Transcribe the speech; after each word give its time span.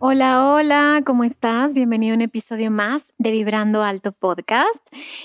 Hola, 0.00 0.54
hola, 0.54 1.02
¿cómo 1.04 1.24
estás? 1.24 1.72
Bienvenido 1.72 2.12
a 2.12 2.16
un 2.16 2.22
episodio 2.22 2.70
más 2.70 3.02
de 3.18 3.32
Vibrando 3.32 3.82
Alto 3.82 4.12
Podcast. 4.12 4.78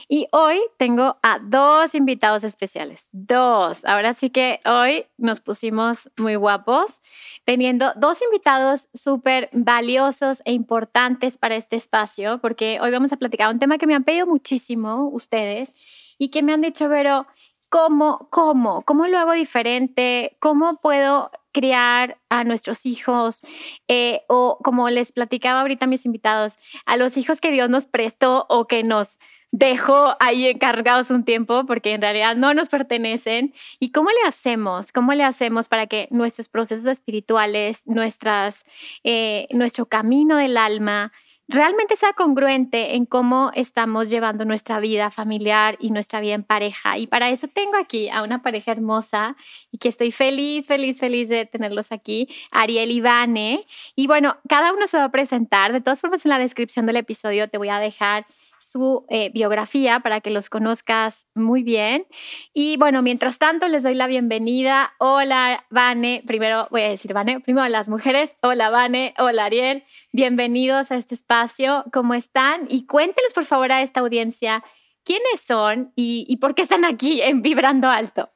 Y 0.07 0.27
hoy 0.31 0.59
tengo 0.77 1.17
a 1.21 1.37
dos 1.37 1.93
invitados 1.93 2.43
especiales. 2.43 3.07
Dos. 3.11 3.85
Ahora 3.85 4.13
sí 4.13 4.31
que 4.31 4.61
hoy 4.65 5.05
nos 5.19 5.41
pusimos 5.41 6.09
muy 6.17 6.33
guapos, 6.37 7.01
teniendo 7.45 7.93
dos 7.97 8.17
invitados 8.23 8.89
súper 8.95 9.51
valiosos 9.53 10.41
e 10.43 10.53
importantes 10.53 11.37
para 11.37 11.55
este 11.55 11.75
espacio, 11.75 12.39
porque 12.39 12.79
hoy 12.81 12.89
vamos 12.89 13.13
a 13.13 13.17
platicar 13.17 13.53
un 13.53 13.59
tema 13.59 13.77
que 13.77 13.85
me 13.85 13.93
han 13.93 14.03
pedido 14.03 14.25
muchísimo 14.25 15.07
ustedes 15.09 15.75
y 16.17 16.29
que 16.29 16.41
me 16.41 16.51
han 16.51 16.61
dicho, 16.61 16.89
pero 16.89 17.27
¿cómo, 17.69 18.27
cómo, 18.31 18.81
cómo 18.81 19.05
lo 19.05 19.19
hago 19.19 19.33
diferente? 19.33 20.35
¿Cómo 20.39 20.77
puedo 20.77 21.29
criar 21.53 22.19
a 22.29 22.43
nuestros 22.43 22.85
hijos 22.85 23.41
eh, 23.87 24.23
o 24.27 24.57
como 24.63 24.89
les 24.89 25.11
platicaba 25.11 25.61
ahorita 25.61 25.87
mis 25.87 26.05
invitados, 26.05 26.55
a 26.85 26.97
los 26.97 27.15
hijos 27.15 27.39
que 27.39 27.51
Dios 27.51 27.69
nos 27.69 27.85
prestó 27.85 28.45
o 28.49 28.67
que 28.67 28.83
nos 28.83 29.17
dejó 29.53 30.15
ahí 30.19 30.47
encargados 30.47 31.11
un 31.11 31.23
tiempo 31.23 31.65
porque 31.67 31.91
en 31.91 32.01
realidad 32.01 32.35
no 32.35 32.55
nos 32.55 32.69
pertenecen. 32.69 33.53
¿Y 33.79 33.91
cómo 33.91 34.09
le 34.09 34.27
hacemos? 34.27 34.91
¿Cómo 34.91 35.13
le 35.13 35.23
hacemos 35.23 35.67
para 35.67 35.85
que 35.85 36.07
nuestros 36.09 36.49
procesos 36.49 36.87
espirituales, 36.87 37.83
nuestras, 37.85 38.63
eh, 39.03 39.47
nuestro 39.51 39.85
camino 39.85 40.37
del 40.37 40.57
alma, 40.57 41.13
realmente 41.53 41.95
sea 41.95 42.13
congruente 42.13 42.95
en 42.95 43.05
cómo 43.05 43.51
estamos 43.53 44.09
llevando 44.09 44.43
nuestra 44.43 44.79
vida 44.79 45.11
familiar 45.11 45.77
y 45.79 45.91
nuestra 45.91 46.19
vida 46.19 46.33
en 46.33 46.43
pareja. 46.43 46.97
Y 46.97 47.07
para 47.07 47.29
eso 47.29 47.47
tengo 47.47 47.77
aquí 47.77 48.09
a 48.09 48.23
una 48.23 48.41
pareja 48.41 48.71
hermosa 48.71 49.35
y 49.71 49.77
que 49.77 49.89
estoy 49.89 50.11
feliz, 50.11 50.65
feliz, 50.65 50.97
feliz 50.97 51.29
de 51.29 51.45
tenerlos 51.45 51.91
aquí, 51.91 52.27
Ariel 52.51 52.89
y 52.91 53.01
Vane. 53.01 53.65
Y 53.95 54.07
bueno, 54.07 54.37
cada 54.49 54.73
uno 54.73 54.87
se 54.87 54.97
va 54.97 55.05
a 55.05 55.11
presentar. 55.11 55.71
De 55.73 55.81
todas 55.81 55.99
formas, 55.99 56.25
en 56.25 56.29
la 56.29 56.39
descripción 56.39 56.87
del 56.87 56.97
episodio 56.97 57.47
te 57.47 57.59
voy 57.59 57.69
a 57.69 57.77
dejar 57.79 58.25
su 58.63 59.05
eh, 59.09 59.31
biografía 59.33 59.99
para 59.99 60.21
que 60.21 60.29
los 60.29 60.49
conozcas 60.49 61.27
muy 61.35 61.63
bien. 61.63 62.07
Y 62.53 62.77
bueno, 62.77 63.01
mientras 63.01 63.37
tanto 63.37 63.67
les 63.67 63.83
doy 63.83 63.95
la 63.95 64.07
bienvenida. 64.07 64.93
Hola, 64.99 65.65
Vane. 65.69 66.23
Primero 66.25 66.67
voy 66.71 66.81
a 66.81 66.89
decir 66.89 67.13
Vane, 67.13 67.39
primero 67.39 67.63
a 67.63 67.69
las 67.69 67.87
mujeres. 67.87 68.31
Hola, 68.41 68.69
Vane. 68.69 69.13
Hola, 69.17 69.45
Ariel. 69.45 69.83
Bienvenidos 70.11 70.91
a 70.91 70.95
este 70.95 71.15
espacio. 71.15 71.85
¿Cómo 71.93 72.13
están? 72.13 72.65
Y 72.69 72.85
cuénteles, 72.85 73.33
por 73.33 73.45
favor, 73.45 73.71
a 73.71 73.81
esta 73.81 73.99
audiencia 73.99 74.63
quiénes 75.03 75.41
son 75.45 75.91
y, 75.95 76.25
y 76.27 76.37
por 76.37 76.55
qué 76.55 76.61
están 76.61 76.85
aquí 76.85 77.21
en 77.21 77.41
Vibrando 77.41 77.89
Alto. 77.89 78.29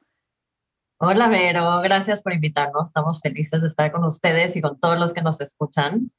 Hola, 1.00 1.28
Vero. 1.28 1.80
Gracias 1.80 2.22
por 2.22 2.32
invitarnos. 2.32 2.88
Estamos 2.88 3.20
felices 3.20 3.62
de 3.62 3.68
estar 3.68 3.92
con 3.92 4.02
ustedes 4.04 4.56
y 4.56 4.60
con 4.60 4.80
todos 4.80 4.98
los 4.98 5.12
que 5.12 5.22
nos 5.22 5.40
escuchan. 5.40 6.10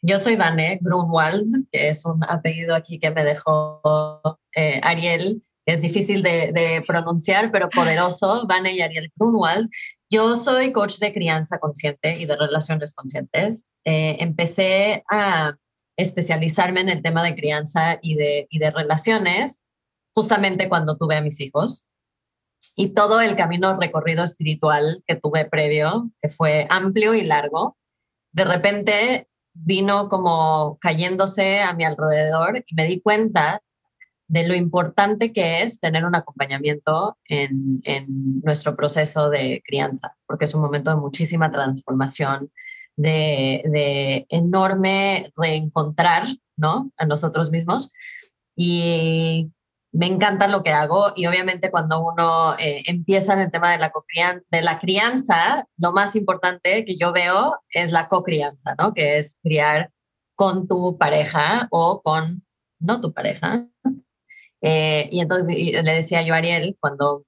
Yo 0.00 0.18
soy 0.18 0.36
Vane 0.36 0.78
Grunwald, 0.80 1.66
que 1.72 1.88
es 1.88 2.04
un 2.04 2.22
apellido 2.24 2.74
aquí 2.74 2.98
que 3.00 3.10
me 3.10 3.24
dejó 3.24 4.38
eh, 4.54 4.80
Ariel, 4.82 5.42
es 5.66 5.82
difícil 5.82 6.22
de, 6.22 6.82
pronunciar, 6.86 7.52
pero 7.52 7.68
poderoso, 7.68 8.46
Vane 8.46 8.72
y 8.72 8.80
Ariel 8.80 9.12
Grunwald. 9.16 9.68
Yo 10.08 10.34
soy 10.36 10.72
coach 10.72 10.98
de 10.98 11.12
crianza 11.12 11.58
consciente 11.58 12.18
y 12.18 12.24
de 12.24 12.36
relaciones 12.36 12.94
conscientes. 12.94 13.68
Eh, 13.84 14.16
empecé 14.20 15.04
a 15.10 15.56
especializarme 15.98 16.80
en 16.80 16.88
el 16.88 17.02
tema 17.02 17.22
de 17.22 17.34
crianza 17.34 17.98
y 18.00 18.14
de, 18.14 18.46
y 18.48 18.58
de 18.60 18.70
relaciones 18.70 19.62
justamente 20.14 20.70
cuando 20.70 20.96
tuve 20.96 21.16
a 21.16 21.20
mis 21.20 21.38
hijos. 21.40 21.86
Y 22.74 22.94
todo 22.94 23.20
el 23.20 23.36
camino 23.36 23.78
recorrido 23.78 24.24
espiritual 24.24 25.02
que 25.06 25.16
tuve 25.16 25.44
previo, 25.44 26.10
que 26.22 26.30
fue 26.30 26.66
amplio 26.70 27.12
y 27.12 27.24
largo, 27.24 27.76
de 28.32 28.44
repente 28.44 29.27
vino 29.64 30.08
como 30.08 30.78
cayéndose 30.80 31.60
a 31.60 31.74
mi 31.74 31.84
alrededor 31.84 32.64
y 32.66 32.74
me 32.74 32.86
di 32.86 33.00
cuenta 33.00 33.60
de 34.28 34.46
lo 34.46 34.54
importante 34.54 35.32
que 35.32 35.62
es 35.62 35.80
tener 35.80 36.04
un 36.04 36.14
acompañamiento 36.14 37.16
en, 37.24 37.80
nuestro 38.42 38.76
proceso 38.76 39.30
de 39.30 39.62
crianza, 39.66 40.16
porque 40.26 40.44
es 40.44 40.54
un 40.54 40.60
momento 40.60 40.90
de 40.90 40.96
muchísima 40.96 41.50
transformación, 41.50 42.50
de, 42.96 43.62
de 43.64 44.26
enorme 44.28 45.32
reencontrar 45.36 46.24
¿no? 46.56 46.92
a 46.96 47.06
nosotros 47.06 47.50
mismos. 47.50 47.90
Y 48.54 49.50
me 49.92 50.06
encanta 50.06 50.48
lo 50.48 50.62
que 50.62 50.70
hago 50.70 51.12
y 51.16 51.26
obviamente 51.26 51.70
cuando 51.70 52.00
uno 52.00 52.56
eh, 52.58 52.82
empieza 52.86 53.32
en 53.32 53.40
el 53.40 53.50
tema 53.50 53.72
de 53.72 53.78
la, 53.78 53.92
de 54.50 54.62
la 54.62 54.78
crianza, 54.78 55.66
lo 55.76 55.92
más 55.92 56.14
importante 56.14 56.84
que 56.84 56.96
yo 56.96 57.12
veo 57.12 57.58
es 57.70 57.90
la 57.90 58.08
cocrianza, 58.08 58.74
¿no? 58.78 58.92
Que 58.92 59.18
es 59.18 59.38
criar 59.42 59.90
con 60.34 60.68
tu 60.68 60.98
pareja 60.98 61.68
o 61.70 62.02
con 62.02 62.44
no 62.78 63.00
tu 63.00 63.12
pareja. 63.12 63.66
Eh, 64.60 65.08
y 65.10 65.20
entonces 65.20 65.56
le 65.56 65.94
decía 65.94 66.22
yo 66.22 66.34
a 66.34 66.38
Ariel 66.38 66.76
cuando 66.80 67.24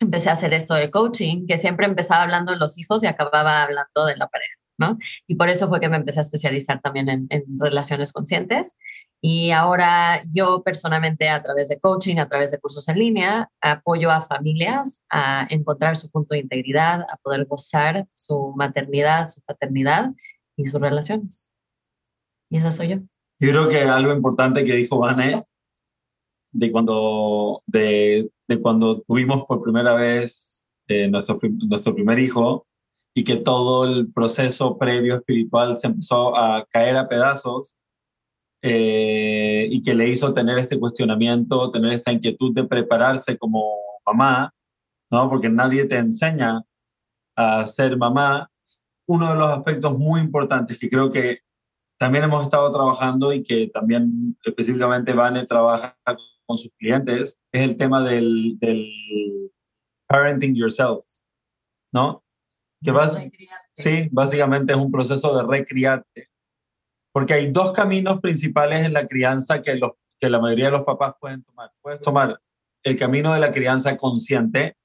empecé 0.00 0.30
a 0.30 0.32
hacer 0.32 0.52
esto 0.54 0.74
de 0.74 0.90
coaching, 0.90 1.46
que 1.46 1.58
siempre 1.58 1.86
empezaba 1.86 2.22
hablando 2.22 2.52
de 2.52 2.58
los 2.58 2.78
hijos 2.78 3.02
y 3.02 3.06
acababa 3.06 3.62
hablando 3.62 4.06
de 4.06 4.16
la 4.16 4.28
pareja, 4.28 4.56
¿no? 4.78 4.98
Y 5.26 5.36
por 5.36 5.48
eso 5.48 5.68
fue 5.68 5.80
que 5.80 5.88
me 5.88 5.96
empecé 5.96 6.20
a 6.20 6.22
especializar 6.22 6.80
también 6.80 7.08
en, 7.08 7.26
en 7.30 7.44
relaciones 7.58 8.12
conscientes 8.12 8.78
y 9.22 9.50
ahora 9.50 10.22
yo 10.32 10.62
personalmente 10.62 11.28
a 11.28 11.42
través 11.42 11.68
de 11.68 11.78
coaching, 11.78 12.16
a 12.16 12.28
través 12.28 12.50
de 12.50 12.58
cursos 12.58 12.88
en 12.88 12.98
línea, 12.98 13.50
apoyo 13.60 14.10
a 14.10 14.22
familias 14.22 15.04
a 15.10 15.46
encontrar 15.50 15.96
su 15.96 16.10
punto 16.10 16.34
de 16.34 16.40
integridad, 16.40 17.02
a 17.02 17.16
poder 17.22 17.44
gozar 17.44 18.06
su 18.14 18.54
maternidad, 18.56 19.28
su 19.28 19.42
paternidad 19.42 20.12
y 20.56 20.66
sus 20.66 20.80
relaciones. 20.80 21.50
Y 22.48 22.56
esa 22.56 22.72
soy 22.72 22.88
yo. 22.88 22.96
Yo 23.40 23.50
creo 23.50 23.68
que 23.68 23.80
algo 23.80 24.12
importante 24.12 24.64
que 24.64 24.74
dijo 24.74 24.98
Vane, 24.98 25.44
de 26.52 26.72
cuando, 26.72 27.62
de, 27.66 28.30
de 28.48 28.60
cuando 28.60 29.02
tuvimos 29.02 29.44
por 29.44 29.62
primera 29.62 29.94
vez 29.94 30.68
eh, 30.88 31.08
nuestro, 31.08 31.38
nuestro 31.68 31.94
primer 31.94 32.18
hijo 32.18 32.66
y 33.14 33.22
que 33.22 33.36
todo 33.36 33.84
el 33.84 34.12
proceso 34.12 34.78
previo 34.78 35.16
espiritual 35.16 35.78
se 35.78 35.88
empezó 35.88 36.36
a 36.36 36.66
caer 36.70 36.96
a 36.96 37.08
pedazos, 37.08 37.76
eh, 38.62 39.66
y 39.70 39.82
que 39.82 39.94
le 39.94 40.08
hizo 40.08 40.34
tener 40.34 40.58
este 40.58 40.78
cuestionamiento, 40.78 41.70
tener 41.70 41.92
esta 41.92 42.12
inquietud 42.12 42.54
de 42.54 42.64
prepararse 42.64 43.38
como 43.38 43.74
mamá, 44.04 44.52
¿no? 45.10 45.28
Porque 45.30 45.48
nadie 45.48 45.86
te 45.86 45.96
enseña 45.96 46.62
a 47.36 47.66
ser 47.66 47.96
mamá. 47.96 48.50
Uno 49.06 49.30
de 49.30 49.36
los 49.36 49.50
aspectos 49.50 49.98
muy 49.98 50.20
importantes 50.20 50.78
que 50.78 50.90
creo 50.90 51.10
que 51.10 51.40
también 51.98 52.24
hemos 52.24 52.44
estado 52.44 52.70
trabajando 52.72 53.32
y 53.32 53.42
que 53.42 53.68
también 53.68 54.36
específicamente 54.44 55.12
Vane 55.12 55.46
trabaja 55.46 55.96
con 56.46 56.58
sus 56.58 56.72
clientes 56.78 57.38
es 57.52 57.62
el 57.62 57.76
tema 57.76 58.02
del, 58.02 58.58
del 58.58 58.90
parenting 60.06 60.54
yourself, 60.54 61.04
¿no? 61.92 62.22
Que 62.82 62.90
vas, 62.90 63.16
sí, 63.74 64.08
básicamente 64.10 64.72
es 64.72 64.78
un 64.78 64.90
proceso 64.90 65.36
de 65.36 65.46
recriarte 65.46 66.29
porque 67.12 67.34
hay 67.34 67.50
dos 67.50 67.72
caminos 67.72 68.20
principales 68.20 68.84
en 68.84 68.92
la 68.92 69.06
crianza 69.06 69.62
que, 69.62 69.74
los, 69.76 69.92
que 70.18 70.30
la 70.30 70.38
mayoría 70.38 70.66
de 70.66 70.72
los 70.72 70.84
papás 70.84 71.14
pueden 71.20 71.42
tomar. 71.42 71.72
Puedes 71.80 72.00
tomar 72.00 72.40
el 72.82 72.98
camino 72.98 73.34
de 73.34 73.40
la 73.40 73.52
crianza 73.52 73.96
consciente 73.96 74.76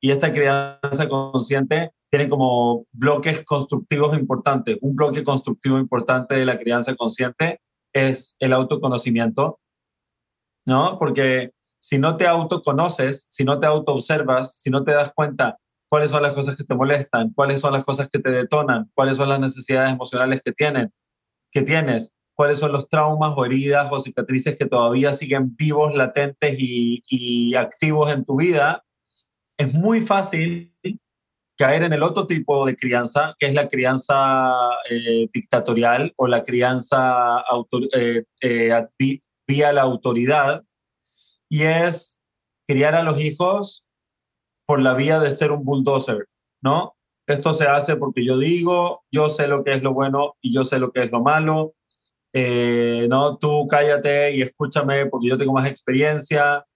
y 0.00 0.10
esta 0.10 0.32
crianza 0.32 1.08
consciente 1.08 1.92
tiene 2.10 2.28
como 2.28 2.86
bloques 2.92 3.42
constructivos 3.44 4.16
importantes. 4.16 4.78
Un 4.82 4.94
bloque 4.94 5.24
constructivo 5.24 5.78
importante 5.78 6.36
de 6.36 6.46
la 6.46 6.58
crianza 6.58 6.94
consciente 6.94 7.60
es 7.92 8.36
el 8.38 8.52
autoconocimiento, 8.52 9.60
¿no? 10.66 10.98
Porque 10.98 11.52
si 11.80 11.98
no 11.98 12.16
te 12.16 12.26
autoconoces, 12.26 13.26
si 13.28 13.44
no 13.44 13.58
te 13.60 13.66
autoobservas, 13.66 14.60
si 14.60 14.70
no 14.70 14.84
te 14.84 14.92
das 14.92 15.12
cuenta 15.14 15.58
cuáles 15.88 16.10
son 16.10 16.22
las 16.22 16.32
cosas 16.32 16.56
que 16.56 16.64
te 16.64 16.74
molestan, 16.74 17.32
cuáles 17.34 17.60
son 17.60 17.72
las 17.72 17.84
cosas 17.84 18.08
que 18.08 18.18
te 18.18 18.30
detonan, 18.30 18.90
cuáles 18.94 19.16
son 19.16 19.28
las 19.28 19.40
necesidades 19.40 19.92
emocionales 19.92 20.40
que 20.42 20.52
tienen, 20.52 20.92
que 21.54 21.62
tienes, 21.62 22.12
cuáles 22.34 22.58
son 22.58 22.72
los 22.72 22.88
traumas 22.88 23.32
o 23.36 23.46
heridas 23.46 23.90
o 23.92 24.00
cicatrices 24.00 24.58
que 24.58 24.66
todavía 24.66 25.12
siguen 25.12 25.54
vivos, 25.56 25.94
latentes 25.94 26.56
y, 26.58 27.54
activos 27.54 28.10
en 28.10 28.24
tu 28.24 28.36
vida, 28.36 28.84
es 29.56 29.72
muy 29.72 30.00
fácil 30.00 30.74
caer 31.56 31.84
en 31.84 31.92
el 31.92 32.02
otro 32.02 32.26
tipo 32.26 32.66
de 32.66 32.74
crianza, 32.74 33.36
que 33.38 33.46
es 33.46 33.54
la 33.54 33.68
crianza 33.68 34.52
eh, 34.90 35.28
dictatorial 35.32 36.12
o 36.16 36.26
la 36.26 36.42
crianza 36.42 37.44
eh, 37.92 38.24
eh, 38.40 39.20
vía 39.46 39.72
la 39.72 39.82
autoridad, 39.82 40.64
y 41.48 41.62
es 41.62 42.20
criar 42.66 42.96
a 42.96 43.04
los 43.04 43.20
hijos 43.20 43.86
por 44.66 44.80
la 44.80 44.94
vía 44.94 45.20
de 45.20 45.30
ser 45.30 45.52
un 45.52 45.64
bulldozer, 45.64 46.26
¿no? 46.60 46.96
Esto 47.26 47.54
se 47.54 47.66
hace 47.66 47.96
porque 47.96 48.24
yo 48.24 48.38
digo, 48.38 49.04
yo 49.10 49.28
sé 49.28 49.48
lo 49.48 49.62
que 49.62 49.72
es 49.72 49.82
lo 49.82 49.94
bueno 49.94 50.36
y 50.40 50.54
yo 50.54 50.64
sé 50.64 50.78
lo 50.78 50.92
que 50.92 51.04
es 51.04 51.10
lo 51.10 51.22
malo. 51.22 51.74
Eh, 52.32 53.06
no, 53.08 53.38
tú 53.38 53.66
cállate 53.68 54.34
y 54.34 54.42
escúchame 54.42 55.06
porque 55.06 55.28
yo 55.28 55.38
tengo 55.38 55.52
más 55.52 55.68
experiencia, 55.68 56.66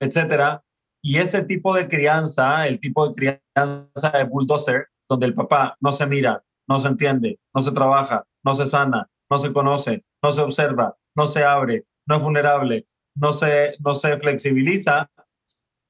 etcétera. 0.00 0.62
Y 1.00 1.18
ese 1.18 1.42
tipo 1.44 1.74
de 1.74 1.88
crianza, 1.88 2.66
el 2.66 2.80
tipo 2.80 3.08
de 3.08 3.14
crianza 3.14 4.10
de 4.12 4.24
bulldozer, 4.24 4.88
donde 5.08 5.26
el 5.26 5.34
papá 5.34 5.76
no 5.80 5.92
se 5.92 6.06
mira, 6.06 6.42
no 6.68 6.78
se 6.78 6.88
entiende, 6.88 7.38
no 7.54 7.60
se 7.60 7.72
trabaja, 7.72 8.24
no 8.42 8.54
se 8.54 8.66
sana, 8.66 9.08
no 9.30 9.38
se 9.38 9.52
conoce, 9.52 10.04
no 10.22 10.32
se 10.32 10.40
observa, 10.40 10.96
no 11.14 11.26
se 11.26 11.44
abre, 11.44 11.84
no 12.06 12.16
es 12.16 12.22
vulnerable, 12.22 12.86
no 13.14 13.32
se, 13.32 13.76
no 13.78 13.94
se 13.94 14.16
flexibiliza, 14.18 15.10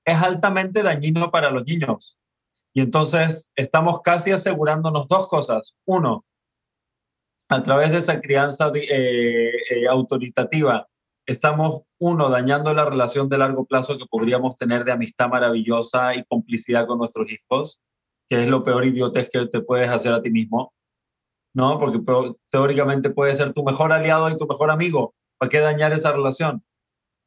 es 0.05 0.23
altamente 0.23 0.83
dañino 0.83 1.31
para 1.31 1.51
los 1.51 1.65
niños. 1.65 2.19
Y 2.77 2.83
entonces 2.83 3.51
estamos 3.57 4.03
casi 4.03 4.33
asegurándonos 4.33 5.09
dos 5.09 5.27
cosas. 5.29 5.75
Uno, 5.87 6.27
a 7.49 7.63
través 7.63 7.91
de 7.91 7.97
esa 7.97 8.21
crianza 8.21 8.71
eh, 8.75 9.51
eh, 9.71 9.89
autoritativa, 9.89 10.87
estamos, 11.25 11.85
uno, 11.99 12.29
dañando 12.29 12.75
la 12.75 12.85
relación 12.85 13.31
de 13.31 13.39
largo 13.39 13.65
plazo 13.65 13.97
que 13.97 14.05
podríamos 14.05 14.59
tener 14.59 14.85
de 14.85 14.93
amistad 14.93 15.31
maravillosa 15.31 16.15
y 16.17 16.25
complicidad 16.27 16.87
con 16.87 16.99
nuestros 16.99 17.33
hijos, 17.33 17.81
que 18.29 18.43
es 18.43 18.49
lo 18.51 18.63
peor 18.63 18.85
idiotez 18.85 19.31
que 19.31 19.47
te 19.47 19.63
puedes 19.63 19.89
hacer 19.89 20.13
a 20.13 20.21
ti 20.21 20.29
mismo, 20.29 20.75
¿no? 21.55 21.81
Porque 21.81 22.03
teóricamente 22.51 23.09
puede 23.09 23.35
ser 23.35 23.55
tu 23.55 23.65
mejor 23.65 23.91
aliado 23.91 24.29
y 24.29 24.37
tu 24.37 24.47
mejor 24.47 24.71
amigo. 24.71 25.15
¿Para 25.39 25.49
qué 25.49 25.61
dañar 25.61 25.95
esa 25.95 26.13
relación? 26.13 26.63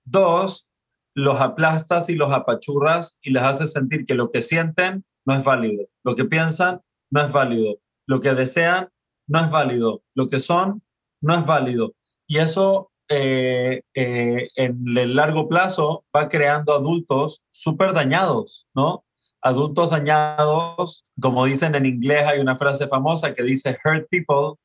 Dos, 0.06 0.68
los 1.16 1.42
aplastas 1.42 2.08
y 2.10 2.14
los 2.14 2.32
apachurras 2.32 3.18
y 3.20 3.32
les 3.32 3.42
haces 3.42 3.74
sentir 3.74 4.06
que 4.06 4.14
lo 4.14 4.30
que 4.30 4.44
sienten 4.44 5.06
no 5.26 5.36
es 5.36 5.44
válido, 5.44 5.88
lo 6.04 6.16
que 6.16 6.26
piensan 6.26 6.82
no 7.12 7.22
es 7.22 7.32
válido, 7.32 7.80
lo 8.08 8.20
que 8.20 8.34
desean 8.34 8.90
no 9.28 9.40
es 9.40 9.52
válido, 9.52 10.02
lo 10.16 10.28
que 10.28 10.40
son 10.40 10.82
no 11.22 11.36
es 11.36 11.46
válido. 11.46 11.94
Y 12.28 12.38
eso 12.38 12.92
eh, 13.10 13.82
eh, 13.94 14.50
en 14.56 14.84
el 14.98 15.16
largo 15.16 15.48
plazo 15.48 16.06
va 16.16 16.30
creando 16.30 16.74
adultos 16.74 17.42
súper 17.50 17.94
dañados, 17.94 18.68
¿no? 18.74 19.04
Adultos 19.42 19.92
dañados, 19.92 21.06
como 21.20 21.46
dicen 21.46 21.76
en 21.76 21.86
inglés, 21.86 22.26
hay 22.26 22.40
una 22.40 22.58
frase 22.58 22.88
famosa 22.88 23.34
que 23.34 23.44
dice, 23.44 23.78
hurt 23.84 24.08
people, 24.10 24.60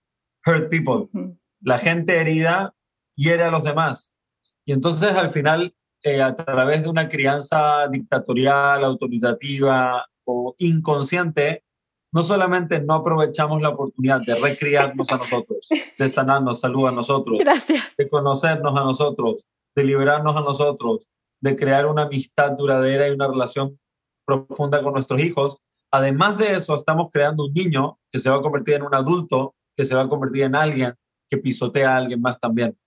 hurt 0.45 0.69
people. 0.69 1.09
La 1.61 1.79
gente 1.79 2.17
herida 2.21 2.75
hiere 3.17 3.45
a 3.45 3.51
los 3.51 3.65
demás. 3.65 4.15
Y 4.67 4.73
entonces 4.73 5.15
al 5.15 5.31
final 5.31 5.75
eh, 6.07 6.21
a 6.21 6.37
través 6.37 6.83
de 6.83 6.91
una 6.91 7.09
crianza 7.09 7.89
dictatorial, 7.89 8.85
autoritativa 8.85 10.05
o 10.25 10.55
inconsciente, 10.59 11.65
no 12.13 12.23
solamente 12.23 12.81
no 12.81 12.95
aprovechamos 12.95 13.61
la 13.61 13.71
oportunidad 13.71 14.21
de 14.21 14.37
recriarnos 14.37 15.11
a 15.11 15.19
nosotros, 15.19 15.69
de 15.99 16.09
sanarnos 16.09 16.61
salud 16.61 16.87
a 16.87 16.93
nosotros, 16.93 17.41
de 17.99 18.09
conocernos 18.09 18.77
a 18.77 18.85
nosotros, 18.85 19.45
de 19.75 19.85
liberarnos 19.85 20.37
a 20.37 20.41
nosotros, 20.41 21.09
de 21.41 21.57
crear 21.57 21.87
una 21.87 22.03
amistad 22.03 22.53
duradera 22.53 23.09
y 23.09 23.11
una 23.11 23.29
relación 23.29 23.79
profunda 24.25 24.83
con 24.83 24.95
nuestros 24.95 25.21
hijos. 25.21 25.59
Además 25.91 26.39
de 26.39 26.55
eso, 26.55 26.77
estamos 26.77 27.11
creando 27.13 27.45
un 27.45 27.53
niño 27.53 27.99
que 28.11 28.19
se 28.19 28.31
va 28.31 28.37
a 28.37 28.43
convertir 28.43 28.75
en 28.75 28.83
un 28.83 28.95
adulto, 28.95 29.55
que 29.77 29.85
se 29.85 29.95
va 29.95 30.03
a 30.03 30.09
convertir 30.09 30.45
en 30.45 30.55
alguien 30.55 30.95
que 31.29 31.39
pisotea 31.39 31.95
a 31.95 31.97
alguien 31.97 32.21
más 32.21 32.39
también. 32.39 32.79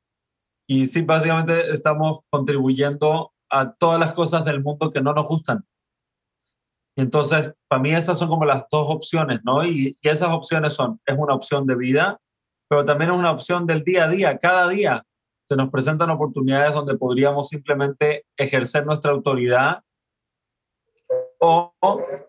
Y 0.68 0.86
sí, 0.86 1.02
básicamente 1.02 1.72
estamos 1.72 2.20
contribuyendo 2.30 3.32
a 3.50 3.74
todas 3.74 4.00
las 4.00 4.14
cosas 4.14 4.44
del 4.44 4.62
mundo 4.62 4.90
que 4.90 5.02
no 5.02 5.14
nos 5.14 5.28
gustan. 5.28 5.66
Entonces, 6.98 7.54
para 7.68 7.82
mí 7.82 7.92
esas 7.92 8.20
son 8.20 8.28
como 8.28 8.46
las 8.46 8.66
dos 8.70 8.88
opciones, 8.90 9.40
¿no? 9.44 9.64
Y, 9.64 9.98
y, 10.02 10.10
esas 10.10 10.30
opciones 10.30 10.74
son, 10.74 11.00
es 11.06 11.16
una 11.18 11.36
opción 11.36 11.66
de 11.66 11.76
vida, 11.76 12.20
pero 12.68 12.84
también 12.84 13.12
es 13.12 13.18
una 13.18 13.32
opción 13.32 13.66
del 13.66 13.84
día 13.84 14.06
a 14.06 14.10
día. 14.10 14.38
Cada 14.38 14.68
día 14.68 15.06
se 15.48 15.56
nos 15.56 15.70
presentan 15.70 16.10
oportunidades 16.10 16.74
donde 16.74 16.98
podríamos 16.98 17.50
simplemente 17.50 18.26
ejercer 18.36 18.86
nuestra 18.86 19.12
autoridad 19.12 19.82
o 21.40 21.74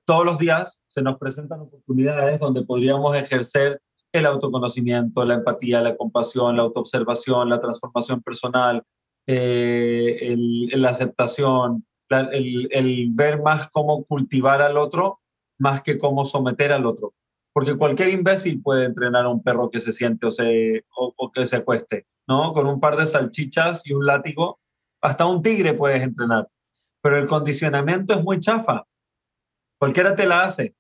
todos 0.05 0.25
los 0.25 0.39
días 0.39 0.83
se 0.87 1.03
nos 1.03 1.19
presentan 1.19 1.61
oportunidades 1.61 2.39
donde 2.39 2.63
podríamos 2.63 3.17
ejercer 3.17 3.81
el 4.13 4.27
autoconocimiento, 4.27 5.25
la 5.25 5.35
empatía, 5.35 5.81
la 5.81 5.97
compasión, 5.97 6.57
la 6.57 6.63
autoobservación, 6.63 7.49
la 7.49 7.61
transformación 7.61 8.23
personal, 8.23 8.83
eh, 9.27 10.35
la 10.73 10.91
aceptación, 10.91 11.85
el, 12.11 13.09
ver 13.13 13.43
más 13.43 13.69
cómo 13.71 14.05
cultivar 14.05 14.63
al 14.63 14.77
otro 14.77 15.21
más 15.59 15.83
que 15.83 15.99
cómo 15.99 16.25
someter 16.25 16.73
al 16.73 16.87
otro. 16.87 17.15
Porque 17.53 17.77
cualquier 17.77 18.11
imbécil 18.11 18.63
puede 18.63 18.85
entrenar 18.85 19.25
a 19.25 19.29
un 19.29 19.43
perro 19.43 19.71
que 19.71 19.81
se 19.81 19.93
siente 19.93 20.27
o, 20.27 20.31
se, 20.31 20.85
o 20.95 21.33
que 21.33 21.47
se 21.47 21.57
acueste, 21.57 22.07
¿no? 22.29 22.53
Con 22.53 22.69
un 22.69 22.79
par 22.79 22.97
de 22.97 23.07
salchichas 23.07 23.85
y 23.85 23.93
un 23.93 24.07
látigo, 24.07 24.61
hasta 25.01 25.27
un 25.27 25.43
tigre 25.43 25.75
puedes 25.75 26.03
entrenar. 26.03 26.49
Pero 27.03 27.19
el 27.19 27.27
condicionamiento 27.27 28.15
es 28.15 28.23
muy 28.23 28.39
chafa. 28.39 28.85
Cualquiera 29.79 30.15
te 30.15 30.27
la 30.27 30.43
hace. 30.43 30.75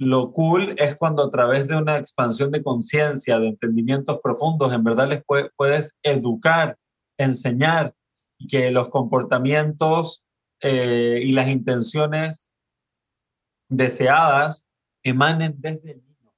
Lo 0.00 0.32
cool 0.32 0.74
es 0.78 0.96
cuando 0.96 1.24
a 1.24 1.30
través 1.30 1.66
de 1.66 1.76
una 1.76 1.98
expansión 1.98 2.52
de 2.52 2.62
conciencia, 2.62 3.38
de 3.38 3.48
entendimientos 3.48 4.20
profundos, 4.22 4.72
en 4.72 4.84
verdad 4.84 5.08
les 5.08 5.24
puedes 5.56 5.96
educar, 6.02 6.76
enseñar 7.16 7.94
que 8.48 8.70
los 8.70 8.90
comportamientos 8.90 10.24
eh, 10.60 11.20
y 11.22 11.32
las 11.32 11.48
intenciones 11.48 12.48
deseadas 13.68 14.66
emanen 15.02 15.54
desde 15.58 15.92
el 15.92 16.02
niño, 16.04 16.32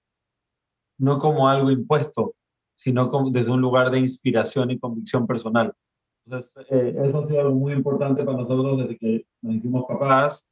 no 0.98 1.18
como 1.18 1.48
algo 1.48 1.70
impuesto, 1.70 2.34
sino 2.74 3.08
como 3.08 3.30
desde 3.30 3.50
un 3.50 3.60
lugar 3.60 3.90
de 3.90 4.00
inspiración 4.00 4.70
y 4.70 4.78
convicción 4.78 5.26
personal. 5.26 5.72
Entonces, 6.24 6.64
eh, 6.70 6.94
eso 7.04 7.18
ha 7.18 7.26
sido 7.26 7.40
algo 7.40 7.54
muy 7.54 7.72
importante 7.72 8.24
para 8.24 8.38
nosotros 8.38 8.78
desde 8.78 8.98
que 8.98 9.26
nos 9.42 9.56
hicimos 9.56 9.84
papás. 9.88 10.46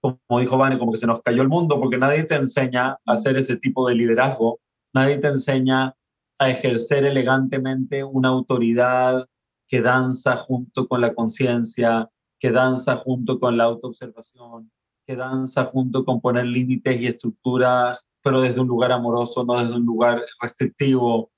Como 0.00 0.40
dijo 0.40 0.58
Vane, 0.58 0.78
como 0.78 0.92
que 0.92 0.98
se 0.98 1.06
nos 1.06 1.22
cayó 1.22 1.42
el 1.42 1.48
mundo, 1.48 1.80
porque 1.80 1.96
nadie 1.96 2.24
te 2.24 2.34
enseña 2.34 2.92
a 2.92 2.98
hacer 3.06 3.38
ese 3.38 3.56
tipo 3.56 3.88
de 3.88 3.94
liderazgo, 3.94 4.60
nadie 4.92 5.18
te 5.18 5.28
enseña 5.28 5.94
a 6.38 6.50
ejercer 6.50 7.04
elegantemente 7.04 8.04
una 8.04 8.28
autoridad 8.28 9.26
que 9.66 9.80
danza 9.80 10.36
junto 10.36 10.86
con 10.86 11.00
la 11.00 11.14
conciencia, 11.14 12.10
que 12.38 12.50
danza 12.50 12.96
junto 12.96 13.38
con 13.38 13.56
la 13.56 13.64
autoobservación, 13.64 14.70
que 15.06 15.16
danza 15.16 15.64
junto 15.64 16.04
con 16.04 16.20
poner 16.20 16.46
límites 16.46 17.00
y 17.00 17.06
estructuras, 17.06 18.04
pero 18.22 18.40
desde 18.40 18.60
un 18.60 18.68
lugar 18.68 18.92
amoroso, 18.92 19.44
no 19.44 19.58
desde 19.60 19.76
un 19.76 19.84
lugar 19.84 20.22
restrictivo. 20.40 21.30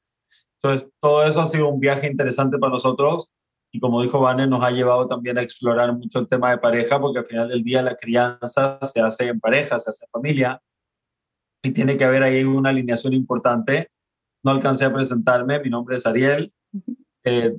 Entonces, 0.63 0.89
todo 1.01 1.25
eso 1.25 1.41
ha 1.41 1.47
sido 1.47 1.69
un 1.69 1.81
viaje 1.81 2.07
interesante 2.07 2.59
para 2.59 2.73
nosotros 2.73 3.31
y 3.77 3.81
como 3.81 4.01
dijo 4.01 4.21
Vane, 4.21 4.47
nos 4.47 4.65
ha 4.65 4.71
llevado 4.71 5.07
también 5.07 5.37
a 5.37 5.43
explorar 5.43 5.93
mucho 5.93 6.19
el 6.19 6.29
tema 6.29 6.51
de 6.51 6.57
pareja, 6.57 6.99
porque 6.99 7.19
al 7.19 7.27
final 7.27 7.49
del 7.49 7.63
día 7.63 7.83
la 7.83 7.95
crianza 7.95 8.79
se 8.83 9.01
hace 9.01 9.29
en 9.29 9.39
pareja, 9.39 9.79
se 9.79 9.91
hace 9.91 10.07
en 10.07 10.11
familia, 10.11 10.63
y 11.63 11.73
tiene 11.73 11.99
que 11.99 12.05
haber 12.05 12.23
ahí 12.23 12.43
una 12.43 12.71
alineación 12.71 13.13
importante. 13.13 13.91
No 14.43 14.53
alcancé 14.53 14.87
a 14.87 14.93
presentarme, 14.95 15.61
mi 15.61 15.69
nombre 15.69 15.97
es 15.97 16.07
Ariel. 16.07 16.55
Eh, 17.25 17.55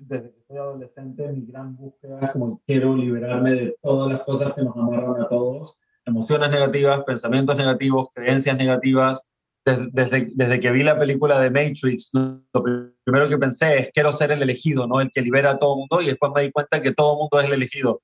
desde 0.00 0.32
que 0.32 0.42
soy 0.46 0.56
adolescente, 0.58 1.28
mi 1.28 1.44
gran 1.44 1.76
búsqueda 1.76 2.20
es 2.22 2.30
como 2.30 2.62
quiero 2.66 2.96
liberarme 2.96 3.52
de 3.52 3.76
todas 3.82 4.12
las 4.12 4.22
cosas 4.22 4.54
que 4.54 4.62
nos 4.62 4.76
amarran 4.76 5.20
a 5.20 5.28
todos, 5.28 5.76
emociones 6.04 6.50
negativas, 6.50 7.02
pensamientos 7.04 7.56
negativos, 7.56 8.08
creencias 8.14 8.56
negativas, 8.56 9.22
desde, 9.64 10.30
desde, 10.34 10.60
que 10.60 10.70
vi 10.72 10.82
la 10.82 10.98
película 10.98 11.38
de 11.38 11.50
Matrix, 11.50 12.10
lo 12.14 12.64
primero 13.04 13.28
que 13.28 13.38
pensé 13.38 13.78
es 13.78 13.90
quiero 13.92 14.12
ser 14.12 14.32
el 14.32 14.42
elegido, 14.42 14.88
¿no? 14.88 15.00
El 15.00 15.10
que 15.12 15.22
libera 15.22 15.52
a 15.52 15.58
todo 15.58 15.74
el 15.74 15.78
mundo 15.80 16.02
y 16.02 16.06
después 16.06 16.32
me 16.34 16.42
di 16.42 16.50
cuenta 16.50 16.82
que 16.82 16.92
todo 16.92 17.12
el 17.12 17.18
mundo 17.18 17.40
es 17.40 17.46
el 17.46 17.52
elegido 17.52 18.02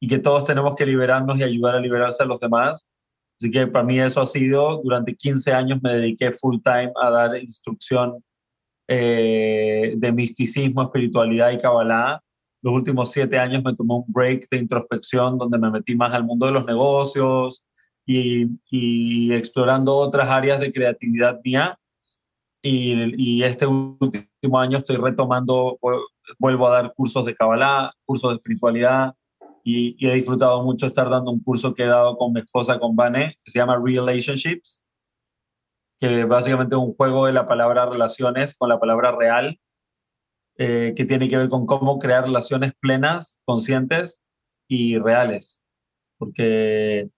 y 0.00 0.08
que 0.08 0.18
todos 0.18 0.44
tenemos 0.44 0.76
que 0.76 0.84
liberarnos 0.84 1.38
y 1.38 1.44
ayudar 1.44 1.76
a 1.76 1.80
liberarse 1.80 2.22
a 2.22 2.26
los 2.26 2.40
demás. 2.40 2.86
Así 3.40 3.50
que 3.50 3.66
para 3.66 3.84
mí 3.84 3.98
eso 4.00 4.20
ha 4.20 4.26
sido, 4.26 4.82
durante 4.82 5.14
15 5.14 5.52
años 5.52 5.78
me 5.82 5.94
dediqué 5.94 6.30
full 6.32 6.58
time 6.62 6.92
a 7.00 7.10
dar 7.10 7.36
instrucción 7.36 8.22
eh, 8.88 9.94
de 9.96 10.12
misticismo, 10.12 10.82
espiritualidad 10.82 11.52
y 11.52 11.58
cabalá 11.58 12.22
los 12.62 12.74
últimos 12.74 13.12
siete 13.12 13.38
años 13.38 13.62
me 13.62 13.74
tomé 13.74 13.94
un 13.94 14.04
break 14.08 14.48
de 14.50 14.58
introspección 14.58 15.38
donde 15.38 15.58
me 15.58 15.70
metí 15.70 15.94
más 15.94 16.12
al 16.12 16.24
mundo 16.24 16.46
de 16.46 16.52
los 16.52 16.66
negocios 16.66 17.64
y, 18.04 19.32
explorando 19.32 19.94
otras 19.94 20.28
áreas 20.28 20.58
de 20.60 20.72
creatividad 20.72 21.40
mía. 21.44 21.78
Y, 22.62 23.42
este 23.42 23.66
último 23.66 24.58
año 24.58 24.78
estoy 24.78 24.96
retomando, 24.96 25.78
vuelvo 26.38 26.68
a 26.68 26.82
dar 26.82 26.94
cursos 26.94 27.24
de 27.26 27.34
Kabbalah, 27.34 27.92
cursos 28.04 28.30
de 28.30 28.36
espiritualidad, 28.36 29.14
y, 29.62 29.96
he 30.04 30.14
disfrutado 30.14 30.62
mucho 30.64 30.86
estar 30.86 31.08
dando 31.08 31.30
un 31.30 31.40
curso 31.40 31.74
que 31.74 31.84
he 31.84 31.86
dado 31.86 32.16
con 32.16 32.32
mi 32.32 32.40
esposa, 32.40 32.78
con 32.80 32.96
Vane, 32.96 33.34
que 33.44 33.50
se 33.50 33.58
llama 33.58 33.80
Relationships, 33.82 34.84
que 35.98 36.24
básicamente 36.24 36.76
es 36.76 36.80
un 36.80 36.94
juego 36.94 37.26
de 37.26 37.32
la 37.32 37.48
palabra 37.48 37.86
relaciones 37.86 38.56
con 38.56 38.68
la 38.68 38.78
palabra 38.78 39.12
real, 39.12 39.58
eh, 40.56 40.92
que 40.96 41.04
tiene 41.04 41.28
que 41.28 41.36
ver 41.36 41.48
con 41.48 41.66
cómo 41.66 41.98
crear 41.98 42.24
relaciones 42.24 42.72
plenas, 42.80 43.40
conscientes 43.44 44.24
y 44.68 44.98
reales. 44.98 45.62
Porque, 46.18 47.08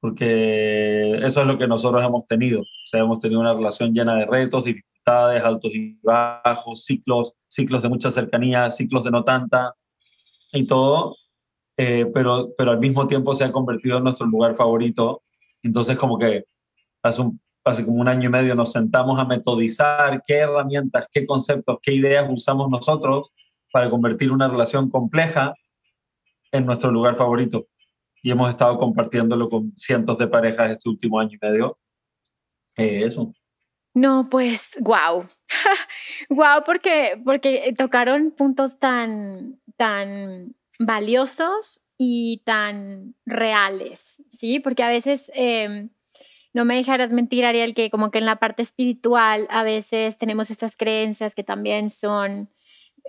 porque 0.00 1.18
eso 1.22 1.42
es 1.42 1.46
lo 1.46 1.58
que 1.58 1.66
nosotros 1.66 2.04
hemos 2.04 2.26
tenido. 2.26 2.60
O 2.62 2.86
sea, 2.86 3.00
hemos 3.00 3.18
tenido 3.20 3.40
una 3.40 3.54
relación 3.54 3.92
llena 3.92 4.14
de 4.16 4.26
retos, 4.26 4.64
dificultades, 4.64 5.42
altos 5.42 5.72
y 5.74 5.98
bajos, 6.02 6.84
ciclos, 6.84 7.34
ciclos 7.48 7.82
de 7.82 7.88
mucha 7.88 8.10
cercanía, 8.10 8.70
ciclos 8.70 9.04
de 9.04 9.10
no 9.10 9.24
tanta 9.24 9.74
y 10.52 10.66
todo. 10.66 11.16
Eh, 11.76 12.06
pero, 12.12 12.52
pero 12.58 12.72
al 12.72 12.78
mismo 12.78 13.06
tiempo 13.06 13.34
se 13.34 13.44
ha 13.44 13.52
convertido 13.52 13.98
en 13.98 14.04
nuestro 14.04 14.26
lugar 14.26 14.54
favorito. 14.54 15.22
Entonces, 15.62 15.98
como 15.98 16.18
que 16.18 16.44
hace 17.02 17.22
un, 17.22 17.40
hace 17.64 17.84
como 17.84 18.00
un 18.00 18.08
año 18.08 18.28
y 18.28 18.32
medio 18.32 18.54
nos 18.54 18.72
sentamos 18.72 19.18
a 19.18 19.24
metodizar 19.24 20.22
qué 20.26 20.38
herramientas, 20.38 21.08
qué 21.12 21.26
conceptos, 21.26 21.78
qué 21.82 21.92
ideas 21.92 22.26
usamos 22.30 22.70
nosotros 22.70 23.32
para 23.72 23.90
convertir 23.90 24.32
una 24.32 24.48
relación 24.48 24.90
compleja 24.90 25.54
en 26.52 26.66
nuestro 26.66 26.90
lugar 26.90 27.16
favorito. 27.16 27.68
Y 28.22 28.30
hemos 28.30 28.50
estado 28.50 28.76
compartiéndolo 28.78 29.48
con 29.48 29.72
cientos 29.76 30.18
de 30.18 30.28
parejas 30.28 30.70
este 30.70 30.88
último 30.88 31.20
año 31.20 31.38
y 31.40 31.46
medio. 31.46 31.78
Eh, 32.76 33.04
eso. 33.04 33.32
No, 33.94 34.28
pues, 34.30 34.70
wow. 34.80 35.28
wow, 36.28 36.62
porque, 36.66 37.20
porque 37.24 37.74
tocaron 37.76 38.30
puntos 38.30 38.78
tan, 38.78 39.60
tan 39.76 40.54
valiosos 40.78 41.82
y 41.96 42.42
tan 42.44 43.14
reales, 43.26 44.22
¿sí? 44.28 44.60
Porque 44.60 44.82
a 44.82 44.88
veces... 44.88 45.30
Eh, 45.34 45.88
no 46.52 46.64
me 46.64 46.76
dejarás 46.76 47.12
mentir, 47.12 47.44
Ariel, 47.44 47.74
que 47.74 47.90
como 47.90 48.10
que 48.10 48.18
en 48.18 48.26
la 48.26 48.36
parte 48.36 48.62
espiritual 48.62 49.46
a 49.50 49.62
veces 49.62 50.18
tenemos 50.18 50.50
estas 50.50 50.76
creencias 50.76 51.34
que 51.34 51.44
también 51.44 51.90
son, 51.90 52.50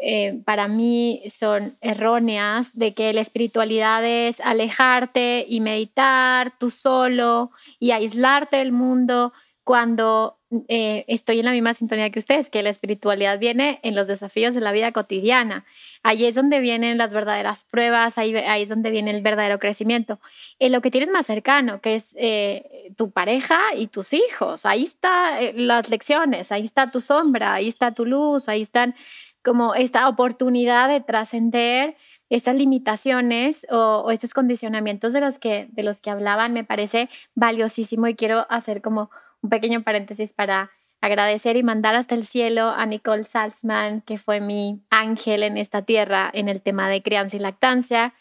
eh, 0.01 0.41
para 0.45 0.67
mí, 0.67 1.23
son 1.27 1.77
erróneas, 1.81 2.69
de 2.73 2.93
que 2.93 3.13
la 3.13 3.21
espiritualidad 3.21 4.05
es 4.05 4.39
alejarte 4.41 5.45
y 5.47 5.59
meditar 5.59 6.53
tú 6.59 6.69
solo 6.69 7.51
y 7.79 7.91
aislarte 7.91 8.57
del 8.57 8.71
mundo 8.71 9.33
cuando 9.71 10.37
eh, 10.67 11.05
estoy 11.07 11.39
en 11.39 11.45
la 11.45 11.53
misma 11.53 11.73
sintonía 11.73 12.09
que 12.09 12.19
ustedes, 12.19 12.49
que 12.49 12.61
la 12.61 12.69
espiritualidad 12.69 13.39
viene 13.39 13.79
en 13.83 13.95
los 13.95 14.05
desafíos 14.05 14.53
de 14.53 14.59
la 14.59 14.73
vida 14.73 14.91
cotidiana. 14.91 15.63
Ahí 16.03 16.25
es 16.25 16.35
donde 16.35 16.59
vienen 16.59 16.97
las 16.97 17.13
verdaderas 17.13 17.63
pruebas, 17.71 18.17
ahí, 18.17 18.35
ahí 18.35 18.63
es 18.63 18.67
donde 18.67 18.91
viene 18.91 19.11
el 19.11 19.21
verdadero 19.21 19.59
crecimiento. 19.59 20.19
En 20.59 20.73
lo 20.73 20.81
que 20.81 20.91
tienes 20.91 21.09
más 21.09 21.25
cercano, 21.25 21.79
que 21.79 21.95
es 21.95 22.13
eh, 22.19 22.91
tu 22.97 23.11
pareja 23.11 23.57
y 23.77 23.87
tus 23.87 24.11
hijos, 24.11 24.65
ahí 24.65 24.83
están 24.83 25.41
eh, 25.41 25.53
las 25.55 25.87
lecciones, 25.87 26.51
ahí 26.51 26.65
está 26.65 26.91
tu 26.91 26.99
sombra, 26.99 27.53
ahí 27.53 27.69
está 27.69 27.93
tu 27.93 28.05
luz, 28.05 28.49
ahí 28.49 28.63
están 28.63 28.93
como 29.41 29.73
esta 29.73 30.09
oportunidad 30.09 30.89
de 30.89 30.99
trascender 30.99 31.95
estas 32.29 32.55
limitaciones 32.57 33.65
o, 33.69 34.03
o, 34.05 34.11
estos 34.11 34.33
condicionamientos 34.33 35.13
de 35.13 35.21
los, 35.21 35.39
que, 35.39 35.69
de 35.71 35.83
los 35.83 36.01
que 36.01 36.09
hablaban 36.09 36.51
me 36.51 36.65
parece 36.65 37.09
valiosísimo 37.35 38.07
y 38.07 38.15
quiero 38.15 38.45
hacer 38.49 38.81
como 38.81 39.09
un 39.41 39.49
pequeño 39.49 39.83
paréntesis 39.83 40.33
para 40.33 40.71
agradecer 41.01 41.57
y 41.57 41.63
mandar 41.63 41.95
hasta 41.95 42.15
el 42.15 42.25
cielo 42.25 42.69
a 42.69 42.85
Nicole 42.85 43.23
Salzman, 43.23 44.01
que 44.01 44.17
fue 44.17 44.39
mi 44.39 44.83
ángel 44.89 45.43
en 45.43 45.57
esta 45.57 45.81
tierra 45.81 46.29
en 46.33 46.47
el 46.47 46.61
tema 46.61 46.89
de 46.89 47.01
crianza 47.01 47.37
y 47.37 47.39
lactancia. 47.39 48.13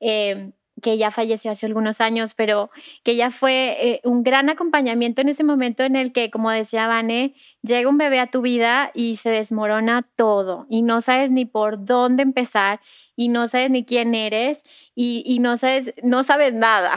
Eh, 0.00 0.52
que 0.82 0.98
ya 0.98 1.10
falleció 1.10 1.50
hace 1.50 1.66
algunos 1.66 2.00
años, 2.00 2.34
pero 2.34 2.70
que 3.02 3.16
ya 3.16 3.30
fue 3.30 3.76
eh, 3.80 4.00
un 4.04 4.22
gran 4.24 4.48
acompañamiento 4.48 5.20
en 5.20 5.28
ese 5.28 5.44
momento 5.44 5.82
en 5.84 5.96
el 5.96 6.12
que, 6.12 6.30
como 6.30 6.50
decía 6.50 6.88
Vane, 6.88 7.34
llega 7.62 7.88
un 7.88 7.98
bebé 7.98 8.18
a 8.20 8.26
tu 8.26 8.42
vida 8.42 8.90
y 8.94 9.16
se 9.16 9.30
desmorona 9.30 10.02
todo 10.16 10.66
y 10.68 10.82
no 10.82 11.00
sabes 11.00 11.30
ni 11.30 11.44
por 11.44 11.84
dónde 11.84 12.22
empezar 12.22 12.80
y 13.16 13.28
no 13.28 13.46
sabes 13.46 13.70
ni 13.70 13.84
quién 13.84 14.14
eres 14.14 14.62
y, 14.94 15.22
y 15.24 15.38
no, 15.38 15.56
sabes, 15.56 15.94
no 16.02 16.24
sabes 16.24 16.52
nada. 16.52 16.94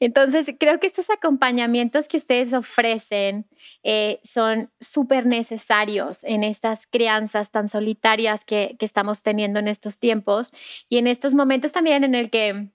Entonces, 0.00 0.46
creo 0.58 0.80
que 0.80 0.86
estos 0.86 1.10
acompañamientos 1.10 2.08
que 2.08 2.16
ustedes 2.16 2.52
ofrecen 2.54 3.46
eh, 3.82 4.20
son 4.22 4.70
súper 4.80 5.26
necesarios 5.26 6.24
en 6.24 6.44
estas 6.44 6.86
crianzas 6.86 7.50
tan 7.50 7.68
solitarias 7.68 8.44
que, 8.44 8.76
que 8.78 8.86
estamos 8.86 9.22
teniendo 9.22 9.58
en 9.58 9.68
estos 9.68 9.98
tiempos 9.98 10.52
y 10.88 10.96
en 10.96 11.06
estos 11.06 11.34
momentos 11.34 11.72
también 11.72 12.04
en 12.04 12.14
el 12.14 12.30
que 12.30 12.70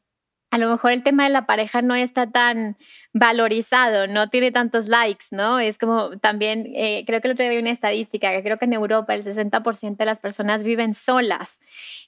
a 0.54 0.60
lo 0.60 0.70
mejor 0.70 0.92
el 0.92 1.02
tema 1.02 1.24
de 1.24 1.32
la 1.32 1.48
pareja 1.48 1.82
no 1.82 1.96
está 1.96 2.30
tan 2.30 2.78
valorizado, 3.12 4.06
no 4.06 4.30
tiene 4.30 4.52
tantos 4.52 4.88
likes, 4.88 5.26
¿no? 5.32 5.58
Es 5.58 5.80
como 5.80 6.12
también, 6.20 6.72
eh, 6.76 7.04
creo 7.08 7.22
que 7.22 7.28
el 7.28 7.32
otro 7.32 7.44
día 7.44 7.54
vi 7.54 7.58
una 7.58 7.72
estadística 7.72 8.30
que 8.32 8.44
creo 8.44 8.60
que 8.60 8.66
en 8.66 8.74
Europa 8.74 9.16
el 9.16 9.24
60% 9.24 9.98
de 9.98 10.06
las 10.06 10.20
personas 10.20 10.64
viven 10.64 10.94
solas. 10.94 11.60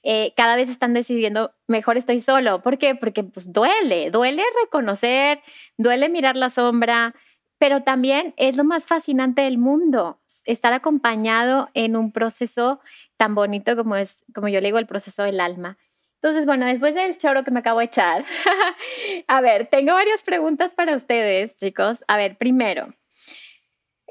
Eh, 0.04 0.32
cada 0.36 0.54
vez 0.54 0.68
están 0.68 0.94
decidiendo, 0.94 1.54
mejor 1.66 1.96
estoy 1.96 2.20
solo. 2.20 2.62
¿Por 2.62 2.78
qué? 2.78 2.94
Porque 2.94 3.24
pues 3.24 3.52
duele, 3.52 4.12
duele 4.12 4.44
reconocer, 4.62 5.40
duele 5.76 6.08
mirar 6.08 6.36
la 6.36 6.48
sombra, 6.48 7.16
pero 7.58 7.82
también 7.82 8.32
es 8.36 8.54
lo 8.54 8.62
más 8.62 8.86
fascinante 8.86 9.42
del 9.42 9.58
mundo, 9.58 10.20
estar 10.44 10.72
acompañado 10.72 11.68
en 11.74 11.96
un 11.96 12.12
proceso 12.12 12.78
tan 13.16 13.34
bonito 13.34 13.76
como 13.76 13.96
es, 13.96 14.24
como 14.32 14.46
yo 14.46 14.60
le 14.60 14.68
digo, 14.68 14.78
el 14.78 14.86
proceso 14.86 15.24
del 15.24 15.40
alma. 15.40 15.78
Entonces, 16.26 16.44
bueno, 16.44 16.66
después 16.66 16.96
del 16.96 17.16
choro 17.18 17.44
que 17.44 17.52
me 17.52 17.60
acabo 17.60 17.78
de 17.78 17.84
echar, 17.84 18.24
a 19.28 19.40
ver, 19.40 19.68
tengo 19.68 19.92
varias 19.92 20.22
preguntas 20.22 20.74
para 20.74 20.96
ustedes, 20.96 21.54
chicos. 21.54 22.02
A 22.08 22.16
ver, 22.16 22.36
primero, 22.36 22.92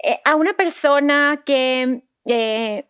eh, 0.02 0.22
a 0.24 0.38
una 0.38 0.54
persona 0.54 1.44
que 1.46 2.04
eh, 2.24 2.86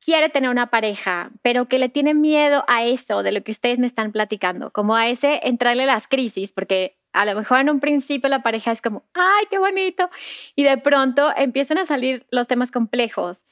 quiere 0.00 0.28
tener 0.28 0.48
una 0.48 0.70
pareja, 0.70 1.32
pero 1.42 1.66
que 1.66 1.80
le 1.80 1.88
tiene 1.88 2.14
miedo 2.14 2.64
a 2.68 2.84
eso 2.84 3.24
de 3.24 3.32
lo 3.32 3.42
que 3.42 3.50
ustedes 3.50 3.80
me 3.80 3.88
están 3.88 4.12
platicando, 4.12 4.70
como 4.70 4.94
a 4.94 5.08
ese 5.08 5.40
entrarle 5.42 5.84
las 5.84 6.06
crisis, 6.06 6.52
porque 6.52 7.00
a 7.12 7.24
lo 7.24 7.34
mejor 7.34 7.58
en 7.58 7.70
un 7.70 7.80
principio 7.80 8.28
la 8.28 8.44
pareja 8.44 8.70
es 8.70 8.80
como, 8.80 9.08
ay, 9.14 9.46
qué 9.50 9.58
bonito, 9.58 10.08
y 10.54 10.62
de 10.62 10.78
pronto 10.78 11.32
empiezan 11.36 11.78
a 11.78 11.84
salir 11.84 12.28
los 12.30 12.46
temas 12.46 12.70
complejos. 12.70 13.44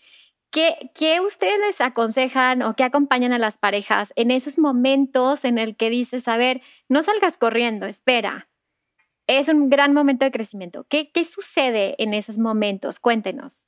¿Qué, 0.54 1.20
ustedes 1.20 1.58
les 1.66 1.80
aconsejan 1.80 2.62
o 2.62 2.76
qué 2.76 2.84
acompañan 2.84 3.32
a 3.32 3.38
las 3.38 3.58
parejas 3.58 4.12
en 4.14 4.30
esos 4.30 4.56
momentos 4.56 5.44
en 5.44 5.58
el 5.58 5.74
que 5.74 5.90
dices, 5.90 6.28
a 6.28 6.36
ver, 6.36 6.60
no 6.88 7.02
salgas 7.02 7.36
corriendo, 7.36 7.86
espera? 7.86 8.48
Es 9.26 9.48
un 9.48 9.68
gran 9.68 9.92
momento 9.92 10.24
de 10.24 10.30
crecimiento. 10.30 10.86
¿Qué, 10.88 11.10
qué 11.10 11.24
sucede 11.24 11.96
en 12.00 12.14
esos 12.14 12.38
momentos? 12.38 13.00
Cuéntenos. 13.00 13.66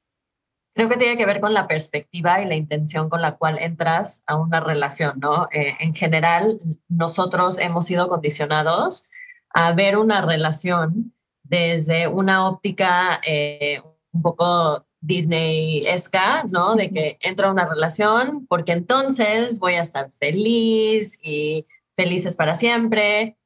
Creo 0.75 0.89
que 0.89 0.97
tiene 0.97 1.17
que 1.17 1.27
ver 1.27 1.41
con 1.41 1.55
la 1.55 1.67
perspectiva 1.67 2.41
y 2.41 2.45
la 2.45 2.55
intención 2.55 3.09
con 3.09 3.21
la 3.21 3.37
cual 3.37 3.59
entras 3.59 4.23
a 4.29 4.37
una 4.37 4.61
relación, 4.61 5.19
¿no? 5.19 5.49
Eh, 5.51 5.75
en 5.81 5.93
general, 5.93 6.57
nosotros 6.89 7.59
hemos 7.59 7.87
sido 7.87 8.09
condicionados 8.09 9.07
a 9.51 9.73
ver 9.73 9.97
una 9.97 10.21
relación 10.21 11.15
desde 11.43 12.07
una 12.07 12.47
óptica 12.47 13.21
eh, 13.27 13.83
un 14.13 14.23
poco 14.23 14.86
Disney-esca, 15.01 16.45
¿no? 16.49 16.75
De 16.75 16.91
que 16.91 17.19
entro 17.21 17.49
a 17.49 17.53
una 17.53 17.67
relación 17.67 18.47
porque 18.47 18.73
entonces 18.73 19.59
voy 19.59 19.75
a 19.75 19.83
estar 19.83 20.11
feliz 20.11 21.19
y 21.23 21.67
felices 21.95 22.37
para 22.37 22.55
siempre 22.55 23.37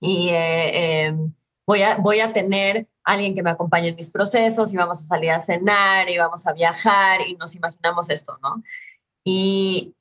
y 0.00 0.30
eh, 0.30 1.06
em, 1.06 1.32
voy, 1.66 1.82
a, 1.82 1.96
voy 1.96 2.20
a 2.20 2.32
tener 2.32 2.88
alguien 3.04 3.34
que 3.34 3.42
me 3.42 3.50
acompañe 3.50 3.88
en 3.88 3.96
mis 3.96 4.10
procesos 4.10 4.72
y 4.72 4.76
vamos 4.76 5.00
a 5.00 5.04
salir 5.04 5.30
a 5.30 5.40
cenar 5.40 6.08
y 6.08 6.18
vamos 6.18 6.46
a 6.46 6.52
viajar 6.52 7.20
y 7.26 7.34
nos 7.36 7.54
imaginamos 7.54 8.10
esto, 8.10 8.38
¿no? 8.42 8.62
Y, 9.24 9.94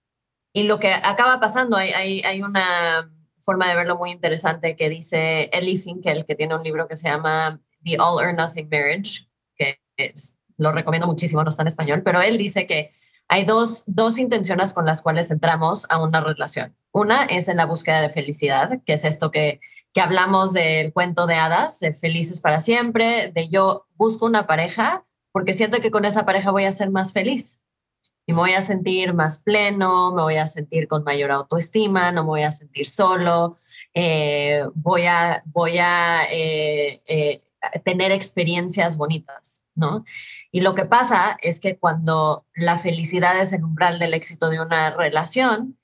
y 0.53 0.63
lo 0.63 0.79
que 0.79 0.93
acaba 0.93 1.39
pasando, 1.39 1.77
hay, 1.77 1.91
hay, 1.91 2.21
hay 2.21 2.41
una 2.41 3.11
forma 3.37 3.67
de 3.67 3.75
verlo 3.75 3.97
muy 3.97 4.11
interesante 4.11 4.75
que 4.75 4.89
dice 4.89 5.49
Ellie 5.53 5.77
Finkel, 5.77 6.25
que 6.25 6.35
tiene 6.35 6.55
un 6.55 6.63
libro 6.63 6.87
que 6.87 6.95
se 6.95 7.09
llama 7.09 7.59
The 7.83 7.97
All 7.99 8.23
or 8.23 8.33
Nothing 8.33 8.69
Marriage, 8.69 9.27
que 9.55 9.79
es 9.97 10.35
lo 10.61 10.71
recomiendo 10.71 11.07
muchísimo, 11.07 11.43
no 11.43 11.49
está 11.49 11.63
en 11.63 11.67
español, 11.67 12.01
pero 12.03 12.21
él 12.21 12.37
dice 12.37 12.67
que 12.67 12.91
hay 13.27 13.45
dos, 13.45 13.83
dos 13.87 14.17
intenciones 14.19 14.73
con 14.73 14.85
las 14.85 15.01
cuales 15.01 15.31
entramos 15.31 15.85
a 15.89 16.01
una 16.01 16.21
relación. 16.21 16.75
Una 16.91 17.23
es 17.23 17.47
en 17.47 17.57
la 17.57 17.65
búsqueda 17.65 18.01
de 18.01 18.09
felicidad, 18.09 18.81
que 18.85 18.93
es 18.93 19.05
esto 19.05 19.31
que, 19.31 19.59
que 19.93 20.01
hablamos 20.01 20.53
del 20.53 20.93
cuento 20.93 21.27
de 21.27 21.35
hadas, 21.35 21.79
de 21.79 21.93
felices 21.93 22.41
para 22.41 22.61
siempre, 22.61 23.31
de 23.33 23.49
yo 23.49 23.87
busco 23.95 24.25
una 24.25 24.47
pareja 24.47 25.05
porque 25.31 25.53
siento 25.53 25.79
que 25.79 25.91
con 25.91 26.05
esa 26.05 26.25
pareja 26.25 26.51
voy 26.51 26.65
a 26.65 26.71
ser 26.71 26.91
más 26.91 27.13
feliz. 27.13 27.61
y 28.27 28.33
me 28.33 28.39
voy 28.39 28.53
a 28.53 28.61
sentir 28.61 29.13
más 29.15 29.39
pleno, 29.39 30.13
me 30.13 30.21
voy 30.21 30.35
a 30.35 30.45
sentir 30.45 30.87
con 30.87 31.03
mayor 31.03 31.31
autoestima, 31.31 32.11
no 32.11 32.23
me 32.23 32.29
voy 32.29 32.43
a 32.43 32.51
sentir 32.51 32.87
solo, 32.87 33.57
eh, 33.95 34.63
voy 34.75 35.05
a, 35.07 35.41
voy 35.47 35.79
a 35.79 36.27
eh, 36.29 37.01
eh, 37.07 37.41
tener 37.83 38.11
experiencias 38.11 38.95
bonitas, 38.95 39.63
¿no? 39.73 40.03
Y 40.51 40.61
lo 40.61 40.75
que 40.75 40.85
pasa 40.85 41.37
es 41.41 41.59
que 41.59 41.77
cuando 41.77 42.45
la 42.53 42.77
felicidad 42.77 43.39
es 43.39 43.53
el 43.53 43.63
umbral 43.63 43.99
del 43.99 44.13
éxito 44.13 44.49
de 44.49 44.59
una 44.59 44.91
relación, 44.91 45.79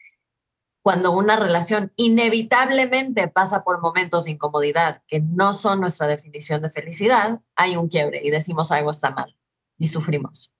cuando 0.81 1.12
una 1.12 1.36
relación 1.36 1.91
inevitablemente 1.95 3.27
pasa 3.27 3.63
por 3.63 3.81
momentos 3.81 4.25
de 4.25 4.31
incomodidad 4.31 5.03
que 5.07 5.19
no 5.19 5.53
son 5.53 5.81
nuestra 5.81 6.07
definición 6.07 6.62
de 6.62 6.69
felicidad, 6.69 7.41
hay 7.55 7.75
un 7.75 7.89
quiebre 7.89 8.21
y 8.24 8.29
decimos 8.29 8.71
algo 8.71 8.91
está 8.91 9.12
mal 9.12 9.36
y 9.77 9.88
sufrimos. 9.88 10.53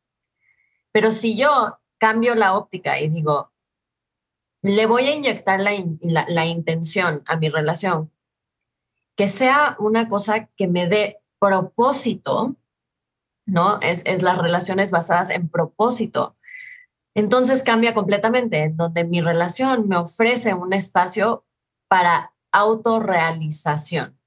Pero 0.92 1.12
si 1.12 1.38
yo 1.38 1.80
cambio 1.98 2.36
la 2.36 2.56
óptica 2.56 3.00
y 3.00 3.08
digo, 3.08 3.52
le 4.62 4.86
voy 4.86 5.08
a 5.08 5.16
inyectar 5.16 5.60
la, 5.62 6.46
intención 6.46 7.24
a 7.26 7.38
mi 7.38 7.50
relación, 7.50 8.12
que 9.16 9.28
sea 9.28 9.76
una 9.80 10.08
cosa 10.08 10.48
que 10.56 10.68
me 10.68 10.88
dé 10.88 11.22
propósito, 11.40 12.56
¿no? 13.48 13.80
Es, 13.82 14.06
es 14.06 14.22
las 14.22 14.38
relaciones 14.38 14.92
basadas 14.92 15.32
en 15.32 15.50
propósito. 15.50 16.36
Entonces 17.16 17.64
cambia 17.64 17.96
completamente, 17.96 18.62
en 18.62 18.78
donde 18.78 19.04
mi 19.04 19.22
relación 19.22 19.88
me 19.88 19.98
ofrece 19.98 20.54
un 20.54 20.74
espacio 20.74 21.46
para 21.88 22.34
autorrealización. 22.52 24.20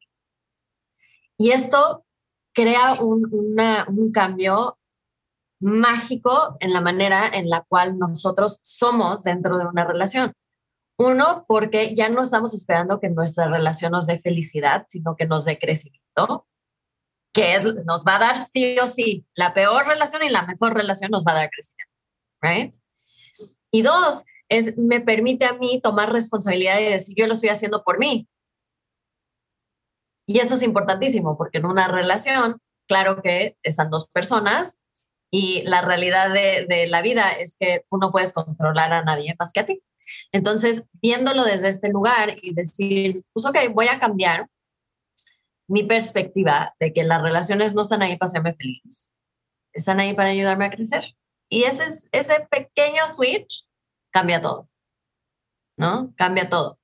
Y 1.36 1.52
esto 1.52 2.04
crea 2.52 2.94
un, 3.00 3.30
un 3.88 4.12
cambio 4.12 4.78
mágico 5.60 6.56
en 6.58 6.72
la 6.72 6.80
manera 6.80 7.28
en 7.32 7.48
la 7.48 7.62
cual 7.62 7.98
nosotros 7.98 8.60
somos 8.62 9.22
dentro 9.22 9.58
de 9.58 9.66
una 9.66 9.84
relación. 9.84 10.32
Uno, 10.98 11.44
porque 11.48 11.94
ya 11.94 12.08
no 12.08 12.22
estamos 12.22 12.52
esperando 12.54 13.00
que 13.00 13.08
nuestra 13.08 13.48
relación 13.48 13.92
nos 13.92 14.06
dé 14.06 14.18
felicidad, 14.18 14.84
sino 14.88 15.16
que 15.16 15.26
nos 15.26 15.44
dé 15.44 15.58
crecimiento, 15.58 16.46
que 17.32 17.54
es, 17.54 17.64
nos 17.84 18.04
va 18.04 18.16
a 18.16 18.20
dar 18.20 18.44
sí 18.44 18.78
o 18.78 18.86
sí. 18.86 19.24
La 19.34 19.54
peor 19.54 19.86
relación 19.86 20.22
y 20.24 20.30
la 20.30 20.42
mejor 20.42 20.74
relación 20.74 21.10
nos 21.10 21.24
va 21.24 21.32
a 21.32 21.36
dar 21.36 21.50
crecimiento. 21.50 21.94
Right? 22.42 22.74
Y 23.70 23.82
dos, 23.82 24.24
es, 24.48 24.76
me 24.76 25.00
permite 25.00 25.44
a 25.44 25.54
mí 25.54 25.80
tomar 25.80 26.12
responsabilidad 26.12 26.80
y 26.80 26.84
decir, 26.84 27.14
yo 27.16 27.26
lo 27.26 27.34
estoy 27.34 27.50
haciendo 27.50 27.84
por 27.84 27.98
mí. 27.98 28.28
Y 30.26 30.38
eso 30.38 30.54
es 30.54 30.62
importantísimo, 30.62 31.36
porque 31.36 31.58
en 31.58 31.66
una 31.66 31.88
relación, 31.88 32.60
claro 32.86 33.20
que 33.22 33.56
están 33.62 33.90
dos 33.90 34.08
personas 34.08 34.80
y 35.30 35.62
la 35.62 35.82
realidad 35.82 36.32
de, 36.32 36.86
la 36.88 37.02
vida 37.02 37.30
es 37.32 37.56
que 37.58 37.84
tú 37.88 37.98
no 37.98 38.10
puedes 38.10 38.32
controlar 38.32 38.92
a 38.92 39.02
nadie 39.02 39.34
más 39.38 39.52
que 39.52 39.60
a 39.60 39.66
ti. 39.66 39.82
Entonces, 40.32 40.84
viéndolo 41.00 41.44
desde 41.44 41.68
este 41.68 41.88
lugar 41.88 42.34
y 42.42 42.52
decir, 42.54 43.22
pues 43.32 43.46
ok, 43.46 43.56
voy 43.72 43.88
a 43.88 44.00
cambiar 44.00 44.48
mi 45.70 45.84
perspectiva 45.84 46.74
de 46.80 46.92
que 46.92 47.04
las 47.04 47.22
relaciones 47.22 47.74
no 47.74 47.82
están 47.82 48.02
ahí 48.02 48.16
para 48.16 48.28
hacerme 48.28 48.54
feliz, 48.54 49.14
están 49.72 50.00
ahí 50.00 50.14
para 50.14 50.30
ayudarme 50.30 50.64
a 50.64 50.70
crecer. 50.70 51.14
Y 51.48 51.62
ese, 51.62 52.08
ese 52.10 52.46
pequeño 52.50 53.06
switch 53.08 53.68
cambia 54.10 54.40
todo, 54.40 54.68
¿no? 55.76 56.12
Cambia 56.16 56.48
todo. 56.48 56.80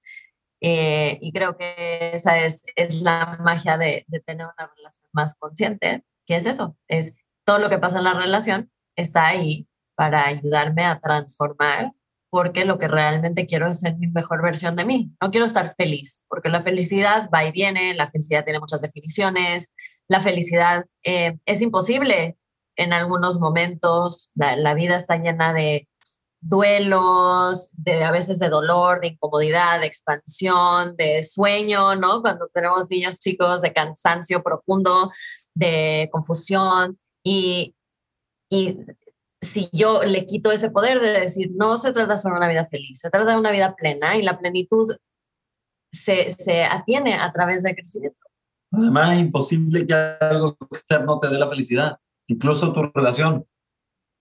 Eh, 0.61 1.19
y 1.21 1.33
creo 1.33 1.57
que 1.57 2.13
esa 2.15 2.39
es, 2.39 2.63
es 2.77 3.03
la 3.03 3.39
magia 3.43 3.77
de, 3.77 4.05
de 4.07 4.21
tener 4.21 4.47
una 4.47 4.73
relación 4.77 5.11
más 5.13 5.35
consciente, 5.35 6.05
que 6.25 6.37
es 6.37 6.47
eso, 6.47 6.77
es 6.87 7.15
todo 7.45 7.59
lo 7.59 7.69
que 7.69 7.79
pasa 7.79 7.99
en 7.99 8.05
la 8.05 8.15
relación 8.15 8.71
está 8.97 9.27
ahí 9.27 9.69
para 9.97 10.27
ayudarme 10.27 10.85
a 10.85 11.01
transformar, 11.01 11.93
porque 12.31 12.65
lo 12.65 12.79
que 12.79 12.89
realmente 12.89 13.47
quiero 13.47 13.69
es 13.69 13.81
ser 13.81 13.97
mi 13.97 14.09
mejor 14.09 14.43
versión 14.43 14.77
de 14.77 14.85
mí. 14.85 15.11
No 15.21 15.31
quiero 15.31 15.47
estar 15.47 15.75
feliz, 15.75 16.25
porque 16.29 16.49
la 16.49 16.63
felicidad 16.63 17.29
va 17.35 17.45
y 17.45 17.53
viene, 17.53 17.95
la 17.95 18.09
felicidad 18.09 18.45
tiene 18.45 18.61
muchas 18.61 18.83
definiciones, 18.83 19.73
la 20.09 20.21
felicidad 20.21 20.87
eh, 21.03 21.39
es 21.47 21.61
imposible 21.61 22.37
en 22.77 22.93
algunos 22.93 23.41
momentos, 23.41 24.31
la, 24.35 24.75
vida 24.75 24.97
está 24.97 25.17
llena 25.17 25.53
de 25.55 25.89
duelos, 26.41 27.71
de 27.77 28.05
a 28.05 28.11
veces 28.11 28.39
de 28.39 28.51
dolor, 28.51 29.01
de 29.01 29.09
incomodidad, 29.09 29.81
de 29.81 29.87
expansión, 29.87 30.95
de 30.97 31.23
sueño, 31.23 31.97
¿no? 31.97 32.21
Cuando 32.21 32.49
tenemos 32.53 32.91
niños 32.91 33.19
chicos, 33.19 33.63
de 33.63 33.73
cansancio 33.73 34.43
profundo, 34.43 35.11
de 35.55 36.09
confusión, 36.13 36.99
y, 37.25 37.75
y 38.51 38.79
si 39.41 39.69
yo 39.73 40.03
le 40.03 40.27
quito 40.27 40.51
ese 40.51 40.71
poder 40.71 41.01
de 41.01 41.21
decir, 41.21 41.51
no 41.55 41.79
se 41.79 41.93
trata 41.93 42.17
solo 42.17 42.35
de 42.35 42.39
una 42.39 42.49
vida 42.49 42.67
feliz, 42.67 43.01
se 43.01 43.11
trata 43.11 43.33
de 43.33 43.39
una 43.39 43.51
vida 43.51 43.75
plena 43.77 44.17
y 44.17 44.23
la 44.23 44.39
plenitud 44.39 44.97
se, 45.93 46.31
se 46.31 46.65
atiene 46.65 47.15
a 47.15 47.33
través 47.33 47.63
del 47.63 47.75
crecimiento. 47.75 48.19
Además, 48.73 49.15
es 49.15 49.21
imposible 49.21 49.87
que 49.87 49.95
algo 49.95 50.57
externo 50.71 51.19
te 51.19 51.29
dé 51.29 51.39
la 51.39 51.49
felicidad, 51.49 51.99
incluso 52.27 52.73
tu 52.73 52.83
relación. 52.95 53.47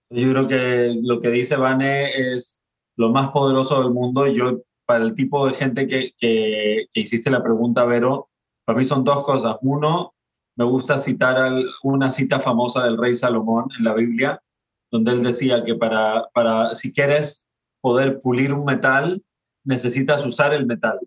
Yo 0.10 0.30
creo 0.30 0.48
que 0.48 0.96
lo 1.02 1.20
que 1.20 1.30
dice 1.30 1.56
Vane 1.56 2.34
es 2.34 2.62
lo 2.96 3.10
más 3.10 3.32
poderoso 3.32 3.82
del 3.82 3.92
mundo. 3.92 4.28
Yo, 4.28 4.62
para 4.86 5.04
el 5.04 5.16
tipo 5.16 5.48
de 5.48 5.54
gente 5.54 5.88
que, 5.88 6.12
que, 6.18 6.86
que 6.94 7.00
hiciste 7.00 7.30
la 7.32 7.44
pregunta, 7.44 7.84
Vero, 7.86 8.30
para 8.66 8.78
mí 8.78 8.86
son 8.86 9.04
dos 9.04 9.24
cosas. 9.24 9.58
Uno, 9.62 10.14
me 10.56 10.66
gusta 10.66 10.98
citar 10.98 11.52
una 11.84 12.12
cita 12.12 12.40
famosa 12.40 12.84
del 12.84 12.98
rey 12.98 13.14
Salomón 13.14 13.66
en 13.78 13.84
la 13.84 13.94
Biblia, 13.94 14.42
donde 14.92 15.12
él 15.12 15.24
decía 15.24 15.64
que 15.64 15.76
para, 15.76 16.28
para 16.34 16.74
si 16.76 16.92
quieres 16.92 17.50
poder 17.82 18.22
pulir 18.22 18.54
un 18.54 18.66
metal, 18.66 19.22
necesitas 19.64 20.26
usar 20.26 20.54
el 20.54 20.66
metal. 20.66 21.00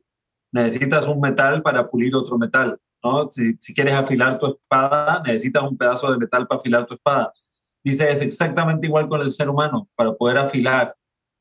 Necesitas 0.52 1.06
un 1.06 1.20
metal 1.20 1.62
para 1.62 1.88
pulir 1.88 2.14
otro 2.14 2.38
metal. 2.38 2.78
¿no? 3.02 3.30
Si, 3.30 3.54
si 3.58 3.74
quieres 3.74 3.94
afilar 3.94 4.38
tu 4.38 4.46
espada, 4.46 5.22
necesitas 5.24 5.62
un 5.62 5.76
pedazo 5.76 6.10
de 6.10 6.18
metal 6.18 6.46
para 6.46 6.58
afilar 6.58 6.86
tu 6.86 6.94
espada. 6.94 7.32
Dice, 7.82 8.10
es 8.10 8.20
exactamente 8.20 8.86
igual 8.86 9.06
con 9.06 9.20
el 9.20 9.30
ser 9.30 9.48
humano, 9.48 9.88
para 9.94 10.12
poder 10.12 10.38
afilar, 10.38 10.94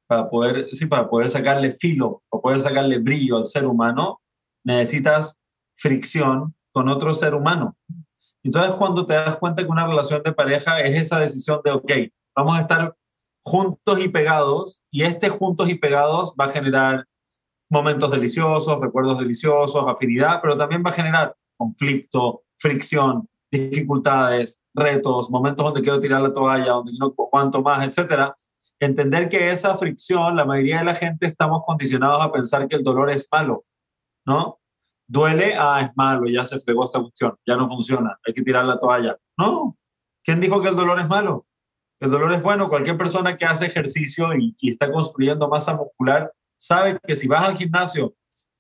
para 0.08 0.30
poder, 0.30 0.70
sí, 0.72 0.86
para 0.86 1.10
poder 1.10 1.30
sacarle 1.30 1.72
filo, 1.72 2.24
para 2.30 2.42
poder 2.42 2.62
sacarle 2.62 3.00
brillo 3.00 3.38
al 3.38 3.46
ser 3.46 3.66
humano, 3.66 4.22
necesitas 4.64 5.38
fricción 5.76 6.56
con 6.72 6.88
otro 6.90 7.14
ser 7.14 7.34
humano. 7.34 7.76
Entonces, 8.44 8.74
cuando 8.74 9.06
te 9.06 9.14
das 9.14 9.36
cuenta 9.38 9.64
que 9.64 9.70
una 9.70 9.88
relación 9.88 10.22
de 10.24 10.32
pareja 10.32 10.80
es 10.80 10.96
esa 10.96 11.20
decisión 11.20 11.60
de, 11.66 11.72
ok, 11.72 11.92
vamos 12.38 12.58
a 12.58 12.62
estar 12.62 12.96
juntos 13.44 14.00
y 14.00 14.08
pegados, 14.08 14.82
y 14.92 15.04
este 15.04 15.30
juntos 15.30 15.70
y 15.70 15.76
pegados 15.76 16.34
va 16.40 16.46
a 16.46 16.50
generar 16.50 17.06
momentos 17.70 18.12
deliciosos, 18.12 18.80
recuerdos 18.80 19.20
deliciosos, 19.20 19.86
afinidad, 19.88 20.40
pero 20.42 20.58
también 20.58 20.84
va 20.86 20.92
a 20.92 20.94
generar 20.94 21.36
conflicto, 21.58 22.44
fricción, 22.58 23.28
dificultades, 23.52 24.62
retos, 24.74 25.30
momentos 25.30 25.66
donde 25.66 25.82
quiero 25.82 26.00
tirar 26.00 26.22
la 26.22 26.32
toalla, 26.32 26.72
donde 26.74 26.94
no 26.98 27.14
cuanto 27.14 27.62
más, 27.62 27.86
etcétera. 27.86 28.38
Entender 28.80 29.28
que 29.28 29.50
esa 29.50 29.76
fricción, 29.78 30.36
la 30.36 30.46
mayoría 30.46 30.80
de 30.80 30.86
la 30.86 30.96
gente 30.96 31.26
estamos 31.26 31.64
condicionados 31.66 32.22
a 32.22 32.32
pensar 32.32 32.68
que 32.68 32.76
el 32.76 32.84
dolor 32.84 33.10
es 33.10 33.28
malo, 33.32 33.66
¿no? 34.26 34.60
duele, 35.08 35.56
ah, 35.58 35.82
es 35.82 35.96
malo, 35.96 36.28
ya 36.28 36.44
se 36.46 36.60
fregó 36.60 36.86
esta 36.86 37.00
cuestión, 37.00 37.36
ya 37.46 37.56
no 37.56 37.68
funciona, 37.68 38.20
hay 38.26 38.34
que 38.34 38.44
tirar 38.44 38.66
la 38.66 38.80
toalla. 38.80 39.18
No, 39.38 39.78
¿quién 40.24 40.40
dijo 40.40 40.62
que 40.62 40.68
el 40.68 40.76
dolor 40.76 41.00
es 41.00 41.08
malo? 41.08 41.47
El 42.00 42.12
dolor 42.12 42.34
es 42.34 42.44
bueno. 42.44 42.70
Cualquier 42.70 42.98
persona 42.98 43.36
que 43.36 43.46
hace 43.46 43.66
ejercicio 43.66 44.36
y, 44.36 44.56
está 44.62 44.92
construyendo 44.92 45.48
masa 45.48 45.76
muscular 45.76 46.32
sabe 46.58 46.98
que 47.04 47.16
si 47.16 47.28
vas 47.28 47.44
al 47.44 47.58
gimnasio 47.58 48.16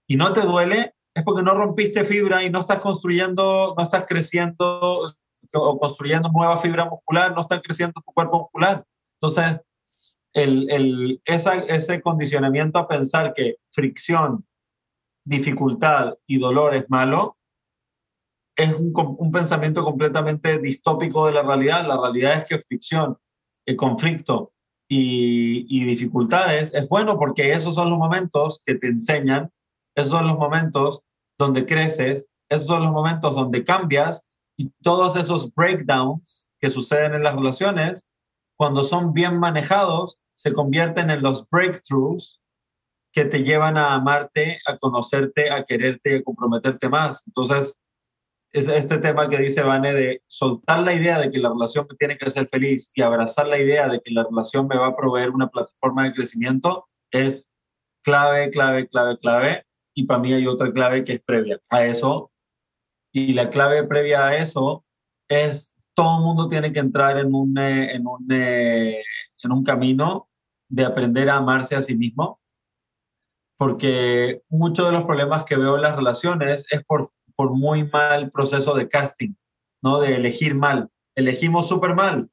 y 0.07 0.15
no 0.15 0.31
te 0.33 0.41
duele, 0.41 0.93
es 1.13 1.23
porque 1.23 1.43
no 1.43 1.53
rompiste 1.53 2.03
fibra 2.03 2.43
y 2.43 2.49
no 2.49 2.61
estás 2.61 2.79
construyendo, 2.79 3.73
no 3.75 3.83
estás 3.83 4.05
creciendo 4.05 5.13
o 5.53 5.79
construyendo 5.79 6.29
nueva 6.29 6.57
fibra 6.57 6.85
muscular, 6.85 7.33
no 7.33 7.41
está 7.41 7.61
creciendo 7.61 8.01
tu 8.05 8.13
cuerpo 8.13 8.39
muscular. 8.41 8.85
Entonces, 9.19 9.59
el, 10.33 10.69
el, 10.69 11.21
ese 11.25 12.01
condicionamiento 12.01 12.77
a 12.77 12.87
pensar 12.87 13.33
que 13.33 13.55
fricción 13.71 14.45
dificultad 15.27 16.15
y 16.25 16.37
dolor 16.37 16.75
es 16.75 16.89
malo, 16.89 17.37
es 18.55 18.73
un, 18.73 19.31
pensamiento 19.31 19.83
completamente 19.83 20.57
distópico 20.57 21.27
de 21.27 21.33
la 21.33 21.43
realidad. 21.43 21.85
La 21.85 21.99
realidad 21.99 22.37
es 22.37 22.45
que 22.45 22.59
fricción, 22.59 23.17
conflicto 23.75 24.53
y, 24.89 25.65
y, 25.69 25.83
dificultades 25.85 26.73
es 26.73 26.87
bueno 26.87 27.17
porque 27.17 27.53
esos 27.53 27.75
son 27.75 27.89
los 27.89 27.99
momentos 27.99 28.61
que 28.65 28.75
te 28.75 28.87
enseñan, 28.87 29.51
esos 29.95 30.11
son 30.11 30.27
los 30.27 30.37
momentos 30.37 31.01
donde 31.37 31.65
creces, 31.65 32.29
esos 32.49 32.67
son 32.67 32.83
los 32.83 32.91
momentos 32.91 33.35
donde 33.35 33.63
cambias 33.63 34.25
y 34.57 34.69
todos 34.81 35.15
esos 35.15 35.53
breakdowns 35.53 36.47
que 36.59 36.69
suceden 36.69 37.13
en 37.13 37.23
las 37.23 37.35
relaciones, 37.35 38.07
cuando 38.57 38.83
son 38.83 39.13
bien 39.13 39.37
manejados, 39.37 40.17
se 40.33 40.53
convierten 40.53 41.09
en 41.09 41.21
los 41.21 41.47
breakthroughs 41.49 42.41
que 43.11 43.25
te 43.25 43.43
llevan 43.43 43.77
a 43.77 43.93
amarte, 43.93 44.59
a 44.65 44.77
conocerte, 44.77 45.51
a 45.51 45.63
quererte, 45.63 46.17
a 46.17 46.23
comprometerte 46.23 46.89
más. 46.89 47.23
Entonces, 47.27 47.79
es 48.51 48.67
este 48.67 48.97
tema 48.97 49.29
que 49.29 49.37
dice 49.37 49.61
Vane 49.61 49.93
de 49.93 50.21
soltar 50.27 50.79
la 50.79 50.93
idea 50.93 51.19
de 51.19 51.29
que 51.29 51.39
la 51.39 51.49
relación 51.49 51.85
me 51.89 51.95
tiene 51.97 52.17
que 52.17 52.25
hacer 52.25 52.47
feliz 52.47 52.91
y 52.93 53.01
abrazar 53.01 53.47
la 53.47 53.59
idea 53.59 53.87
de 53.87 54.01
que 54.01 54.11
la 54.11 54.23
relación 54.23 54.67
me 54.67 54.77
va 54.77 54.87
a 54.87 54.95
proveer 54.95 55.31
una 55.31 55.49
plataforma 55.49 56.03
de 56.03 56.13
crecimiento 56.13 56.87
es 57.11 57.51
clave, 58.03 58.49
clave, 58.49 58.87
clave, 58.87 59.17
clave. 59.17 59.65
Y 59.93 60.05
para 60.05 60.19
mí 60.19 60.33
hay 60.33 60.47
otra 60.47 60.71
clave 60.71 61.03
que 61.03 61.13
es 61.13 61.21
previa 61.21 61.59
a 61.69 61.85
eso. 61.85 62.31
Y 63.11 63.33
la 63.33 63.49
clave 63.49 63.83
previa 63.83 64.27
a 64.27 64.37
eso 64.37 64.85
es 65.27 65.75
todo 65.93 66.17
el 66.17 66.23
mundo 66.23 66.47
tiene 66.47 66.71
que 66.71 66.79
entrar 66.79 67.17
en 67.17 67.33
un, 67.33 67.57
eh, 67.57 67.93
en 67.95 68.07
un, 68.07 68.27
eh, 68.31 69.01
en 69.43 69.51
un 69.51 69.63
camino 69.63 70.29
de 70.69 70.85
aprender 70.85 71.29
a 71.29 71.37
amarse 71.37 71.75
a 71.75 71.81
sí 71.81 71.95
mismo, 71.95 72.39
porque 73.57 74.43
muchos 74.49 74.85
de 74.85 74.91
los 74.91 75.05
problemas 75.05 75.43
que 75.43 75.55
veo 75.55 75.75
en 75.75 75.81
las 75.81 75.95
relaciones 75.95 76.65
es 76.69 76.83
por, 76.85 77.09
por 77.37 77.51
muy 77.51 77.87
mal 77.87 78.31
proceso 78.31 78.73
de 78.73 78.89
casting, 78.89 79.33
¿no? 79.81 79.99
De 79.99 80.15
elegir 80.15 80.55
mal. 80.55 80.89
Elegimos 81.15 81.69
súper 81.69 81.95
mal, 81.95 82.29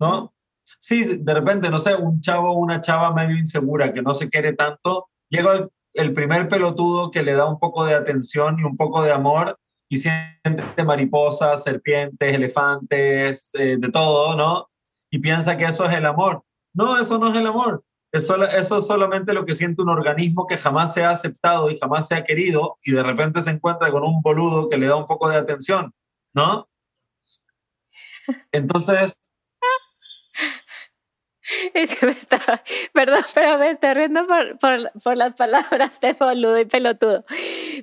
¿no? 0.00 0.32
Sí, 0.78 1.18
de 1.18 1.34
repente, 1.34 1.68
no 1.68 1.78
sé, 1.78 1.94
un 1.96 2.20
chavo 2.20 2.52
o 2.52 2.58
una 2.58 2.80
chava 2.80 3.12
medio 3.12 3.36
insegura 3.36 3.92
que 3.92 4.02
no 4.02 4.14
se 4.14 4.28
quiere 4.28 4.54
tanto, 4.54 5.08
llega 5.28 5.52
el, 5.52 5.68
el 5.94 6.12
primer 6.12 6.48
pelotudo 6.48 7.10
que 7.10 7.22
le 7.22 7.34
da 7.34 7.46
un 7.46 7.58
poco 7.58 7.84
de 7.84 7.94
atención 7.94 8.58
y 8.58 8.62
un 8.62 8.76
poco 8.76 9.02
de 9.02 9.12
amor 9.12 9.58
y 9.88 9.98
siente 9.98 10.84
mariposas, 10.84 11.64
serpientes, 11.64 12.32
elefantes, 12.32 13.50
eh, 13.54 13.76
de 13.76 13.90
todo, 13.90 14.36
¿no? 14.36 14.70
Y 15.10 15.18
piensa 15.18 15.56
que 15.56 15.64
eso 15.64 15.84
es 15.84 15.92
el 15.94 16.06
amor. 16.06 16.44
No, 16.72 16.98
eso 16.98 17.18
no 17.18 17.28
es 17.28 17.36
el 17.36 17.46
amor. 17.48 17.82
Eso, 18.12 18.42
eso 18.44 18.78
es 18.78 18.86
solamente 18.86 19.32
lo 19.32 19.46
que 19.46 19.54
siente 19.54 19.82
un 19.82 19.88
organismo 19.88 20.46
que 20.46 20.56
jamás 20.56 20.92
se 20.92 21.04
ha 21.04 21.10
aceptado 21.10 21.70
y 21.70 21.78
jamás 21.78 22.08
se 22.08 22.16
ha 22.16 22.24
querido 22.24 22.78
y 22.82 22.90
de 22.92 23.02
repente 23.02 23.40
se 23.40 23.50
encuentra 23.50 23.90
con 23.92 24.02
un 24.02 24.20
boludo 24.20 24.68
que 24.68 24.78
le 24.78 24.86
da 24.86 24.96
un 24.96 25.06
poco 25.06 25.28
de 25.28 25.36
atención, 25.36 25.94
¿no? 26.34 26.68
Entonces, 28.52 29.20
Es 31.74 31.96
que 31.96 32.06
me 32.06 32.12
está, 32.12 32.62
perdón, 32.92 33.24
pero 33.34 33.58
me 33.58 33.70
estoy 33.70 33.94
riendo 33.94 34.26
por, 34.26 34.58
por, 34.58 34.92
por, 35.02 35.16
las 35.16 35.34
palabras 35.34 36.00
de 36.00 36.12
boludo 36.14 36.58
y 36.58 36.64
pelotudo. 36.64 37.24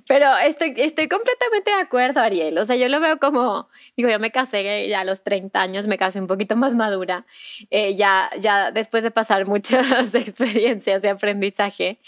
Pero 0.07 0.37
estoy, 0.37 0.73
estoy 0.77 1.07
completamente 1.07 1.71
de 1.71 1.77
acuerdo, 1.77 2.19
Ariel. 2.19 2.57
O 2.57 2.65
sea, 2.65 2.75
yo 2.75 2.89
lo 2.89 2.99
veo 2.99 3.19
como, 3.19 3.69
digo, 3.95 4.09
yo 4.09 4.19
me 4.19 4.31
casé 4.31 4.87
ya 4.87 5.01
a 5.01 5.05
los 5.05 5.23
30 5.23 5.61
años, 5.61 5.87
me 5.87 5.97
casé 5.97 6.19
un 6.19 6.27
poquito 6.27 6.55
más 6.55 6.73
madura, 6.73 7.25
eh, 7.69 7.95
ya, 7.95 8.29
ya 8.39 8.71
después 8.71 9.03
de 9.03 9.11
pasar 9.11 9.45
muchas 9.45 10.13
experiencias 10.13 11.01
de 11.01 11.09
aprendizaje. 11.09 11.99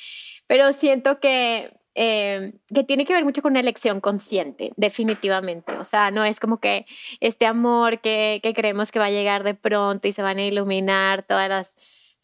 Pero 0.47 0.73
siento 0.73 1.19
que 1.19 1.80
eh, 1.95 2.54
que 2.73 2.84
tiene 2.86 3.04
que 3.04 3.13
ver 3.13 3.25
mucho 3.25 3.41
con 3.41 3.52
una 3.52 3.60
elección 3.60 3.99
consciente, 3.99 4.71
definitivamente. 4.78 5.73
O 5.73 5.84
sea, 5.84 6.12
no 6.12 6.23
es 6.23 6.39
como 6.39 6.60
que 6.60 6.86
este 7.19 7.45
amor 7.45 7.99
que, 7.99 8.39
que 8.41 8.54
creemos 8.54 8.91
que 8.91 8.99
va 8.99 9.06
a 9.06 9.12
llegar 9.12 9.43
de 9.43 9.54
pronto 9.54 10.08
y 10.08 10.13
se 10.13 10.21
van 10.21 10.38
a 10.38 10.45
iluminar 10.45 11.23
todas 11.23 11.49
las 11.49 11.67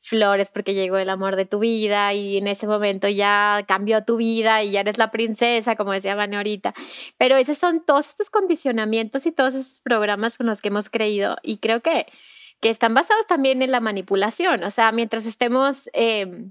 flores 0.08 0.50
porque 0.50 0.74
llegó 0.74 0.98
el 0.98 1.10
amor 1.10 1.36
de 1.36 1.46
tu 1.46 1.60
vida 1.60 2.14
y 2.14 2.38
en 2.38 2.48
ese 2.48 2.68
momento 2.68 3.08
ya 3.08 3.64
cambió 3.68 4.04
tu 4.04 4.18
vida 4.18 4.64
y 4.64 4.72
ya 4.72 4.82
eres 4.82 4.98
la 4.98 5.12
princesa, 5.12 5.76
como 5.76 5.92
decía 5.92 6.16
Vane. 6.16 6.62
Pero 7.18 7.36
esos 7.38 7.58
son 7.58 7.86
todos 7.86 8.08
estos 8.08 8.30
condicionamientos 8.30 9.26
y 9.26 9.32
todos 9.32 9.54
esos 9.56 9.82
programas 9.82 10.38
con 10.38 10.48
los 10.48 10.62
que 10.62 10.68
hemos 10.70 10.90
creído 10.90 11.38
y 11.44 11.58
creo 11.58 11.82
que, 11.82 12.06
que 12.62 12.70
están 12.70 12.94
basados 12.94 13.28
también 13.28 13.62
en 13.62 13.72
la 13.72 13.80
manipulación. 13.80 14.64
O 14.64 14.72
sea, 14.72 14.92
mientras 14.92 15.26
estemos... 15.26 15.90
Eh, 15.94 16.50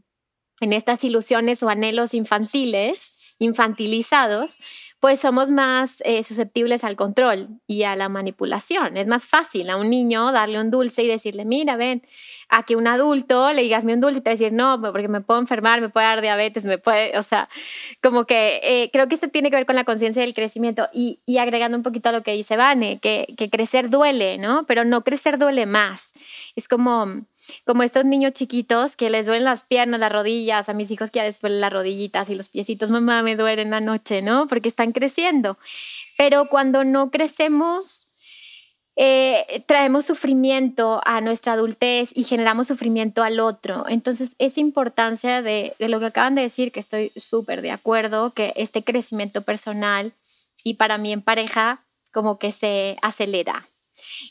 en 0.61 0.73
estas 0.73 1.05
ilusiones 1.05 1.62
o 1.62 1.69
anhelos 1.69 2.14
infantiles, 2.14 3.12
infantilizados, 3.38 4.59
pues 5.05 5.21
somos 5.21 5.51
más 5.51 6.01
eh, 6.07 6.23
susceptibles 6.23 6.83
al 6.83 6.97
control 6.97 7.61
y 7.67 7.83
a 7.83 7.95
la 7.95 8.09
manipulación. 8.09 8.97
Es 8.97 9.07
más 9.07 9.27
fácil 9.27 9.69
a 9.69 9.77
un 9.77 9.90
niño 9.90 10.33
darle 10.33 10.59
un 10.59 10.71
dulce 10.71 11.03
y 11.03 11.09
decirle, 11.09 11.45
mira, 11.45 11.77
ven, 11.77 12.07
a 12.49 12.62
que 12.62 12.75
un 12.75 12.87
adulto 12.87 13.53
le 13.53 13.61
digas 13.61 13.85
un 13.85 14.01
dulce 14.01 14.21
y 14.21 14.23
te 14.23 14.31
decir, 14.31 14.55
no, 14.55 14.81
porque 14.81 15.09
me 15.09 15.21
puedo 15.21 15.38
enfermar, 15.38 15.83
me 15.83 15.90
puede 15.90 16.07
dar 16.07 16.23
diabetes, 16.23 16.64
me 16.64 16.79
puede, 16.79 17.19
o 17.19 17.23
sea, 17.23 17.51
como 18.03 18.25
que 18.25 18.61
eh, 18.62 18.88
creo 18.95 19.07
que 19.07 19.17
esto 19.17 19.29
tiene 19.29 19.51
que 19.51 19.57
ver 19.57 19.67
con 19.67 19.77
la 19.77 19.85
conciencia 19.85 20.23
del 20.23 20.33
crecimiento 20.33 20.88
y, 20.90 21.21
y, 21.27 21.37
agregando 21.37 21.77
un 21.77 21.83
poquito 21.83 22.09
a 22.09 22.12
lo 22.12 22.23
que 22.23 22.33
dice 22.33 22.57
Vane, 22.57 22.99
que, 22.99 23.27
que 23.37 23.51
crecer 23.51 23.90
duele, 23.90 24.38
¿no? 24.38 24.64
Pero 24.64 24.87
no 24.87 25.05
crecer 25.05 25.37
duele 25.37 25.67
más. 25.67 26.14
Es 26.57 26.67
como 26.67 27.27
como 27.64 27.83
estos 27.83 28.04
niños 28.04 28.33
chiquitos 28.33 28.96
que 28.96 29.11
les 29.11 29.26
duelen 29.26 29.44
las 29.44 29.64
piernas, 29.64 30.00
las 30.00 30.12
rodillas, 30.12 30.68
a 30.68 30.74
mis 30.74 30.90
hijos 30.90 31.11
que 31.11 31.18
ya 31.18 31.24
les 31.24 31.40
duelen 31.40 31.61
las 31.61 31.72
rodillitas 31.72 32.30
y 32.30 32.35
los 32.35 32.48
piecitos, 32.48 32.90
mamá, 32.90 33.22
me 33.22 33.37
duelen 33.37 33.70
la 33.70 33.80
noche, 33.80 34.22
¿no? 34.22 34.46
Porque 34.46 34.68
están 34.68 34.92
creciendo. 34.92 35.59
Pero 36.16 36.48
cuando 36.48 36.85
no 36.85 37.11
crecemos, 37.11 38.09
eh, 38.96 39.64
traemos 39.66 40.07
sufrimiento 40.07 41.00
a 41.04 41.20
nuestra 41.20 41.54
adultez 41.54 42.11
y 42.14 42.24
generamos 42.24 42.68
sufrimiento 42.68 43.22
al 43.22 43.40
otro. 43.40 43.87
Entonces, 43.88 44.30
esa 44.38 44.61
importancia 44.61 45.42
de, 45.42 45.74
de 45.78 45.88
lo 45.88 45.98
que 46.00 46.07
acaban 46.07 46.35
de 46.35 46.42
decir, 46.42 46.70
que 46.70 46.80
estoy 46.80 47.11
súper 47.16 47.61
de 47.61 47.72
acuerdo, 47.72 48.33
que 48.35 48.52
este 48.57 48.85
crecimiento 48.85 49.42
personal 49.42 50.12
y 50.62 50.74
para 50.74 50.98
mí 50.98 51.12
en 51.12 51.22
pareja 51.22 51.85
como 52.12 52.38
que 52.38 52.52
se 52.52 52.96
acelera. 53.02 53.68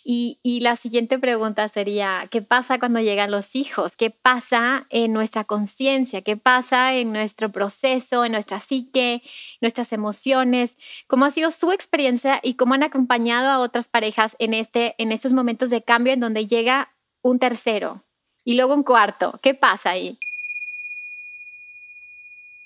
Y, 0.04 0.60
la 0.62 0.76
siguiente 0.76 1.20
pregunta 1.20 1.68
sería, 1.68 2.28
¿qué 2.32 2.42
pasa 2.42 2.80
cuando 2.80 3.00
llegan 3.00 3.32
los 3.32 3.56
hijos? 3.56 3.96
¿Qué 3.98 4.10
pasa 4.10 4.88
en 4.90 5.14
nuestra 5.14 5.44
conciencia? 5.44 6.22
¿Qué 6.22 6.38
pasa 6.38 6.94
en 6.96 7.12
nuestro 7.12 7.52
proceso, 7.52 8.26
en 8.26 8.34
nuestra 8.34 8.60
psique, 8.60 9.22
nuestras 9.62 9.92
emociones? 9.94 10.78
¿Cómo 11.08 11.26
ha 11.26 11.32
sido 11.32 11.52
su 11.52 11.72
experiencia 11.72 12.40
y 12.44 12.56
cómo 12.56 12.74
han 12.74 12.84
acompañado 12.84 13.50
a 13.50 13.60
otras 13.60 13.88
parejas 13.88 14.36
en, 14.40 14.54
este, 14.54 14.96
en 14.98 15.12
estos 15.12 15.34
momentos 15.34 15.70
de 15.70 15.84
cambio 15.84 16.14
en 16.14 16.20
donde 16.20 16.48
llega 16.48 16.94
un 17.22 17.40
tercero 17.40 18.04
y 18.44 18.56
luego 18.56 18.74
un 18.74 18.84
cuarto? 18.84 19.40
¿Qué 19.42 19.54
pasa 19.54 19.92
ahí? 19.92 20.18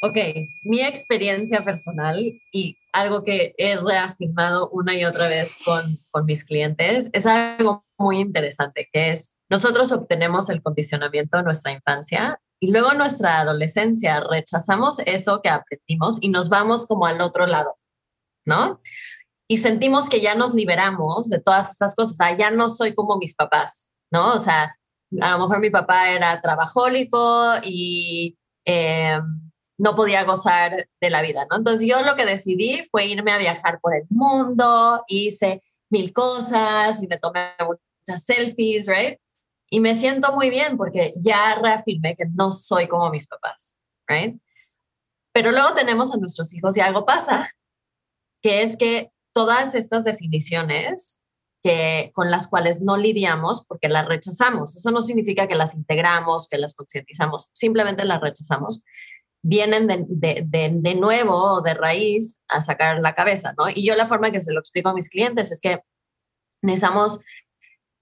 Ok, 0.00 0.16
mi 0.62 0.80
experiencia 0.80 1.64
personal 1.64 2.40
y 2.52 2.78
algo 2.92 3.24
que 3.24 3.54
he 3.58 3.76
reafirmado 3.76 4.68
una 4.70 4.94
y 4.94 5.04
otra 5.04 5.26
vez 5.26 5.58
con, 5.64 5.98
con 6.12 6.24
mis 6.24 6.44
clientes 6.44 7.10
es 7.12 7.26
algo 7.26 7.82
muy 7.98 8.20
interesante, 8.20 8.88
que 8.92 9.10
es 9.10 9.36
nosotros 9.50 9.90
obtenemos 9.90 10.50
el 10.50 10.62
condicionamiento 10.62 11.36
de 11.36 11.42
nuestra 11.42 11.72
infancia 11.72 12.40
y 12.60 12.70
luego 12.70 12.92
en 12.92 12.98
nuestra 12.98 13.40
adolescencia 13.40 14.20
rechazamos 14.20 15.00
eso 15.00 15.42
que 15.42 15.48
aprendimos 15.48 16.18
y 16.20 16.28
nos 16.28 16.48
vamos 16.48 16.86
como 16.86 17.06
al 17.06 17.20
otro 17.20 17.48
lado, 17.48 17.76
¿no? 18.46 18.78
Y 19.48 19.56
sentimos 19.56 20.08
que 20.08 20.20
ya 20.20 20.36
nos 20.36 20.54
liberamos 20.54 21.28
de 21.28 21.40
todas 21.40 21.72
esas 21.72 21.96
cosas, 21.96 22.16
sea, 22.16 22.36
ya 22.36 22.52
no 22.52 22.68
soy 22.68 22.94
como 22.94 23.16
mis 23.16 23.34
papás, 23.34 23.90
¿no? 24.12 24.34
O 24.34 24.38
sea, 24.38 24.76
a 25.20 25.30
lo 25.32 25.38
mejor 25.40 25.58
mi 25.58 25.70
papá 25.70 26.10
era 26.10 26.40
trabajólico 26.40 27.54
y... 27.64 28.38
Eh, 28.64 29.18
no 29.78 29.94
podía 29.94 30.24
gozar 30.24 30.88
de 31.00 31.10
la 31.10 31.22
vida, 31.22 31.46
¿no? 31.48 31.56
Entonces 31.56 31.88
yo 31.88 32.02
lo 32.02 32.16
que 32.16 32.26
decidí 32.26 32.82
fue 32.90 33.06
irme 33.06 33.32
a 33.32 33.38
viajar 33.38 33.80
por 33.80 33.94
el 33.94 34.04
mundo, 34.10 35.04
hice 35.06 35.62
mil 35.88 36.12
cosas 36.12 37.02
y 37.02 37.06
me 37.06 37.18
tomé 37.18 37.52
muchas 37.64 38.24
selfies, 38.24 38.86
¿right? 38.86 39.18
Y 39.70 39.80
me 39.80 39.94
siento 39.94 40.32
muy 40.32 40.50
bien 40.50 40.76
porque 40.76 41.14
ya 41.16 41.54
reafirmé 41.54 42.16
que 42.16 42.26
no 42.26 42.50
soy 42.52 42.88
como 42.88 43.08
mis 43.10 43.26
papás, 43.26 43.78
¿right? 44.08 44.36
Pero 45.32 45.52
luego 45.52 45.74
tenemos 45.74 46.12
a 46.12 46.16
nuestros 46.16 46.52
hijos 46.54 46.76
y 46.76 46.80
algo 46.80 47.06
pasa, 47.06 47.50
que 48.42 48.62
es 48.62 48.76
que 48.76 49.12
todas 49.32 49.76
estas 49.76 50.02
definiciones 50.04 51.20
que, 51.62 52.10
con 52.14 52.30
las 52.30 52.48
cuales 52.48 52.80
no 52.80 52.96
lidiamos 52.96 53.64
porque 53.64 53.88
las 53.88 54.06
rechazamos, 54.06 54.74
eso 54.76 54.90
no 54.90 55.02
significa 55.02 55.46
que 55.46 55.54
las 55.54 55.74
integramos, 55.74 56.48
que 56.48 56.58
las 56.58 56.74
concientizamos, 56.74 57.48
simplemente 57.52 58.04
las 58.04 58.20
rechazamos 58.20 58.82
vienen 59.42 59.86
de, 59.86 60.04
de, 60.08 60.70
de, 60.72 60.94
nuevo 60.94 61.60
de 61.60 61.74
raíz 61.74 62.40
a 62.48 62.60
sacar 62.60 63.00
la 63.00 63.14
cabeza, 63.14 63.54
¿no? 63.56 63.68
Y 63.68 63.86
yo 63.86 63.94
la 63.94 64.06
forma 64.06 64.30
que 64.30 64.40
se 64.40 64.52
lo 64.52 64.60
explico 64.60 64.88
a 64.88 64.94
mis 64.94 65.08
clientes 65.08 65.50
es 65.50 65.60
que 65.60 65.80
necesitamos 66.62 67.20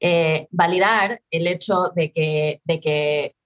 eh, 0.01 0.49
validar 0.51 1.21
el 1.31 1.47
hecho 1.47 1.91
de 1.95 2.13
que, 2.13 2.61
de 2.65 2.81
que 2.81 3.37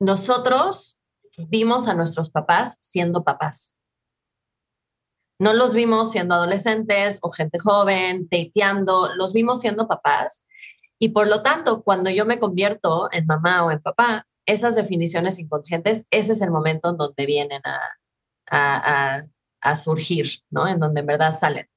nosotros 0.00 0.98
vimos 1.36 1.88
a 1.88 1.94
nuestros 1.94 2.30
papás 2.30 2.78
siendo 2.80 3.24
papás. 3.24 3.78
No 5.38 5.52
los 5.52 5.74
vimos 5.74 6.12
siendo 6.12 6.34
adolescentes 6.34 7.18
o 7.22 7.30
gente 7.30 7.58
joven, 7.58 8.28
teiteando, 8.28 9.14
los 9.14 9.32
vimos 9.32 9.60
siendo 9.60 9.86
papás. 9.86 10.46
Y 10.98 11.10
por 11.10 11.28
lo 11.28 11.42
tanto, 11.42 11.82
cuando 11.82 12.10
yo 12.10 12.24
me 12.24 12.38
convierto 12.38 13.08
en 13.12 13.26
mamá 13.26 13.64
o 13.64 13.70
en 13.70 13.82
papá, 13.82 14.26
esas 14.46 14.76
definiciones 14.76 15.38
inconscientes, 15.38 16.06
ese 16.10 16.32
es 16.32 16.40
el 16.40 16.50
momento 16.50 16.90
en 16.90 16.96
donde 16.96 17.26
vienen 17.26 17.60
a, 17.64 17.80
a, 18.50 19.24
a, 19.60 19.74
surgir, 19.74 20.40
¿no? 20.50 20.68
En 20.68 20.78
donde 20.78 21.00
en 21.00 21.06
verdad 21.06 21.36
salen. 21.36 21.68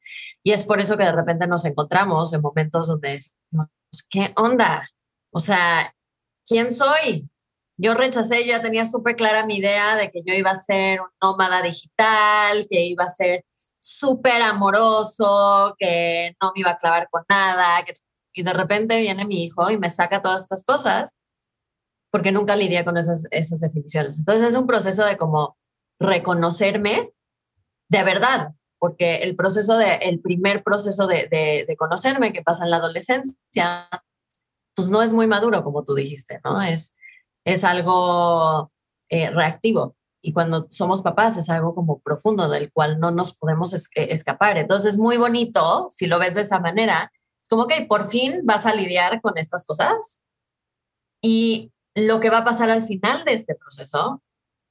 Y 0.43 0.51
es 0.51 0.63
por 0.63 0.79
eso 0.79 0.97
que 0.97 1.03
de 1.03 1.11
repente 1.11 1.47
nos 1.47 1.65
encontramos 1.65 2.31
en 2.33 2.41
momentos 2.41 2.87
donde 2.87 3.11
decimos, 3.11 3.67
¿qué 4.09 4.33
onda? 4.37 4.87
O 5.31 5.39
sea, 5.39 5.93
¿quién 6.45 6.71
soy? 6.71 7.27
Yo 7.77 7.95
rechacé, 7.95 8.45
ya 8.45 8.61
tenía 8.61 8.85
súper 8.85 9.15
clara 9.15 9.45
mi 9.45 9.57
idea 9.57 9.95
de 9.95 10.11
que 10.11 10.21
yo 10.25 10.33
iba 10.33 10.51
a 10.51 10.55
ser 10.55 11.01
un 11.01 11.07
nómada 11.21 11.61
digital, 11.61 12.67
que 12.69 12.85
iba 12.85 13.05
a 13.05 13.09
ser 13.09 13.45
súper 13.79 14.41
amoroso, 14.41 15.75
que 15.79 16.35
no 16.41 16.51
me 16.53 16.61
iba 16.61 16.71
a 16.71 16.77
clavar 16.77 17.07
con 17.09 17.23
nada, 17.29 17.83
y 18.33 18.43
de 18.43 18.53
repente 18.53 18.99
viene 18.99 19.25
mi 19.25 19.43
hijo 19.43 19.71
y 19.71 19.77
me 19.77 19.89
saca 19.89 20.21
todas 20.21 20.43
estas 20.43 20.63
cosas 20.63 21.15
porque 22.11 22.31
nunca 22.31 22.55
lidia 22.55 22.83
con 22.83 22.97
esas, 22.97 23.27
esas 23.31 23.59
definiciones. 23.59 24.19
Entonces 24.19 24.49
es 24.49 24.55
un 24.55 24.67
proceso 24.67 25.05
de 25.05 25.17
como 25.17 25.57
reconocerme 25.99 27.11
de 27.89 28.03
verdad, 28.03 28.53
porque 28.77 29.17
el 29.17 29.35
proceso 29.35 29.77
de, 29.77 29.95
el 29.95 30.21
primer 30.21 30.63
proceso 30.63 31.07
de, 31.07 31.27
de, 31.27 31.75
conocerme 31.77 32.31
que 32.31 32.43
pasa 32.43 32.63
en 32.63 32.71
la 32.71 32.77
adolescencia, 32.77 33.89
pues 34.75 34.89
no 34.89 35.01
es 35.01 35.11
muy 35.11 35.27
maduro, 35.27 35.63
como 35.63 35.83
tú 35.83 35.95
dijiste, 35.95 36.39
¿no? 36.43 36.61
Es, 36.61 36.95
es 37.45 37.63
algo 37.63 38.71
eh, 39.09 39.29
reactivo. 39.31 39.95
Y 40.21 40.33
cuando 40.33 40.67
somos 40.69 41.01
papás 41.01 41.37
es 41.37 41.49
algo 41.49 41.73
como 41.73 41.99
profundo 41.99 42.47
del 42.49 42.71
cual 42.71 42.99
no 42.99 43.11
nos 43.11 43.35
podemos 43.35 43.73
escapar. 43.73 44.57
Entonces 44.57 44.93
es 44.93 44.99
muy 44.99 45.17
bonito, 45.17 45.87
si 45.89 46.07
lo 46.07 46.19
ves 46.19 46.35
de 46.35 46.41
esa 46.41 46.59
manera, 46.59 47.11
es 47.41 47.49
como 47.49 47.67
que 47.67 47.85
por 47.85 48.05
fin 48.07 48.41
vas 48.43 48.65
a 48.65 48.75
lidiar 48.75 49.21
con 49.21 49.37
estas 49.37 49.65
cosas. 49.65 50.23
Y 51.21 51.71
lo 51.99 52.19
que 52.19 52.29
va 52.29 52.39
a 52.39 52.45
pasar 52.45 52.69
al 52.69 52.83
final 52.83 53.25
de 53.25 53.33
este 53.33 53.55
proceso 53.55 54.23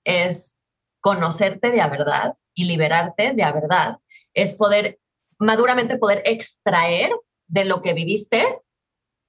es 0.04 0.58
conocerte 1.00 1.70
de 1.70 1.80
a 1.80 1.88
verdad 1.88 2.36
y 2.54 2.64
liberarte 2.64 3.32
de 3.32 3.42
a 3.42 3.52
verdad. 3.52 3.98
Es 4.34 4.54
poder, 4.54 5.00
maduramente 5.38 5.98
poder 5.98 6.22
extraer 6.24 7.10
de 7.46 7.64
lo 7.64 7.82
que 7.82 7.94
viviste 7.94 8.44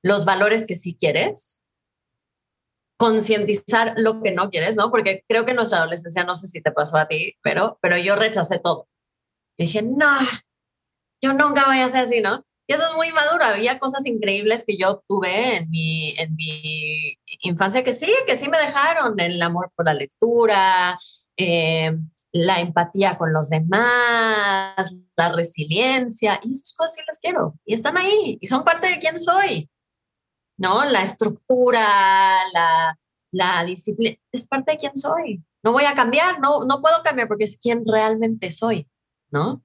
los 0.04 0.26
valores 0.26 0.66
que 0.66 0.76
sí 0.76 0.98
quieres 1.00 1.62
concientizar 3.00 3.94
lo 3.96 4.22
que 4.22 4.32
no 4.32 4.50
quieres, 4.50 4.76
¿no? 4.76 4.92
Porque 4.92 5.24
creo 5.26 5.46
que 5.46 5.52
en 5.52 5.56
nuestra 5.56 5.78
adolescencia, 5.80 6.26
no 6.26 6.36
sé 6.36 6.48
si 6.48 6.62
te 6.62 6.74
pasó 6.74 6.98
a 6.98 7.08
ti, 7.08 7.38
pero, 7.42 7.80
pero 7.82 7.98
yo 7.98 8.18
rechacé 8.18 8.60
todo. 8.60 8.90
Dije, 9.58 9.82
no, 9.82 10.20
yo 11.22 11.32
nunca 11.32 11.66
voy 11.66 11.80
a 11.80 11.88
ser 11.88 12.02
así, 12.02 12.20
¿no? 12.20 12.46
Y 12.70 12.74
eso 12.74 12.86
es 12.86 12.94
muy 12.94 13.12
maduro. 13.12 13.46
Había 13.46 13.80
cosas 13.80 14.06
increíbles 14.06 14.64
que 14.64 14.78
yo 14.78 15.04
tuve 15.08 15.58
en 15.58 15.72
mi, 15.72 16.14
en 16.20 16.36
mi 16.36 17.18
infancia 17.42 17.84
que 17.84 17.94
sí, 17.94 18.14
que 18.28 18.36
sí 18.36 18.48
me 18.48 18.60
dejaron. 18.60 19.20
El 19.20 19.42
amor 19.42 19.72
por 19.76 19.86
la 19.86 19.96
lectura, 19.96 21.00
eh, 21.36 21.98
la 22.32 22.60
empatía 22.60 23.18
con 23.18 23.34
los 23.34 23.50
demás, 23.50 24.96
la 25.18 25.30
resiliencia. 25.30 26.40
Y 26.44 26.52
esas 26.52 26.76
cosas 26.76 26.96
sí 26.96 27.02
las 27.08 27.20
quiero. 27.20 27.56
Y 27.66 27.74
están 27.74 27.98
ahí. 27.98 28.38
Y 28.40 28.46
son 28.46 28.64
parte 28.64 28.86
de 28.86 29.00
quién 29.00 29.20
soy. 29.20 29.68
¿no? 30.60 30.86
La 30.86 31.02
estructura, 31.02 31.88
la, 32.54 33.00
la 33.32 33.64
disciplina, 33.64 34.16
es 34.32 34.46
parte 34.46 34.74
de 34.74 34.78
quién 34.78 34.96
soy. 34.96 35.44
No 35.64 35.72
voy 35.72 35.86
a 35.86 35.96
cambiar, 35.96 36.40
no, 36.40 36.66
no 36.66 36.82
puedo 36.82 37.02
cambiar 37.02 37.28
porque 37.28 37.46
es 37.46 37.58
quien 37.58 37.84
realmente 37.84 38.52
soy, 38.52 38.88
¿no? 39.32 39.64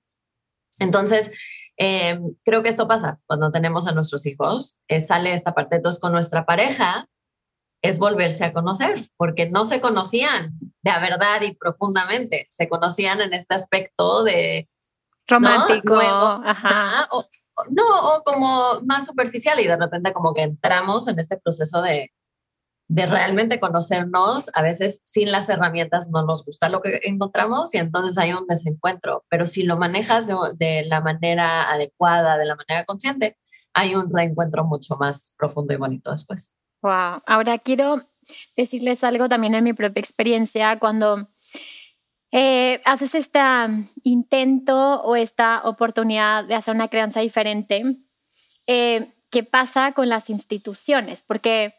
Entonces, 0.78 1.32
em, 1.76 2.34
creo 2.44 2.62
que 2.62 2.68
esto 2.68 2.86
pasa 2.86 3.18
cuando 3.26 3.50
tenemos 3.50 3.86
a 3.86 3.92
nuestros 3.92 4.26
hijos, 4.26 4.78
sale 5.06 5.34
esta 5.34 5.54
parte. 5.54 5.76
Entonces, 5.76 6.00
con 6.00 6.12
nuestra 6.12 6.46
pareja 6.46 7.08
es 7.84 7.98
volverse 7.98 8.44
a 8.44 8.52
conocer, 8.54 9.10
porque 9.18 9.50
no 9.50 9.66
se 9.66 9.82
conocían 9.82 10.56
de 10.82 10.90
verdad 11.00 11.42
y 11.42 11.54
profundamente, 11.54 12.44
se 12.48 12.66
conocían 12.66 13.20
en 13.20 13.34
este 13.34 13.54
aspecto 13.54 14.24
de 14.24 14.70
romántico, 15.28 15.94
ajá. 16.00 17.08
no, 17.70 18.14
o 18.14 18.22
como 18.24 18.80
más 18.86 19.04
superficial 19.04 19.60
y 19.60 19.66
de 19.66 19.76
repente 19.76 20.14
como 20.14 20.32
que 20.32 20.42
entramos 20.44 21.08
en 21.08 21.18
este 21.18 21.36
proceso 21.36 21.82
de, 21.82 22.10
de 22.88 23.06
realmente 23.06 23.60
conocernos, 23.60 24.50
a 24.54 24.62
veces 24.62 25.00
sin 25.04 25.32
las 25.32 25.48
herramientas 25.48 26.10
no 26.10 26.24
nos 26.24 26.44
gusta 26.44 26.68
lo 26.68 26.82
que 26.82 27.00
encontramos 27.04 27.74
y 27.74 27.78
entonces 27.78 28.18
hay 28.18 28.32
un 28.32 28.46
desencuentro, 28.46 29.24
pero 29.28 29.46
si 29.46 29.62
lo 29.62 29.76
manejas 29.76 30.26
de, 30.26 30.84
la 30.86 31.00
manera 31.00 31.70
adecuada, 31.70 32.36
de 32.36 32.44
la 32.44 32.56
manera 32.56 32.84
consciente, 32.84 33.38
hay 33.72 33.94
un 33.94 34.14
reencuentro 34.14 34.64
mucho 34.64 34.96
más 34.96 35.34
profundo 35.38 35.72
y 35.72 35.78
bonito 35.78 36.10
después. 36.10 36.54
Wow, 36.82 37.22
ahora 37.26 37.58
quiero 37.58 38.06
decirles 38.56 39.02
algo 39.02 39.28
también 39.28 39.54
en 39.54 39.64
mi 39.64 39.72
propia 39.72 40.00
experiencia 40.00 40.78
cuando 40.78 41.28
eh, 42.30 42.82
haces 42.84 43.14
este 43.14 43.40
intento 44.02 45.02
o 45.02 45.16
esta 45.16 45.62
oportunidad 45.64 46.44
de 46.44 46.54
hacer 46.54 46.74
una 46.74 46.88
crianza 46.88 47.20
diferente, 47.20 47.96
eh, 48.66 49.14
¿qué 49.30 49.42
pasa 49.42 49.92
con 49.92 50.08
las 50.08 50.28
instituciones? 50.28 51.22
Porque 51.22 51.74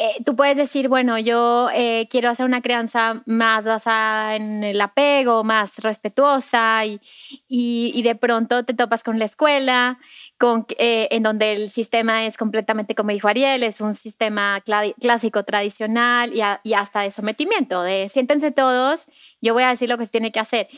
eh, 0.00 0.22
tú 0.24 0.36
puedes 0.36 0.56
decir, 0.56 0.88
bueno, 0.88 1.18
yo 1.18 1.70
eh, 1.74 2.06
quiero 2.08 2.30
hacer 2.30 2.46
una 2.46 2.62
crianza 2.62 3.20
más 3.26 3.64
basada 3.64 4.36
en 4.36 4.62
el 4.62 4.80
apego, 4.80 5.42
más 5.42 5.78
respetuosa 5.78 6.86
y, 6.86 7.00
y, 7.48 8.00
de 8.02 8.14
pronto 8.14 8.64
te 8.64 8.74
topas 8.74 9.02
con 9.02 9.18
la 9.18 9.24
escuela, 9.24 9.98
con, 10.38 10.66
eh, 10.78 11.08
en 11.10 11.24
donde 11.24 11.52
el 11.52 11.72
sistema 11.72 12.26
es 12.26 12.36
completamente, 12.36 12.94
como 12.94 13.10
dijo 13.10 13.26
Ariel, 13.26 13.64
es 13.64 13.80
un 13.80 13.94
sistema 13.94 14.62
clásico, 15.00 15.42
tradicional 15.42 16.32
y, 16.32 16.42
y, 16.62 16.74
hasta 16.74 17.00
de 17.00 17.10
sometimiento, 17.10 17.82
de 17.82 18.08
siéntense 18.08 18.52
todos, 18.52 19.06
yo 19.40 19.52
voy 19.52 19.64
a 19.64 19.70
decir 19.70 19.88
lo 19.88 19.98
que 19.98 20.04
se 20.04 20.12
tiene 20.12 20.30
que 20.30 20.38
hacer. 20.38 20.68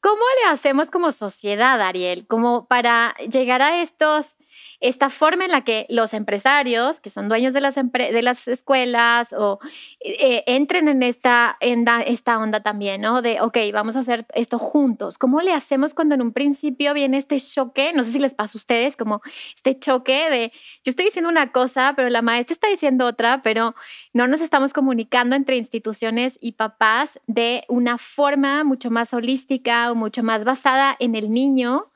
¿Cómo 0.00 0.22
le 0.42 0.50
hacemos 0.50 0.88
como 0.88 1.12
sociedad, 1.12 1.78
Ariel, 1.82 2.26
como 2.26 2.68
para 2.68 3.14
llegar 3.30 3.60
a 3.60 3.82
estos 3.82 4.36
esta 4.80 5.08
forma 5.08 5.44
en 5.44 5.50
la 5.50 5.62
que 5.62 5.86
los 5.88 6.12
empresarios, 6.14 7.00
que 7.00 7.10
son 7.10 7.28
dueños 7.28 7.54
de 7.54 7.60
las, 7.60 7.74
de 7.74 8.22
las 8.22 8.48
escuelas, 8.48 9.32
o, 9.32 9.58
eh, 10.00 10.44
entren 10.46 10.88
en 10.88 11.02
esta, 11.02 11.56
en 11.60 11.86
esta 12.06 12.38
onda 12.38 12.62
también, 12.62 13.00
¿no? 13.00 13.22
De, 13.22 13.40
ok, 13.40 13.56
vamos 13.72 13.96
a 13.96 14.00
hacer 14.00 14.26
esto 14.34 14.58
juntos. 14.58 15.18
¿Cómo 15.18 15.40
le 15.40 15.52
hacemos 15.52 15.94
cuando 15.94 16.14
en 16.14 16.22
un 16.22 16.32
principio 16.32 16.94
viene 16.94 17.18
este 17.18 17.40
choque? 17.40 17.92
No 17.94 18.04
sé 18.04 18.12
si 18.12 18.18
les 18.18 18.34
pasa 18.34 18.52
a 18.56 18.58
ustedes, 18.58 18.96
como 18.96 19.22
este 19.54 19.78
choque 19.78 20.28
de, 20.30 20.52
yo 20.82 20.90
estoy 20.90 21.06
diciendo 21.06 21.30
una 21.30 21.52
cosa, 21.52 21.94
pero 21.96 22.08
la 22.10 22.22
maestra 22.22 22.54
está 22.54 22.68
diciendo 22.68 23.06
otra, 23.06 23.42
pero 23.42 23.74
no 24.12 24.26
nos 24.26 24.40
estamos 24.40 24.72
comunicando 24.72 25.36
entre 25.36 25.56
instituciones 25.56 26.38
y 26.40 26.52
papás 26.52 27.20
de 27.26 27.64
una 27.68 27.98
forma 27.98 28.64
mucho 28.64 28.90
más 28.90 29.14
holística 29.14 29.90
o 29.90 29.94
mucho 29.94 30.22
más 30.22 30.44
basada 30.44 30.96
en 30.98 31.14
el 31.14 31.30
niño. 31.30 31.90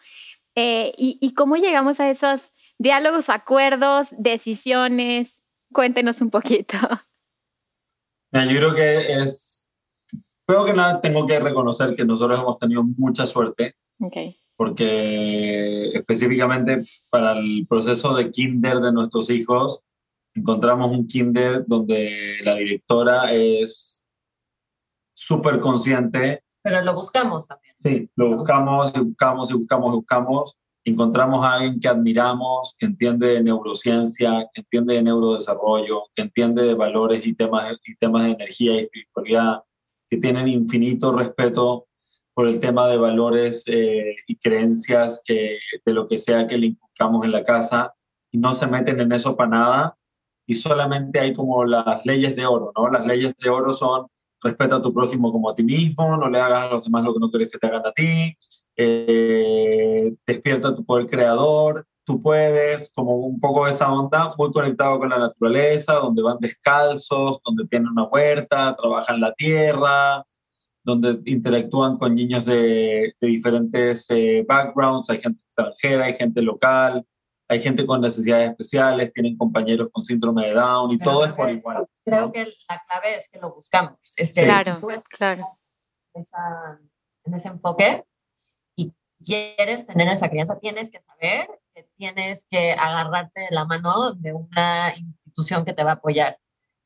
Eh, 0.61 0.93
y, 0.99 1.19
y, 1.21 1.35
cómo 1.35 1.55
llegamos 1.55 2.01
a 2.01 2.11
esos 2.11 2.53
diálogos, 2.79 3.29
acuerdos, 3.29 4.09
decisiones. 4.19 5.41
Cuéntenos 5.73 6.21
un 6.21 6.31
poquito. 6.31 6.77
Yo 8.33 8.41
creo 8.41 8.75
que 8.75 9.13
es, 9.23 9.73
creo 10.45 10.65
que 10.65 10.73
nada, 10.73 11.01
tengo 11.01 11.29
que 11.29 11.39
reconocer 11.39 11.95
que 11.95 12.05
nosotros 12.05 12.41
hemos 12.41 12.59
tenido 12.59 12.83
mucha 12.83 13.25
suerte. 13.25 13.77
Okay. 14.01 14.37
Porque 14.57 15.93
específicamente 15.93 16.85
para 17.09 17.39
el 17.39 17.65
proceso 17.69 18.17
de 18.17 18.33
kinder 18.33 18.81
de 18.81 18.93
nuestros 18.93 19.31
hijos, 19.31 19.85
encontramos 20.35 20.91
un 20.91 21.07
kinder 21.07 21.65
donde 21.69 22.39
la 22.43 22.57
directora 22.57 23.33
es 23.33 24.09
súper 25.15 25.61
consciente. 25.61 26.43
Pero 26.63 26.83
lo 26.83 26.95
buscamos 26.95 27.47
también. 27.47 27.75
Sí, 27.83 28.11
lo 28.17 28.37
buscamos 28.37 28.93
y 28.95 29.01
buscamos 29.01 29.51
y 29.51 29.55
buscamos 29.55 29.93
y 29.93 29.97
buscamos 29.97 30.59
encontramos 30.89 31.45
a 31.45 31.55
alguien 31.55 31.81
que 31.81 31.89
admiramos, 31.89 32.75
que 32.79 32.87
entiende 32.87 33.29
de 33.29 33.43
neurociencia, 33.43 34.49
que 34.53 34.61
entiende 34.63 34.95
de 34.95 35.03
neurodesarrollo, 35.03 36.05
que 36.15 36.23
entiende 36.23 36.63
de 36.63 36.75
valores 36.75 37.27
y 37.27 37.35
temas, 37.35 37.77
y 37.85 37.97
temas 37.97 38.25
de 38.25 38.33
energía 38.33 38.75
y 38.75 38.79
espiritualidad, 38.85 39.63
que 40.09 40.17
tienen 40.17 40.49
infinito 40.49 41.13
respeto 41.13 41.87
por 42.35 42.49
el 42.49 42.61
tema 42.61 42.87
de 42.87 42.97
valores 42.97 43.65
eh, 43.67 44.17
y 44.27 44.37
creencias 44.37 45.23
que, 45.25 45.59
de 45.85 45.93
lo 45.93 46.07
que 46.07 46.19
sea 46.19 46.47
que 46.47 46.57
le 46.57 46.69
inculcamos 46.69 47.25
en 47.25 47.33
la 47.33 47.45
casa 47.45 47.95
y 48.31 48.39
no 48.39 48.55
se 48.55 48.67
meten 48.67 49.01
en 49.01 49.13
eso 49.13 49.37
para 49.37 49.51
nada 49.51 49.99
y 50.47 50.55
solamente 50.55 51.21
hay 51.21 51.35
como 51.35 51.65
las 51.65 52.07
leyes 52.07 52.35
de 52.37 52.47
oro, 52.47 52.73
¿no? 52.77 52.89
Las 52.89 53.05
leyes 53.05 53.35
de 53.37 53.51
oro 53.51 53.73
son 53.73 54.07
respeta 54.43 54.77
a 54.77 54.83
tu 54.83 54.93
prójimo 54.93 55.33
como 55.33 55.51
a 55.51 55.55
ti 55.55 55.63
mismo, 55.63 56.17
no 56.17 56.29
le 56.29 56.41
hagas 56.41 56.65
a 56.65 56.69
los 56.75 56.85
demás 56.85 57.05
lo 57.05 57.15
que 57.15 57.21
no 57.21 57.31
quieres 57.31 57.51
que 57.51 57.59
te 57.59 57.67
hagan 57.67 57.87
a 57.87 57.93
ti, 57.93 58.37
eh, 58.77 60.15
despierta 60.27 60.75
tu 60.75 60.85
poder 60.85 61.07
creador, 61.07 61.87
tú 62.05 62.23
puedes, 62.23 62.91
como 62.95 63.17
un 63.17 63.39
poco 63.41 63.67
esa 63.67 63.93
onda, 63.93 64.35
muy 64.39 64.51
conectado 64.51 64.99
con 64.99 65.11
la 65.11 65.19
naturaleza, 65.19 65.95
donde 65.95 66.23
van 66.23 66.39
descalzos, 66.41 67.41
donde 67.45 67.67
tienen 67.67 67.91
una 67.91 68.05
huerta, 68.05 68.75
trabajan 68.77 69.21
la 69.21 69.35
tierra, 69.35 70.25
donde 70.83 71.21
interactúan 71.27 71.99
con 71.99 72.15
niños 72.15 72.47
de, 72.47 73.15
diferentes 73.21 74.07
eh, 74.11 74.45
backgrounds, 74.49 75.11
hay 75.11 75.21
gente 75.21 75.41
extranjera, 75.45 76.07
hay 76.07 76.15
gente 76.15 76.41
local, 76.41 77.05
hay 77.49 77.61
gente 77.61 77.87
con 77.87 78.01
necesidades 78.01 78.51
especiales, 78.51 79.13
tienen 79.13 79.37
compañeros 79.37 79.89
con 79.91 80.05
síndrome 80.05 80.47
de 80.47 80.55
Down 80.55 80.93
y 80.93 80.99
todo 80.99 81.25
es 81.25 81.33
por 81.33 81.49
igual. 81.49 81.87
Creo 82.05 82.31
que 82.31 82.47
la 82.69 82.83
clave 82.87 83.17
es 83.17 83.29
que 83.29 83.39
lo 83.39 83.55
buscamos. 83.55 83.99
Es 84.17 84.35
que 84.35 84.43
claro, 84.43 84.81
claro. 85.09 85.59
en 86.15 87.35
ese 87.35 87.49
enfoque 87.49 88.05
y 88.77 88.93
quieres 89.25 89.87
tener 89.87 90.09
esa 90.09 90.29
crianza, 90.29 90.59
tienes 90.59 90.91
que 90.91 91.01
saber 91.01 91.49
que 91.75 91.85
tienes 91.97 92.47
que 92.51 92.73
agarrarte 92.73 93.41
de 93.41 93.51
la 93.51 93.65
mano 93.65 94.13
de 94.13 94.35
una 94.35 94.95
institución 94.97 95.65
que 95.65 95.73
te 95.73 95.85
va 95.85 95.93
a 95.93 95.95
apoyar. 95.95 96.39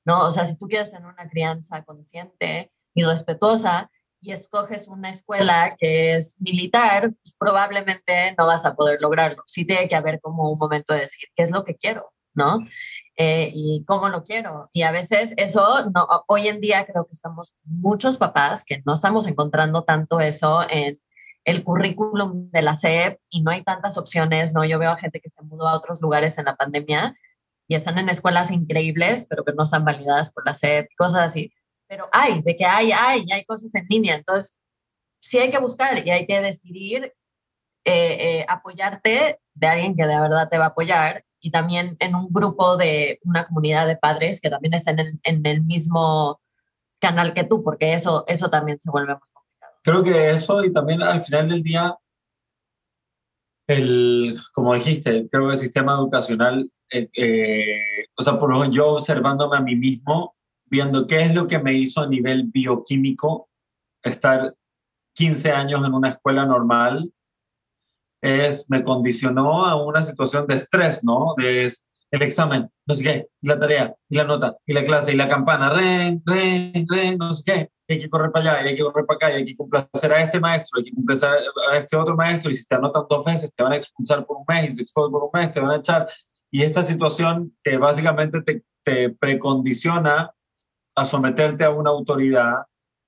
¿no? 0.05 0.21
O 0.21 0.31
sea, 0.31 0.45
si 0.47 0.57
tú 0.57 0.69
quieres 0.69 0.91
tener 0.91 1.07
una 1.07 1.29
crianza 1.29 1.83
consciente 1.85 2.73
y 2.95 3.03
respetuosa, 3.03 3.91
y 4.23 4.33
escoges 4.33 4.87
una 4.87 5.11
escuela 5.11 5.77
que 5.77 6.15
es 6.15 6.41
militar, 6.41 7.13
pues 7.13 7.35
probablemente 7.37 8.35
no 8.39 8.47
vas 8.47 8.65
a 8.65 8.77
poder 8.77 9.01
lograrlo. 9.01 9.43
Sí 9.47 9.65
tiene 9.65 9.89
que 9.89 9.97
haber 9.97 10.21
como 10.21 10.49
un 10.51 10.59
momento 10.59 10.95
de 10.95 11.01
decir, 11.01 11.29
¿qué 11.35 11.43
es 11.43 11.51
lo 11.51 11.65
que 11.65 11.77
quiero? 11.77 12.13
¿No? 12.33 12.61
Eh, 13.17 13.51
y 13.53 13.85
cómo 13.85 14.09
lo 14.09 14.23
quiero. 14.23 14.71
Y 14.73 14.83
a 14.83 14.93
veces 14.93 15.35
eso, 15.37 15.91
no, 15.93 16.07
hoy 16.29 16.47
en 16.47 16.61
día 16.61 16.87
creo 16.87 17.05
que 17.05 17.13
estamos 17.13 17.57
muchos 17.65 18.17
papás 18.17 18.65
que 18.65 18.81
no 18.87 18.95
estamos 18.95 19.27
encontrando 19.27 19.83
tanto 19.83 20.21
eso 20.21 20.63
en 20.71 20.99
el 21.45 21.65
currículum 21.65 22.49
de 22.53 22.63
la 22.63 22.77
SEP 22.77 23.19
y 23.29 23.43
no 23.43 23.51
hay 23.51 23.65
tantas 23.65 23.99
opciones, 23.99 24.55
¿no? 24.55 24.65
Yo 24.65 24.79
veo 24.79 24.93
a 24.93 24.99
gente 24.99 25.21
que 25.21 25.31
se 25.31 25.43
mudó 25.43 25.67
a 25.67 25.77
otros 25.77 26.01
lugares 26.01 26.39
en 26.39 26.45
la 26.45 26.55
pandemia 26.55 27.17
y 27.67 27.75
están 27.75 27.99
en 27.99 28.09
escuelas 28.09 28.53
increíbles, 28.53 29.27
pero 29.29 29.45
que 29.45 29.53
no 29.53 29.65
están 29.65 29.85
validadas 29.85 30.33
por 30.33 30.47
la 30.47 30.55
SEP, 30.55 30.89
cosas 30.97 31.23
así 31.23 31.53
pero 31.93 32.09
hay, 32.11 32.41
de 32.41 32.57
que 32.57 32.65
hay, 32.65 32.91
hay, 32.91 33.27
hay 33.31 33.45
cosas 33.45 33.75
en 33.75 33.85
línea. 33.87 34.17
Entonces, 34.17 34.57
sí 35.21 35.37
hay 35.37 35.51
que 35.51 35.59
buscar 35.59 35.99
y 35.99 36.11
hay 36.11 36.25
que 36.25 36.41
decidir 36.41 37.05
eh, 37.05 37.13
eh, 37.85 38.47
apoyarte 38.49 39.41
de 39.53 39.67
alguien 39.67 39.95
que 39.95 40.07
de 40.07 40.19
verdad 40.19 40.49
te 40.49 40.57
va 40.57 40.65
a 40.65 40.69
apoyar 40.69 41.23
y 41.39 41.51
también 41.51 41.99
en 42.01 42.15
un 42.15 42.29
grupo 42.31 42.79
de 42.79 43.21
una 43.25 43.45
comunidad 43.45 43.87
de 43.87 43.99
padres 43.99 44.41
que 44.41 44.49
también 44.49 44.73
estén 44.73 45.01
en, 45.01 45.21
en 45.23 45.45
el 45.45 45.63
mismo 45.65 46.41
canal 46.99 47.35
que 47.35 47.45
tú, 47.45 47.63
porque 47.63 47.93
eso, 47.93 48.25
eso 48.27 48.49
también 48.49 48.81
se 48.81 48.91
vuelve 48.91 49.13
muy 49.13 49.29
complicado. 49.31 49.75
Creo 49.83 50.03
que 50.03 50.31
eso 50.31 50.65
y 50.65 50.73
también 50.73 51.03
al 51.03 51.21
final 51.21 51.47
del 51.51 51.63
día, 51.63 51.95
el, 53.67 54.39
como 54.55 54.73
dijiste, 54.73 55.29
creo 55.29 55.49
que 55.49 55.53
el 55.53 55.61
sistema 55.61 55.93
educacional, 55.93 56.73
eh, 56.91 58.07
o 58.17 58.23
sea, 58.23 58.39
por 58.39 58.51
ejemplo, 58.51 58.73
yo 58.73 58.93
observándome 58.95 59.59
a 59.59 59.61
mí 59.61 59.77
mismo, 59.77 60.37
viendo 60.73 61.07
qué 61.07 61.21
es 61.21 61.35
lo 61.35 61.47
que 61.47 61.59
me 61.59 61.75
hizo 61.75 62.01
a 62.01 62.07
nivel 62.07 62.45
bioquímico 62.47 63.51
estar 64.03 64.55
15 65.15 65.53
años 65.53 65.87
en 65.87 65.93
una 65.93 66.09
escuela 66.09 66.47
normal, 66.47 67.13
es, 68.23 68.65
me 68.71 68.83
condicionó 68.83 69.67
a 69.67 69.85
una 69.85 70.03
situación 70.03 70.47
de 70.47 70.55
estrés, 70.55 71.05
¿no? 71.05 71.35
De 71.37 71.71
el 72.11 72.23
examen, 72.23 72.71
no 72.87 72.95
sé 72.95 73.03
qué, 73.03 73.27
la 73.43 73.59
tarea, 73.59 73.95
y 74.09 74.17
la 74.17 74.25
nota, 74.25 74.55
y 74.67 74.73
la 74.73 74.83
clase, 74.85 75.13
y 75.13 75.17
la 75.17 75.29
campana, 75.29 75.71
ren, 75.71 76.23
ren, 76.25 76.87
ren, 76.89 77.19
no 77.19 77.35
sé 77.35 77.43
qué, 77.45 77.71
hay 77.89 77.99
que 77.99 78.09
correr 78.09 78.31
para 78.31 78.53
allá, 78.53 78.65
y 78.65 78.69
hay 78.69 78.75
que 78.75 78.83
correr 78.83 79.07
para 79.07 79.17
acá, 79.17 79.31
y 79.31 79.35
hay 79.37 79.45
que 79.45 79.57
complacer 79.57 80.13
a 80.13 80.23
este 80.23 80.41
maestro, 80.41 80.79
hay 80.79 80.85
que 80.85 80.95
complacer 80.95 81.31
a 81.71 81.77
este 81.77 81.97
otro 81.97 82.17
maestro, 82.17 82.51
y 82.51 82.55
si 82.55 82.67
te 82.67 82.75
anotan 82.75 83.05
dos 83.09 83.25
veces, 83.25 83.53
te 83.53 83.63
van 83.63 83.73
a 83.73 83.77
expulsar 83.77 84.27
por 84.27 84.39
un 84.39 84.45
mes, 84.49 84.65
y 84.65 84.69
si 84.69 84.77
te 84.77 84.83
expulsan 84.83 85.13
por 85.13 85.25
un 85.25 85.31
mes, 85.33 85.51
te 85.51 85.61
van 85.61 85.71
a 85.71 85.77
echar. 85.77 86.07
Y 86.51 86.63
esta 86.63 86.83
situación 86.83 87.57
que 87.63 87.79
básicamente 87.79 88.43
te, 88.43 88.63
te 88.85 89.11
precondiciona 89.11 90.33
a 90.95 91.05
someterte 91.05 91.65
a 91.65 91.71
una 91.71 91.91
autoridad, 91.91 92.67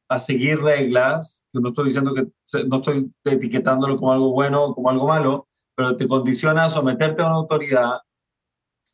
a 0.08 0.18
seguir 0.18 0.60
reglas, 0.60 1.46
que 1.52 1.60
no 1.60 1.68
estoy 1.68 1.86
diciendo 1.86 2.14
que 2.14 2.26
no 2.66 2.76
estoy 2.76 3.12
etiquetándolo 3.24 3.96
como 3.96 4.12
algo 4.12 4.30
bueno 4.32 4.64
o 4.64 4.74
como 4.74 4.90
algo 4.90 5.08
malo, 5.08 5.48
pero 5.74 5.96
te 5.96 6.06
condiciona 6.08 6.64
a 6.64 6.70
someterte 6.70 7.22
a 7.22 7.26
una 7.26 7.36
autoridad, 7.36 8.00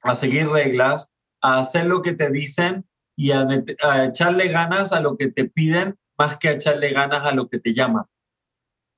a 0.02 0.14
seguir 0.14 0.48
reglas, 0.48 1.10
a 1.40 1.58
hacer 1.58 1.86
lo 1.86 2.02
que 2.02 2.14
te 2.14 2.30
dicen 2.30 2.86
y 3.16 3.32
a, 3.32 3.46
echarle 4.04 4.48
ganas 4.48 4.92
a 4.92 5.00
lo 5.00 5.16
que 5.16 5.30
te 5.30 5.44
piden 5.44 5.98
más 6.16 6.38
que 6.38 6.48
a 6.48 6.52
echarle 6.52 6.92
ganas 6.92 7.24
a 7.24 7.32
lo 7.32 7.48
que 7.48 7.58
te 7.58 7.74
llaman, 7.74 8.04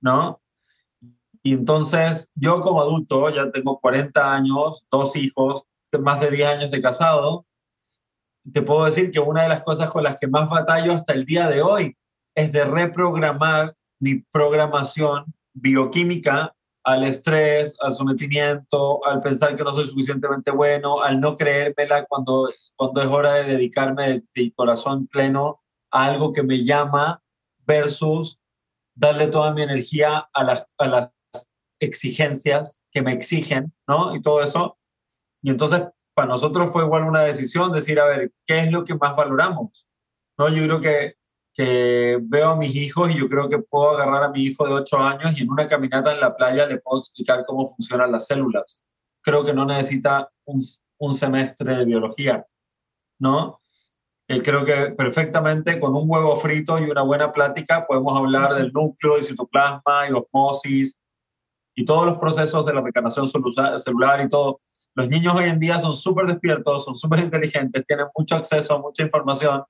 ¿no? 0.00 0.40
Y 1.42 1.55
entonces 1.55 2.31
yo 2.35 2.61
como 2.61 2.83
adulto, 2.83 3.31
ya 3.31 3.50
tengo 3.50 3.81
40 3.81 4.33
años, 4.33 4.85
dos 4.90 5.16
hijos, 5.16 5.64
más 6.00 6.20
de 6.20 6.31
10 6.31 6.48
años 6.48 6.70
de 6.70 6.81
casado, 6.81 7.46
te 8.50 8.62
puedo 8.62 8.85
decir 8.85 9.11
que 9.11 9.20
una 9.20 9.42
de 9.42 9.48
las 9.48 9.62
cosas 9.62 9.90
con 9.90 10.05
las 10.05 10.16
que 10.16 10.26
más 10.26 10.48
batallo 10.48 10.92
hasta 10.92 11.12
el 11.12 11.24
día 11.24 11.48
de 11.48 11.62
hoy 11.62 11.96
es 12.35 12.52
de 12.52 12.64
reprogramar 12.64 13.76
mi 14.00 14.16
programación 14.33 15.26
bioquímica 15.52 16.55
al 16.85 17.05
estrés, 17.05 17.76
al 17.81 17.94
sometimiento, 17.94 19.05
al 19.07 19.20
pensar 19.20 19.55
que 19.55 19.62
no 19.62 19.72
soy 19.72 19.87
suficientemente 19.87 20.50
bueno, 20.50 21.00
al 21.00 21.20
no 21.20 21.37
creérmela 21.37 22.05
cuando, 22.07 22.50
cuando 22.74 23.00
es 23.00 23.09
hora 23.09 23.35
de 23.35 23.44
dedicarme 23.44 24.24
de, 24.35 24.52
corazón 24.52 25.07
pleno 25.07 25.62
a 25.92 26.07
algo 26.07 26.33
que 26.33 26.42
me 26.42 26.64
llama 26.64 27.22
versus 27.64 28.40
darle 28.94 29.28
toda 29.28 29.52
mi 29.55 29.62
energía 29.62 30.28
a 30.33 30.42
las, 30.42 30.66
a 30.78 30.87
las 30.88 31.11
exigencias 31.81 32.85
que 32.90 33.02
me 33.02 33.12
exigen, 33.12 33.72
¿no? 33.87 34.14
Y 34.16 34.20
todo 34.20 34.42
eso. 34.42 34.78
Y 35.42 35.50
entonces 35.50 35.83
para 36.22 36.35
nosotros 36.35 36.70
fue 36.70 36.85
igual 36.85 37.02
una 37.02 37.22
decisión 37.22 37.72
decir, 37.72 37.98
a 37.98 38.04
ver, 38.04 38.30
¿qué 38.46 38.61
es 38.61 38.70
lo 38.70 38.85
que 38.85 38.94
más 38.94 39.16
valoramos? 39.16 39.88
¿No? 40.38 40.48
Yo 40.50 40.62
creo 40.66 40.80
que, 40.80 41.14
que 41.52 42.16
veo 42.22 42.50
a 42.50 42.56
mis 42.56 42.76
hijos 42.76 43.11
y 43.11 43.18
yo 43.18 43.28
creo 43.28 43.48
que 43.48 43.58
puedo 43.58 43.90
agarrar 43.90 44.22
a 44.22 44.28
mi 44.28 44.44
hijo 44.44 44.64
de 44.64 44.72
8 44.72 44.98
años 44.98 45.37
y 45.37 45.42
en 45.42 45.50
una 45.50 45.66
caminata 45.66 46.12
en 46.12 46.20
la 46.20 46.37
playa 46.37 46.64
le 46.66 46.78
puedo 46.78 47.00
explicar 47.00 47.44
cómo 47.44 47.66
funcionan 47.66 48.12
las 48.12 48.28
células. 48.28 48.87
Creo 49.20 49.44
que 49.44 49.52
no 49.52 49.64
necesita 49.64 50.30
un, 50.44 50.61
un 50.98 51.12
semestre 51.12 51.78
de 51.78 51.85
biología, 51.87 52.46
¿no? 53.18 53.61
Eh, 54.28 54.42
creo 54.42 54.64
que 54.64 54.92
perfectamente 54.96 55.80
con 55.80 55.96
un 55.96 56.04
huevo 56.08 56.37
frito 56.37 56.78
y 56.78 56.88
una 56.88 57.02
buena 57.02 57.32
plática 57.32 57.85
podemos 57.85 58.16
hablar 58.16 58.54
del 58.54 58.72
núcleo 58.72 59.18
y 59.18 59.24
citoplasma 59.24 60.08
y 60.08 60.12
osmosis 60.12 60.96
y 61.74 61.85
todos 61.85 62.06
los 62.06 62.18
procesos 62.18 62.64
de 62.64 62.74
la 62.74 62.80
mecanización 62.80 63.26
celular 63.80 64.20
y 64.20 64.28
todo 64.28 64.61
los 64.94 65.09
niños 65.09 65.35
hoy 65.35 65.44
en 65.44 65.59
día 65.59 65.78
son 65.78 65.96
súper 65.96 66.26
despiertos, 66.26 66.85
son 66.85 66.94
súper 66.94 67.20
inteligentes, 67.20 67.87
tienen 67.87 68.07
mucho 68.16 68.37
acceso 68.37 68.74
a 68.74 68.81
mucha 68.81 69.02
información. 69.02 69.64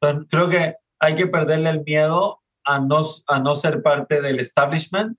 Entonces, 0.00 0.28
creo 0.30 0.48
que 0.48 0.74
hay 0.98 1.14
que 1.14 1.26
perderle 1.26 1.70
el 1.70 1.84
miedo 1.84 2.42
a 2.64 2.80
no, 2.80 3.00
a 3.28 3.38
no 3.38 3.54
ser 3.54 3.82
parte 3.82 4.20
del 4.20 4.40
establishment, 4.40 5.18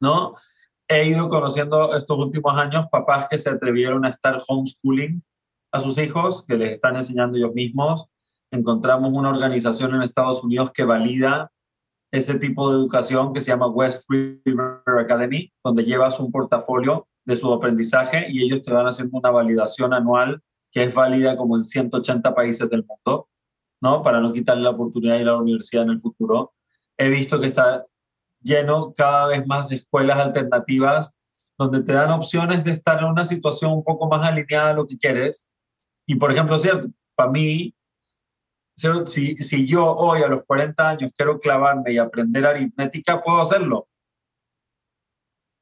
¿no? 0.00 0.34
He 0.86 1.06
ido 1.06 1.28
conociendo 1.30 1.96
estos 1.96 2.18
últimos 2.18 2.56
años 2.56 2.86
papás 2.90 3.26
que 3.28 3.38
se 3.38 3.48
atrevieron 3.48 4.04
a 4.04 4.10
estar 4.10 4.38
homeschooling 4.46 5.22
a 5.72 5.80
sus 5.80 5.96
hijos, 5.98 6.44
que 6.46 6.56
les 6.56 6.72
están 6.72 6.96
enseñando 6.96 7.38
ellos 7.38 7.54
mismos. 7.54 8.06
Encontramos 8.50 9.10
una 9.12 9.30
organización 9.30 9.94
en 9.94 10.02
Estados 10.02 10.44
Unidos 10.44 10.72
que 10.72 10.84
valida 10.84 11.50
ese 12.14 12.38
tipo 12.38 12.70
de 12.70 12.76
educación 12.76 13.32
que 13.32 13.40
se 13.40 13.48
llama 13.48 13.66
West 13.66 14.04
River 14.08 14.82
Academy, 15.00 15.52
donde 15.64 15.82
llevas 15.82 16.20
un 16.20 16.30
portafolio 16.30 17.08
de 17.24 17.34
su 17.34 17.52
aprendizaje 17.52 18.26
y 18.30 18.44
ellos 18.44 18.62
te 18.62 18.72
van 18.72 18.86
haciendo 18.86 19.18
una 19.18 19.32
validación 19.32 19.92
anual 19.92 20.40
que 20.70 20.84
es 20.84 20.94
válida 20.94 21.36
como 21.36 21.56
en 21.56 21.64
180 21.64 22.32
países 22.32 22.70
del 22.70 22.84
mundo, 22.84 23.28
¿no? 23.82 24.04
Para 24.04 24.20
no 24.20 24.32
quitarle 24.32 24.62
la 24.62 24.70
oportunidad 24.70 25.16
de 25.16 25.22
a 25.22 25.24
la 25.24 25.38
universidad 25.38 25.82
en 25.82 25.90
el 25.90 26.00
futuro. 26.00 26.52
He 26.96 27.08
visto 27.08 27.40
que 27.40 27.48
está 27.48 27.84
lleno 28.40 28.94
cada 28.96 29.26
vez 29.26 29.44
más 29.44 29.68
de 29.68 29.74
escuelas 29.74 30.20
alternativas 30.20 31.12
donde 31.58 31.82
te 31.82 31.94
dan 31.94 32.12
opciones 32.12 32.62
de 32.62 32.70
estar 32.70 33.00
en 33.00 33.06
una 33.06 33.24
situación 33.24 33.72
un 33.72 33.82
poco 33.82 34.08
más 34.08 34.22
alineada 34.22 34.70
a 34.70 34.74
lo 34.74 34.86
que 34.86 34.98
quieres. 34.98 35.44
Y 36.06 36.14
por 36.14 36.30
ejemplo, 36.30 36.60
cierto, 36.60 36.88
para 37.16 37.32
mí, 37.32 37.74
si, 38.76 39.36
si 39.36 39.66
yo 39.66 39.94
hoy 39.94 40.22
a 40.22 40.28
los 40.28 40.44
40 40.44 40.88
años 40.88 41.12
quiero 41.16 41.38
clavarme 41.38 41.92
y 41.92 41.98
aprender 41.98 42.46
aritmética, 42.46 43.22
puedo 43.22 43.40
hacerlo. 43.40 43.88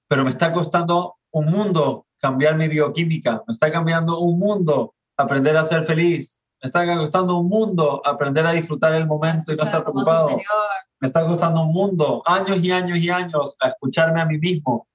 Pero 0.08 0.24
me 0.24 0.30
está 0.30 0.52
costando 0.52 1.16
un 1.30 1.46
mundo 1.46 2.06
cambiar 2.18 2.56
mi 2.56 2.68
bioquímica, 2.68 3.42
me 3.46 3.54
está 3.54 3.70
cambiando 3.70 4.20
un 4.20 4.38
mundo 4.38 4.94
aprender 5.16 5.56
a 5.56 5.64
ser 5.64 5.84
feliz, 5.84 6.40
me 6.62 6.68
está 6.68 6.86
costando 6.96 7.38
un 7.38 7.48
mundo 7.48 8.00
aprender 8.04 8.46
a 8.46 8.52
disfrutar 8.52 8.94
el 8.94 9.06
momento 9.06 9.52
y 9.52 9.56
no 9.56 9.64
estar 9.64 9.82
preocupado. 9.82 10.28
Me 11.00 11.08
está 11.08 11.26
costando 11.26 11.62
un 11.62 11.72
mundo, 11.72 12.22
años 12.24 12.62
y 12.62 12.70
años 12.70 12.98
y 12.98 13.10
años, 13.10 13.56
a 13.60 13.68
escucharme 13.68 14.20
a 14.20 14.26
mí 14.26 14.38
mismo. 14.38 14.86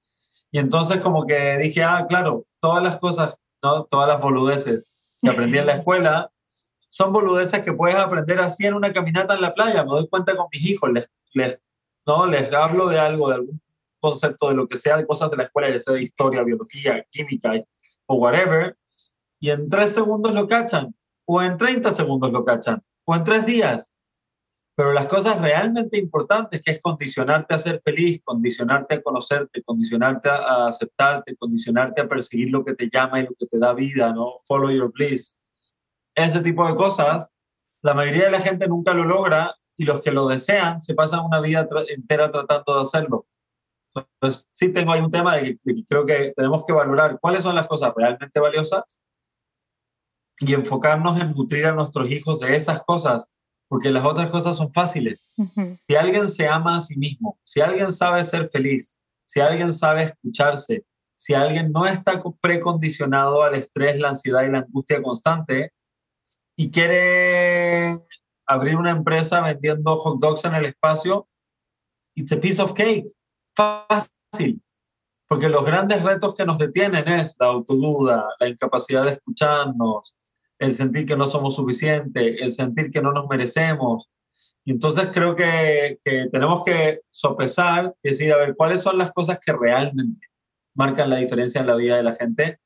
Y 0.50 0.58
entonces 0.58 1.00
como 1.00 1.26
que 1.26 1.58
dije, 1.58 1.84
ah, 1.84 2.06
claro, 2.08 2.46
todas 2.60 2.82
las 2.82 2.96
cosas, 2.96 3.38
¿no? 3.62 3.84
todas 3.84 4.08
las 4.08 4.20
boludeces 4.20 4.90
que 5.20 5.28
aprendí 5.28 5.58
en 5.58 5.66
la 5.66 5.74
escuela, 5.76 6.30
son 6.90 7.12
boludeces 7.12 7.62
que 7.62 7.72
puedes 7.72 7.96
aprender 7.96 8.40
así 8.40 8.66
en 8.66 8.74
una 8.74 8.92
caminata 8.92 9.34
en 9.34 9.42
la 9.42 9.54
playa. 9.54 9.84
Me 9.84 9.90
doy 9.90 10.08
cuenta 10.08 10.36
con 10.36 10.46
mis 10.52 10.64
hijos, 10.64 10.90
les, 10.92 11.10
les, 11.32 11.60
¿no? 12.06 12.26
les 12.26 12.52
hablo 12.52 12.88
de 12.88 12.98
algo, 12.98 13.28
de 13.28 13.36
algún 13.36 13.60
concepto 14.00 14.48
de 14.48 14.54
lo 14.54 14.68
que 14.68 14.76
sea, 14.76 14.96
de 14.96 15.06
cosas 15.06 15.30
de 15.30 15.36
la 15.36 15.44
escuela, 15.44 15.70
ya 15.70 15.78
sea 15.78 15.94
de 15.94 16.02
historia, 16.02 16.42
biología, 16.42 17.04
química 17.10 17.52
o 18.06 18.14
whatever, 18.16 18.76
y 19.40 19.50
en 19.50 19.68
tres 19.68 19.92
segundos 19.92 20.32
lo 20.32 20.48
cachan, 20.48 20.94
o 21.26 21.42
en 21.42 21.56
30 21.56 21.90
segundos 21.90 22.32
lo 22.32 22.44
cachan, 22.44 22.82
o 23.04 23.14
en 23.14 23.24
tres 23.24 23.46
días. 23.46 23.94
Pero 24.74 24.92
las 24.92 25.06
cosas 25.06 25.40
realmente 25.40 25.98
importantes, 25.98 26.62
que 26.62 26.70
es 26.70 26.80
condicionarte 26.80 27.54
a 27.54 27.58
ser 27.58 27.80
feliz, 27.80 28.20
condicionarte 28.24 28.94
a 28.94 29.02
conocerte, 29.02 29.62
condicionarte 29.62 30.28
a 30.28 30.68
aceptarte, 30.68 31.36
condicionarte 31.36 32.00
a 32.00 32.08
perseguir 32.08 32.50
lo 32.50 32.64
que 32.64 32.74
te 32.74 32.88
llama 32.88 33.20
y 33.20 33.24
lo 33.24 33.34
que 33.38 33.46
te 33.46 33.58
da 33.58 33.74
vida, 33.74 34.12
¿no? 34.12 34.40
Follow 34.46 34.70
your 34.70 34.92
bliss. 34.92 35.36
Ese 36.18 36.40
tipo 36.40 36.66
de 36.66 36.74
cosas, 36.74 37.30
la 37.82 37.94
mayoría 37.94 38.24
de 38.24 38.30
la 38.32 38.40
gente 38.40 38.66
nunca 38.66 38.92
lo 38.92 39.04
logra 39.04 39.54
y 39.76 39.84
los 39.84 40.02
que 40.02 40.10
lo 40.10 40.26
desean 40.26 40.80
se 40.80 40.94
pasan 40.94 41.24
una 41.24 41.40
vida 41.40 41.68
entera 41.88 42.30
tratando 42.30 42.76
de 42.76 42.82
hacerlo. 42.82 43.26
Entonces, 43.94 44.48
sí 44.50 44.72
tengo 44.72 44.92
ahí 44.92 45.00
un 45.00 45.10
tema 45.10 45.36
de 45.36 45.58
que 45.64 45.84
creo 45.88 46.04
que 46.04 46.32
tenemos 46.36 46.64
que 46.64 46.72
valorar 46.72 47.18
cuáles 47.20 47.42
son 47.42 47.54
las 47.54 47.66
cosas 47.66 47.92
realmente 47.96 48.40
valiosas 48.40 49.00
y 50.40 50.54
enfocarnos 50.54 51.20
en 51.20 51.32
nutrir 51.32 51.66
a 51.66 51.72
nuestros 51.72 52.10
hijos 52.10 52.40
de 52.40 52.56
esas 52.56 52.82
cosas 52.82 53.30
porque 53.68 53.90
las 53.90 54.04
otras 54.04 54.30
cosas 54.30 54.56
son 54.56 54.72
fáciles. 54.72 55.32
Si 55.86 55.94
alguien 55.94 56.26
se 56.26 56.48
ama 56.48 56.76
a 56.76 56.80
sí 56.80 56.96
mismo, 56.96 57.38
si 57.44 57.60
alguien 57.60 57.92
sabe 57.92 58.24
ser 58.24 58.48
feliz, 58.48 59.00
si 59.26 59.40
alguien 59.40 59.72
sabe 59.72 60.04
escucharse, 60.04 60.84
si 61.16 61.34
alguien 61.34 61.70
no 61.70 61.86
está 61.86 62.22
precondicionado 62.40 63.42
al 63.42 63.54
estrés, 63.54 63.98
la 63.98 64.10
ansiedad 64.10 64.44
y 64.44 64.50
la 64.50 64.58
angustia 64.58 65.02
constante 65.02 65.72
y 66.58 66.72
quiere 66.72 68.00
abrir 68.44 68.74
una 68.74 68.90
empresa 68.90 69.40
vendiendo 69.40 69.94
hot 69.94 70.18
dogs 70.18 70.44
en 70.44 70.56
el 70.56 70.64
espacio, 70.66 71.28
it's 72.16 72.32
a 72.32 72.40
piece 72.40 72.60
of 72.60 72.72
cake. 72.72 73.06
Fácil. 73.54 74.60
Porque 75.28 75.48
los 75.48 75.64
grandes 75.64 76.02
retos 76.02 76.34
que 76.34 76.44
nos 76.44 76.58
detienen 76.58 77.06
es 77.06 77.36
la 77.38 77.46
autoduda, 77.46 78.26
la 78.40 78.48
incapacidad 78.48 79.04
de 79.04 79.10
escucharnos, 79.10 80.16
el 80.58 80.72
sentir 80.72 81.06
que 81.06 81.16
no 81.16 81.28
somos 81.28 81.54
suficientes, 81.54 82.36
el 82.40 82.50
sentir 82.50 82.90
que 82.90 83.02
no 83.02 83.12
nos 83.12 83.28
merecemos. 83.28 84.10
Y 84.64 84.72
entonces 84.72 85.12
creo 85.12 85.36
que, 85.36 86.00
que 86.04 86.26
tenemos 86.32 86.64
que 86.64 87.02
sopesar 87.08 87.94
decir, 88.02 88.32
a 88.32 88.38
ver, 88.38 88.56
¿cuáles 88.56 88.82
son 88.82 88.98
las 88.98 89.12
cosas 89.12 89.38
que 89.38 89.52
realmente 89.52 90.26
marcan 90.74 91.08
la 91.08 91.16
diferencia 91.16 91.60
en 91.60 91.68
la 91.68 91.76
vida 91.76 91.96
de 91.96 92.02
la 92.02 92.16
gente? 92.16 92.58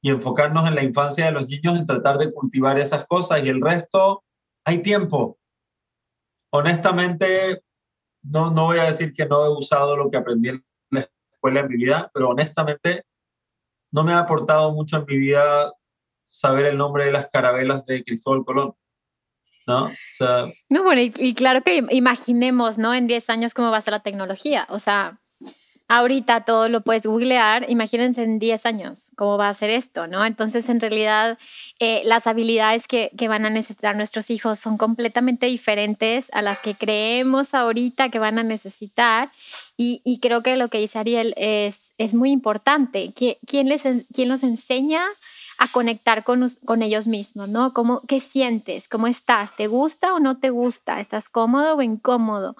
Y 0.00 0.10
enfocarnos 0.10 0.66
en 0.68 0.74
la 0.74 0.84
infancia 0.84 1.26
de 1.26 1.32
los 1.32 1.48
niños, 1.48 1.76
en 1.76 1.86
tratar 1.86 2.18
de 2.18 2.32
cultivar 2.32 2.78
esas 2.78 3.06
cosas 3.06 3.44
y 3.44 3.48
el 3.48 3.60
resto, 3.60 4.24
hay 4.64 4.80
tiempo. 4.82 5.38
Honestamente, 6.50 7.62
no, 8.22 8.50
no 8.50 8.66
voy 8.66 8.78
a 8.78 8.84
decir 8.84 9.12
que 9.12 9.26
no 9.26 9.44
he 9.44 9.48
usado 9.48 9.96
lo 9.96 10.10
que 10.10 10.16
aprendí 10.16 10.50
en 10.50 10.64
la 10.90 11.00
escuela 11.00 11.60
en 11.60 11.68
mi 11.68 11.76
vida, 11.76 12.10
pero 12.14 12.28
honestamente 12.28 13.04
no 13.90 14.04
me 14.04 14.12
ha 14.12 14.20
aportado 14.20 14.72
mucho 14.72 14.98
en 14.98 15.06
mi 15.06 15.16
vida 15.16 15.72
saber 16.26 16.66
el 16.66 16.76
nombre 16.76 17.06
de 17.06 17.12
las 17.12 17.28
carabelas 17.28 17.84
de 17.86 18.04
Cristóbal 18.04 18.44
Colón. 18.44 18.74
¿No? 19.66 19.84
O 19.86 19.92
sea, 20.14 20.46
no, 20.70 20.82
bueno, 20.82 21.02
y, 21.02 21.34
claro 21.34 21.60
que 21.62 21.84
imaginemos, 21.90 22.78
¿no? 22.78 22.94
En 22.94 23.06
10 23.06 23.28
años 23.28 23.52
cómo 23.52 23.70
va 23.70 23.76
a 23.76 23.82
ser 23.82 23.92
la 23.92 24.02
tecnología. 24.02 24.66
O 24.70 24.78
sea, 24.78 25.20
ahorita 25.88 26.44
todo 26.44 26.68
lo 26.68 26.82
puedes 26.82 27.04
googlear, 27.04 27.68
imagínense 27.68 28.22
en 28.22 28.38
10 28.38 28.66
años 28.66 29.10
cómo 29.16 29.38
va 29.38 29.48
a 29.48 29.54
ser 29.54 29.70
esto, 29.70 30.06
¿no? 30.06 30.24
Entonces, 30.24 30.68
en 30.68 30.80
realidad, 30.80 31.38
eh, 31.78 32.02
las 32.04 32.26
habilidades 32.26 32.86
que, 32.86 33.10
van 33.28 33.44
a 33.44 33.50
necesitar 33.50 33.96
nuestros 33.96 34.30
hijos 34.30 34.58
son 34.58 34.78
completamente 34.78 35.46
diferentes 35.46 36.28
a 36.32 36.40
las 36.40 36.60
que 36.60 36.74
creemos 36.74 37.52
ahorita 37.52 38.08
que 38.10 38.18
van 38.18 38.38
a 38.38 38.42
necesitar. 38.42 39.30
Y, 39.76 40.18
creo 40.20 40.42
que 40.42 40.56
lo 40.56 40.68
que 40.68 40.78
dice 40.78 40.98
Ariel 40.98 41.34
es, 41.36 41.92
es 41.98 42.14
muy 42.14 42.30
importante. 42.30 43.12
¿Quién, 43.14 43.68
les, 43.68 43.82
quién 44.12 44.28
los 44.28 44.42
enseña? 44.42 45.02
a 45.58 45.66
conectar 45.66 46.22
con, 46.22 46.48
con 46.64 46.82
ellos 46.82 47.08
mismos, 47.08 47.48
¿no? 47.48 47.74
¿Cómo, 47.74 48.02
¿Qué 48.06 48.20
sientes? 48.20 48.86
¿Cómo 48.86 49.08
estás? 49.08 49.56
¿Te 49.56 49.66
gusta 49.66 50.14
o 50.14 50.20
no 50.20 50.38
te 50.38 50.50
gusta? 50.50 51.00
¿Estás 51.00 51.28
cómodo 51.28 51.76
o 51.76 51.82
incómodo? 51.82 52.56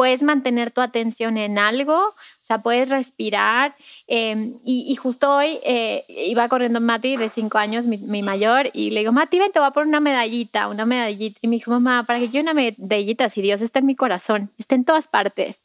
¿Puedes 0.00 0.22
mantener 0.22 0.70
tu 0.70 0.80
atención 0.80 1.36
en 1.36 1.58
algo? 1.58 2.14
sea, 2.50 2.62
puedes 2.62 2.88
respirar. 2.88 3.76
Em, 4.08 4.58
y, 4.64 4.94
justo 4.96 5.30
hoy 5.30 5.60
eh, 5.62 6.04
iba 6.08 6.48
corriendo 6.48 6.80
Mati 6.80 7.16
de 7.16 7.28
cinco 7.28 7.58
años, 7.58 7.86
mi, 7.86 8.22
mayor, 8.22 8.70
y 8.72 8.90
le 8.90 9.00
digo, 9.00 9.12
Mati, 9.12 9.38
ven, 9.38 9.52
te 9.52 9.60
voy 9.60 9.68
a 9.68 9.70
poner 9.70 9.86
una 9.86 10.00
medallita, 10.00 10.68
una 10.68 10.84
medallita. 10.84 11.38
Y 11.42 11.48
me 11.48 11.56
dijo, 11.56 11.70
mamá, 11.70 12.04
¿para 12.06 12.18
qué 12.18 12.28
quiero 12.28 12.50
una 12.50 12.54
medallita 12.54 13.28
si 13.28 13.40
Dios 13.40 13.60
está 13.60 13.78
en 13.78 13.86
mi 13.86 13.94
corazón? 13.94 14.50
Está 14.58 14.74
en 14.74 14.84
todas 14.84 15.06
partes. 15.06 15.60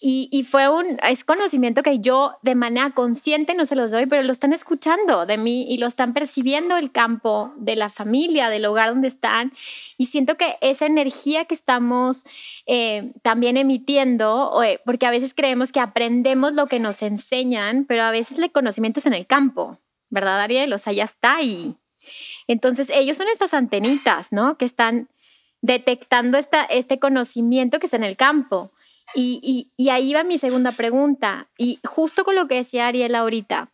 Y, 0.00 0.28
y 0.32 0.44
fue 0.44 0.68
un, 0.68 0.98
es 1.02 1.24
conocimiento 1.24 1.82
que 1.82 1.98
yo 1.98 2.32
de 2.42 2.54
manera 2.54 2.90
consciente 2.90 3.54
no 3.54 3.66
se 3.66 3.76
los 3.76 3.90
doy, 3.90 4.06
pero 4.06 4.22
lo 4.22 4.32
están 4.32 4.52
escuchando 4.52 5.26
de 5.26 5.36
mí 5.36 5.66
y 5.68 5.78
lo 5.78 5.86
están 5.86 6.14
percibiendo 6.14 6.76
el 6.76 6.90
campo 6.90 7.52
de 7.56 7.76
la 7.76 7.90
familia, 7.90 8.48
del 8.48 8.64
hogar 8.64 8.88
donde 8.88 9.08
están. 9.08 9.52
Y 9.98 10.06
siento 10.06 10.36
que 10.36 10.56
esa 10.62 10.86
energía 10.86 11.44
que 11.44 11.54
estamos 11.54 12.24
eh, 12.66 13.12
también 13.22 13.56
eh, 13.70 14.80
porque 14.84 15.06
a 15.06 15.10
veces 15.10 15.34
creemos 15.34 15.72
que 15.72 15.80
aprendemos 15.80 16.52
lo 16.54 16.66
que 16.66 16.80
nos 16.80 17.02
enseñan, 17.02 17.84
pero 17.84 18.02
a 18.02 18.10
veces 18.10 18.38
el 18.38 18.50
conocimiento 18.52 19.00
es 19.00 19.06
en 19.06 19.14
el 19.14 19.26
campo, 19.26 19.78
¿verdad, 20.10 20.40
Ariel? 20.40 20.72
O 20.72 20.78
sea, 20.78 20.92
ya 20.92 21.04
está 21.04 21.36
ahí. 21.36 21.76
Entonces, 22.46 22.90
ellos 22.92 23.16
son 23.16 23.26
estas 23.28 23.54
antenitas, 23.54 24.28
¿no? 24.30 24.56
Que 24.58 24.64
están 24.64 25.08
detectando 25.62 26.36
esta, 26.36 26.64
este 26.64 26.98
conocimiento 26.98 27.78
que 27.78 27.86
está 27.86 27.96
en 27.96 28.04
el 28.04 28.16
campo. 28.16 28.72
Y, 29.14 29.70
y, 29.76 29.88
ahí 29.90 30.12
va 30.12 30.24
mi 30.24 30.38
segunda 30.38 30.72
pregunta. 30.72 31.48
Y 31.56 31.78
justo 31.84 32.24
con 32.24 32.34
lo 32.34 32.48
que 32.48 32.56
decía 32.56 32.88
Ariel 32.88 33.14
ahorita, 33.14 33.70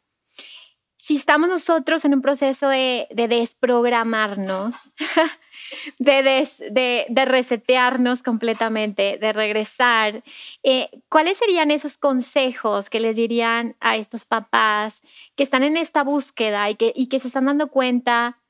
si 1.01 1.17
estamos 1.17 1.49
nosotros 1.49 2.05
en 2.05 2.13
un 2.13 2.21
proceso 2.21 2.69
de, 2.69 3.09
de 3.11 3.27
desprogramarnos, 3.27 4.75
de, 5.99 7.25
resetearnos 7.25 8.23
completamente, 8.23 9.17
de 9.19 9.33
regresar. 9.33 10.23
Eh, 10.63 10.91
¿Cuáles 11.09 11.39
serían 11.39 11.71
esos 11.71 11.97
consejos 11.97 12.91
que 12.91 13.01
les 13.01 13.17
dirían 13.17 13.77
a 13.81 13.97
estos 13.97 14.27
papás 14.27 15.01
que 15.37 15.43
están 15.43 15.63
en 15.63 15.79
esta 15.79 16.05
búsqueda 16.05 16.69
y 16.69 16.75
que, 16.75 16.93
y 16.95 17.09
que 17.09 17.19
se 17.19 17.29
están 17.29 17.47
dando 17.47 17.69
cuenta 17.69 18.43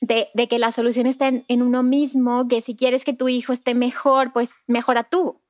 de, 0.00 0.28
que 0.48 0.58
la 0.58 0.72
solución 0.72 1.06
está 1.06 1.28
en, 1.28 1.62
uno 1.62 1.84
mismo, 1.84 2.48
que 2.48 2.60
si 2.60 2.74
quieres 2.74 3.04
que 3.04 3.12
tu 3.12 3.28
hijo 3.28 3.52
esté 3.52 3.74
mejor, 3.74 4.32
pues 4.32 4.50
mejora 4.66 5.04
tú, 5.04 5.40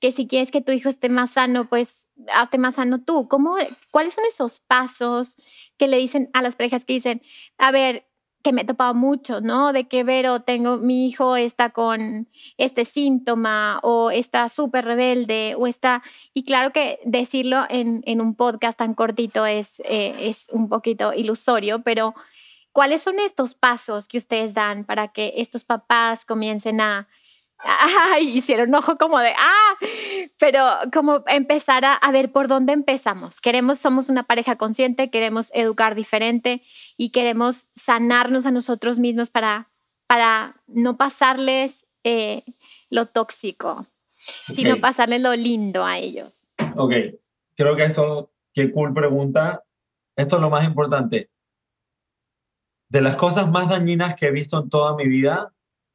que 0.00 0.10
si 0.10 0.26
quieres 0.26 0.50
que 0.50 0.60
tu 0.60 0.72
hijo 0.72 0.88
esté 0.88 1.08
más 1.08 1.30
sano, 1.30 1.68
pues 1.68 2.03
hazte 2.32 2.58
más 2.58 2.76
sano 2.76 3.02
tú. 3.02 3.28
¿Cómo, 3.28 3.56
¿Cuáles 3.90 4.14
son 4.14 4.24
esos 4.26 4.60
pasos 4.60 5.36
que 5.76 5.88
le 5.88 5.98
dicen 5.98 6.30
a 6.32 6.42
las 6.42 6.56
parejas 6.56 6.84
que 6.84 6.94
dicen, 6.94 7.22
a 7.58 7.70
ver, 7.70 8.06
que 8.44 8.52
me 8.52 8.60
he 8.60 8.64
topado 8.66 8.94
mucho, 8.94 9.40
¿no? 9.40 9.72
De 9.72 9.88
que 9.88 10.04
Vero, 10.04 10.42
tengo, 10.42 10.76
mi 10.76 11.06
hijo 11.06 11.34
está 11.34 11.70
con 11.70 12.28
este 12.58 12.84
síntoma 12.84 13.80
o 13.82 14.10
está 14.10 14.50
súper 14.50 14.84
rebelde 14.84 15.54
o 15.58 15.66
está, 15.66 16.02
y 16.34 16.44
claro 16.44 16.70
que 16.70 17.00
decirlo 17.06 17.64
en, 17.70 18.02
en 18.04 18.20
un 18.20 18.34
podcast 18.34 18.78
tan 18.78 18.92
cortito 18.92 19.46
es, 19.46 19.80
eh, 19.86 20.14
es 20.20 20.46
un 20.52 20.68
poquito 20.68 21.14
ilusorio, 21.14 21.82
pero 21.82 22.14
¿cuáles 22.70 23.02
son 23.02 23.18
estos 23.18 23.54
pasos 23.54 24.08
que 24.08 24.18
ustedes 24.18 24.52
dan 24.52 24.84
para 24.84 25.08
que 25.08 25.32
estos 25.36 25.64
papás 25.64 26.26
comiencen 26.26 26.82
a 26.82 27.08
ay, 27.64 28.38
hicieron 28.38 28.74
ojo 28.74 28.96
como 28.96 29.18
de, 29.18 29.32
ah, 29.36 29.74
pero 30.38 30.66
como 30.92 31.24
empezar 31.26 31.84
a, 31.84 32.10
ver 32.12 32.30
por 32.32 32.48
dónde 32.48 32.72
empezamos. 32.72 33.40
Queremos, 33.40 33.78
somos 33.78 34.08
una 34.08 34.24
pareja 34.24 34.56
consciente, 34.56 35.10
queremos 35.10 35.50
educar 35.54 35.94
diferente 35.94 36.62
y 36.96 37.10
queremos 37.10 37.66
sanarnos 37.74 38.46
a 38.46 38.50
nosotros 38.50 38.98
mismos 38.98 39.30
para, 39.30 39.70
para 40.06 40.62
no 40.66 40.96
pasarles 40.96 41.86
eh, 42.04 42.44
lo 42.90 43.06
tóxico, 43.06 43.86
sino 44.54 44.80
pasarles 44.80 45.20
lo 45.20 45.34
lindo 45.34 45.84
a 45.84 45.98
ellos. 45.98 46.34
Ok, 46.76 46.92
creo 47.56 47.76
que 47.76 47.84
esto, 47.84 48.32
qué 48.52 48.70
cool 48.70 48.92
pregunta. 48.92 49.64
Esto 50.16 50.36
es 50.36 50.42
lo 50.42 50.50
más 50.50 50.64
importante. 50.64 51.30
De 52.88 53.00
las 53.00 53.16
cosas 53.16 53.50
más 53.50 53.68
dañinas 53.68 54.14
que 54.14 54.26
he 54.26 54.30
visto 54.30 54.60
en 54.60 54.68
toda 54.68 54.94
mi 54.94 55.08
vida 55.08 55.52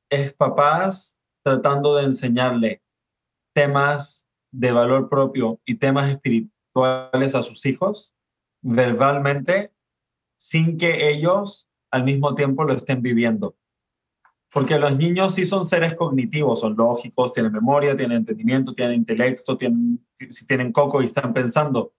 es 0.09 0.33
papás 0.33 1.18
tratando 1.49 1.95
de 1.95 2.05
enseñarle 2.05 2.83
temas 3.53 4.27
de 4.51 4.71
valor 4.71 5.09
propio 5.09 5.59
y 5.65 5.75
temas 5.75 6.09
espirituales 6.09 7.33
a 7.33 7.41
sus 7.41 7.65
hijos 7.65 8.13
verbalmente 8.61 9.71
sin 10.37 10.77
que 10.77 11.09
ellos 11.09 11.67
al 11.91 12.03
mismo 12.03 12.35
tiempo 12.35 12.63
lo 12.63 12.73
estén 12.73 13.01
viviendo. 13.01 13.55
Porque 14.51 14.77
los 14.77 14.95
niños 14.95 15.35
sí 15.35 15.45
son 15.45 15.65
seres 15.65 15.95
cognitivos, 15.95 16.59
son 16.59 16.75
lógicos, 16.75 17.31
tienen 17.31 17.51
memoria, 17.51 17.97
tienen 17.97 18.17
entendimiento, 18.17 18.73
tienen 18.73 18.95
intelecto, 18.95 19.57
tienen, 19.57 20.05
si 20.29 20.45
tienen 20.45 20.71
coco 20.71 21.01
y 21.01 21.05
están 21.05 21.33
pensando, 21.33 21.93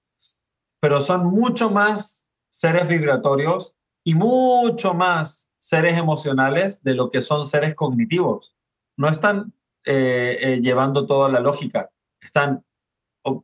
pero 0.80 1.00
son 1.00 1.26
mucho 1.26 1.70
más 1.70 2.28
seres 2.48 2.88
vibratorios 2.88 3.74
y 4.04 4.14
mucho 4.14 4.94
más 4.94 5.50
seres 5.58 5.96
emocionales 5.96 6.82
de 6.82 6.94
lo 6.94 7.10
que 7.10 7.20
son 7.20 7.44
seres 7.44 7.74
cognitivos 7.74 8.56
no 9.00 9.08
están 9.08 9.54
eh, 9.86 10.36
eh, 10.42 10.60
llevando 10.60 11.06
toda 11.06 11.30
la 11.30 11.40
lógica, 11.40 11.90
están, 12.20 12.62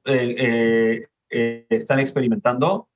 eh, 0.05 1.09
están 1.31 1.99
experimentando, 1.99 2.91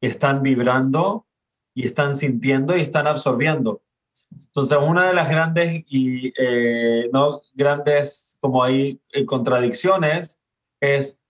están 0.00 0.42
vibrando 0.42 1.28
y 1.74 1.86
están 1.86 2.16
sintiendo 2.16 2.76
y 2.76 2.80
están 2.80 3.06
absorbiendo. 3.06 3.82
Entonces, 4.36 4.76
una 4.82 5.06
de 5.06 5.14
las 5.14 5.30
grandes 5.30 5.84
y 5.86 6.32
no 7.12 7.42
grandes 7.54 8.36
como 8.40 8.64
hay 8.64 9.00
contradicciones 9.24 10.40
es, 10.80 11.20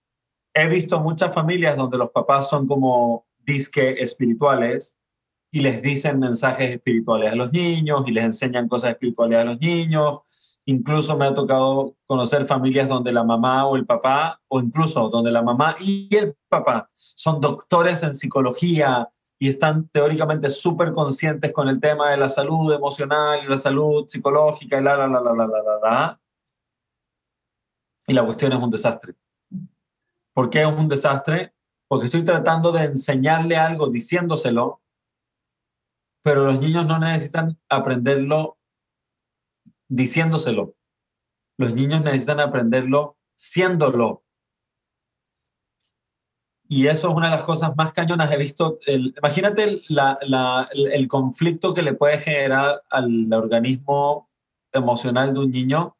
he 0.55 0.67
visto 0.67 0.99
muchas 0.99 1.35
familias 1.35 1.77
donde 1.77 1.99
los 1.99 2.09
papás 2.09 2.49
son 2.49 2.65
como 2.65 3.27
disque 3.45 4.01
espirituales 4.01 4.97
y 5.51 5.61
les 5.61 5.83
dicen 5.83 6.17
mensajes 6.17 6.71
espirituales 6.71 7.31
a 7.31 7.35
los 7.35 7.53
niños 7.53 8.07
y 8.07 8.11
les 8.11 8.23
enseñan 8.23 8.67
cosas 8.67 8.89
espirituales 8.91 9.37
a 9.37 9.45
los 9.45 9.59
niños. 9.59 10.21
Incluso 10.69 11.15
me 11.15 11.25
ha 11.25 11.33
tocado 11.33 11.95
conocer 12.05 12.45
familias 12.45 12.89
donde 12.89 13.13
la 13.13 13.23
mamá 13.23 13.65
o 13.65 13.77
el 13.77 13.85
papá, 13.85 14.41
o 14.49 14.59
incluso 14.59 15.09
donde 15.09 15.31
la 15.31 15.41
mamá 15.41 15.75
y 15.79 16.13
el 16.15 16.35
papá 16.49 16.89
son 16.93 17.39
doctores 17.39 18.03
en 18.03 18.13
psicología 18.13 19.09
y 19.39 19.47
están 19.47 19.87
teóricamente 19.87 20.49
súper 20.49 20.91
conscientes 20.91 21.53
con 21.53 21.69
el 21.69 21.79
tema 21.79 22.11
de 22.11 22.17
la 22.17 22.27
salud 22.27 22.73
emocional 22.73 23.43
y 23.43 23.47
la 23.47 23.57
salud 23.57 24.07
psicológica 24.07 24.79
y 24.79 24.83
la, 24.83 24.97
la, 24.97 25.07
la, 25.07 25.21
la, 25.21 25.33
la, 25.33 25.47
la, 25.47 25.79
la. 25.81 26.19
Y 28.05 28.13
la 28.13 28.25
cuestión 28.25 28.51
es 28.51 28.59
un 28.59 28.69
desastre. 28.69 29.15
¿Por 30.33 30.49
qué 30.49 30.61
es 30.61 30.67
un 30.67 30.89
desastre? 30.89 31.53
Porque 31.87 32.07
estoy 32.07 32.23
tratando 32.23 32.73
de 32.73 32.83
enseñarle 32.83 33.55
algo 33.55 33.87
diciéndoselo 33.87 34.81
pero 36.27 36.43
los 36.43 36.59
niños 36.59 36.85
no 36.85 36.99
necesitan 36.99 37.57
aprenderlo 37.69 38.56
diciéndoselo. 39.87 40.75
Los 41.57 41.73
niños 41.73 42.01
necesitan 42.03 42.39
aprenderlo 42.39 43.17
siéndolo. 43.35 44.23
Y 46.69 46.87
eso 46.87 47.09
es 47.09 47.15
una 47.15 47.27
de 47.27 47.37
las 47.37 47.45
cosas 47.45 47.75
más 47.75 47.93
cañonas. 47.93 48.31
He 48.31 48.37
visto, 48.37 48.79
imagínate 48.85 49.79
el 49.89 51.07
conflicto 51.07 51.73
que 51.73 51.81
le 51.81 51.93
puede 51.93 52.17
generar 52.17 52.83
al 52.89 53.31
organismo 53.33 54.29
emocional 54.73 55.33
de 55.33 55.39
un 55.39 55.51
niño 55.51 55.97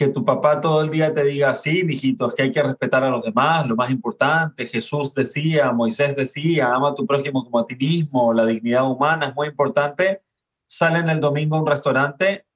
que 0.00 0.08
tu 0.08 0.24
papá 0.24 0.62
todo 0.62 0.80
el 0.80 0.88
día 0.88 1.12
te 1.12 1.22
diga, 1.24 1.52
sí, 1.52 1.84
mijito, 1.84 2.26
es 2.26 2.32
que 2.32 2.44
hay 2.44 2.50
que 2.50 2.62
respetar 2.62 3.04
a 3.04 3.10
los 3.10 3.22
demás, 3.22 3.66
lo 3.66 3.76
más 3.76 3.90
importante, 3.90 4.64
Jesús 4.64 5.12
decía, 5.12 5.72
Moisés 5.72 6.16
decía, 6.16 6.74
ama 6.74 6.88
a 6.88 6.94
tu 6.94 7.06
prójimo 7.06 7.44
como 7.44 7.58
a 7.58 7.66
ti 7.66 7.76
mismo, 7.76 8.32
la 8.32 8.46
dignidad 8.46 8.90
humana 8.90 9.26
es 9.26 9.34
muy 9.34 9.48
importante, 9.48 10.22
sale 10.66 11.00
en 11.00 11.10
el 11.10 11.20
domingo 11.20 11.56
a 11.56 11.60
un 11.60 11.66
restaurante 11.66 12.46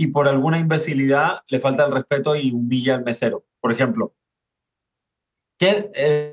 y 0.00 0.06
por 0.06 0.26
alguna 0.26 0.58
imbecilidad 0.58 1.42
le 1.48 1.60
falta 1.60 1.84
el 1.84 1.92
respeto 1.92 2.34
y 2.34 2.52
humilla 2.52 2.94
al 2.94 3.04
mesero, 3.04 3.44
por 3.60 3.70
ejemplo. 3.70 4.14
¿Qué, 5.58 5.90
eh, 5.94 6.32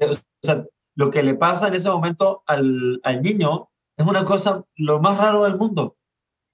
lo 0.95 1.11
que 1.11 1.21
le 1.21 1.35
pasa 1.35 1.67
en 1.67 1.73
ese 1.73 1.89
momento 1.89 2.43
al, 2.47 3.01
niño 3.21 3.69
es 3.97 4.07
una 4.07 4.23
cosa 4.23 4.63
lo 4.77 5.01
más 5.01 5.17
raro 5.17 5.43
del 5.43 5.57
mundo. 5.57 5.97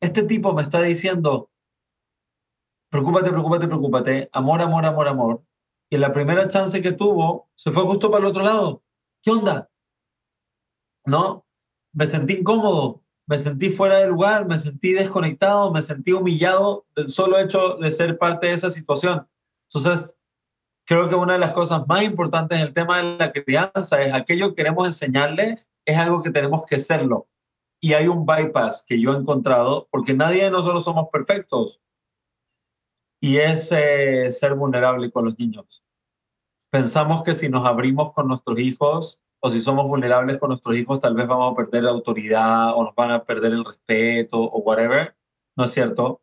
Este 0.01 0.24
tipo 0.24 0.53
me 0.53 0.64
está 0.64 0.82
diciendo, 0.82 1.51
preocúpate, 2.89 3.30
preocúpate, 3.30 3.68
preocúpate, 3.68 4.30
amor, 4.34 4.64
amor, 4.64 4.84
amor, 4.84 5.07
amor. 5.07 5.43
Y 5.91 5.97
la 5.99 6.14
primera 6.14 6.47
chance 6.47 6.82
que 6.82 6.93
tuvo, 6.93 7.47
se 7.53 7.70
fue 7.70 7.84
justo 7.84 8.09
para 8.09 8.24
el 8.24 8.32
otro 8.32 8.41
lado. 8.41 8.82
¿Qué 9.22 9.30
onda? 9.30 9.70
¿No? 11.05 11.45
Me 11.91 12.07
sentí 12.07 12.34
incómodo, 12.34 13.03
me 13.26 13.38
sentí 13.38 13.69
fuera 13.69 13.99
de 13.99 14.07
lugar, 14.07 14.45
me 14.45 14.57
sentí 14.57 14.93
desconectado, 14.93 15.71
me 15.71 15.82
sentí 15.82 16.11
humillado 16.11 16.86
del 16.95 17.09
solo 17.09 17.39
hecho 17.39 17.76
de 17.76 17.89
ser 17.91 18.17
parte 18.17 18.47
de 18.47 18.53
esa 18.53 18.69
situación. 18.69 19.28
Entonces, 19.74 20.17
creo 20.86 21.07
que 21.07 21.15
una 21.15 21.34
de 21.34 21.39
las 21.39 21.53
cosas 21.53 21.88
más 21.88 22.03
importantes 22.03 22.57
en 22.57 22.67
el 22.67 22.74
tema 22.74 22.97
de 22.97 23.17
la 23.17 23.32
crianza 23.32 24.01
es 24.01 24.13
aquello 24.13 24.49
que 24.49 24.55
queremos 24.55 24.86
enseñarles, 24.86 25.71
es 25.86 25.97
algo 25.97 26.21
que 26.21 26.32
tenemos 26.32 26.65
que 26.65 26.80
serlo. 26.80 27.28
Y 27.82 27.93
hay 27.93 28.07
un 28.07 28.26
bypass 28.26 28.84
que 28.88 28.99
yo 28.99 29.13
he 29.13 29.17
encontrado, 29.17 29.88
porque 29.91 30.13
nadie 30.13 30.43
de 30.43 30.51
nosotros 30.51 30.84
somos 30.84 31.07
perfectos 31.11 31.82
y 33.21 33.38
es 33.38 33.71
eh, 33.71 34.32
ser 34.32 34.53
vulnerable 34.55 35.09
con 35.09 35.26
los 35.26 35.39
niños. 35.39 35.84
Pensamos 36.69 37.24
que 37.24 37.34
si 37.34 37.47
nos 37.47 37.65
abrimos 37.65 38.11
con 38.11 38.28
nuestros 38.28 38.59
hijos 38.59 39.22
o 39.46 39.50
si 39.50 39.60
somos 39.60 39.86
vulnerables 39.89 40.38
con 40.38 40.50
nuestros 40.50 40.74
hijos, 40.78 41.02
tal 41.02 41.16
vez 41.16 41.28
vamos 41.28 41.52
a 41.52 41.56
perder 41.56 41.84
la 41.84 41.91
autoridad 41.91 42.78
o 42.78 42.86
nos 42.86 42.96
van 42.96 43.12
a 43.12 43.26
perder 43.26 43.52
el 43.52 43.66
respeto 43.66 44.41
o 44.41 44.60
whatever. 44.60 45.18
No 45.58 45.66
es 45.66 45.72
cierto. 45.72 46.22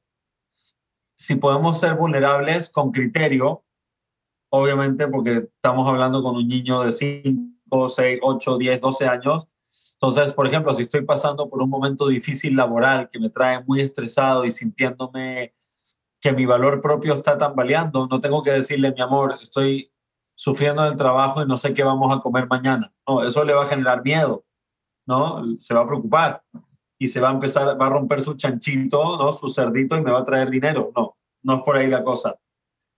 Si 1.19 1.35
podemos 1.35 1.79
ser 1.79 1.97
vulnerables 1.97 2.71
con 2.71 2.93
criterio, 2.93 3.63
obviamente 4.49 5.07
porque 5.07 5.51
estamos 5.55 5.87
hablando 5.87 6.23
con 6.23 6.35
un 6.35 6.49
niño 6.49 6.81
de 6.81 6.93
5, 6.93 7.91
6, 7.91 8.21
8, 8.23 8.57
10, 8.57 8.81
12 8.81 9.07
años. 9.07 9.47
Entonces, 9.93 10.33
por 10.33 10.47
ejemplo, 10.47 10.73
si 10.73 10.85
estoy 10.85 11.03
pasando 11.03 11.51
por 11.51 11.61
un 11.63 11.69
momento 11.69 12.09
difícil 12.09 12.57
laboral 12.57 13.11
que 13.11 13.19
me 13.19 13.29
trae 13.29 13.63
muy 13.65 13.83
estresado 13.83 14.47
y 14.47 14.51
sintiéndome 14.51 15.53
que 16.23 16.33
mi 16.33 16.47
valor 16.47 16.81
propio 16.81 17.13
está 17.17 17.37
tambaleando, 17.37 18.07
no 18.07 18.19
tengo 18.19 18.43
que 18.43 18.53
decirle, 18.53 18.93
mi 18.93 19.03
amor, 19.03 19.37
estoy 19.43 19.90
sufriendo 20.41 20.83
en 20.83 20.93
el 20.93 20.97
trabajo 20.97 21.43
y 21.43 21.47
no 21.47 21.59
sé 21.59 21.75
qué 21.75 21.85
vamos 21.85 22.11
a 22.17 22.19
comer 22.19 22.47
mañana. 22.49 22.91
No, 23.07 23.23
eso 23.23 23.45
le 23.45 23.53
va 23.53 23.65
a 23.65 23.67
generar 23.67 24.03
miedo, 24.03 24.47
¿no? 25.07 25.45
Se 25.59 25.75
va 25.75 25.83
a 25.83 25.87
preocupar 25.87 26.43
y 26.99 27.09
se 27.09 27.21
va 27.21 27.29
a 27.29 27.33
empezar, 27.33 27.79
va 27.79 27.87
a 27.89 27.91
romper 27.91 28.23
su 28.23 28.33
chanchito, 28.33 29.19
¿no? 29.19 29.33
Su 29.33 29.49
cerdito 29.49 29.99
y 29.99 30.01
me 30.01 30.11
va 30.11 30.21
a 30.21 30.25
traer 30.25 30.49
dinero. 30.49 30.93
No, 30.97 31.19
no 31.43 31.57
es 31.57 31.61
por 31.63 31.77
ahí 31.77 31.89
la 31.89 32.03
cosa. 32.03 32.39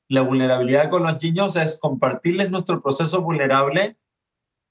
La 0.08 0.22
vulnerabilidad 0.22 0.88
con 0.88 1.02
los 1.02 1.20
niños 1.20 1.56
es 1.56 1.76
compartirles 1.78 2.48
nuestro 2.48 2.80
proceso 2.80 3.22
vulnerable 3.22 3.98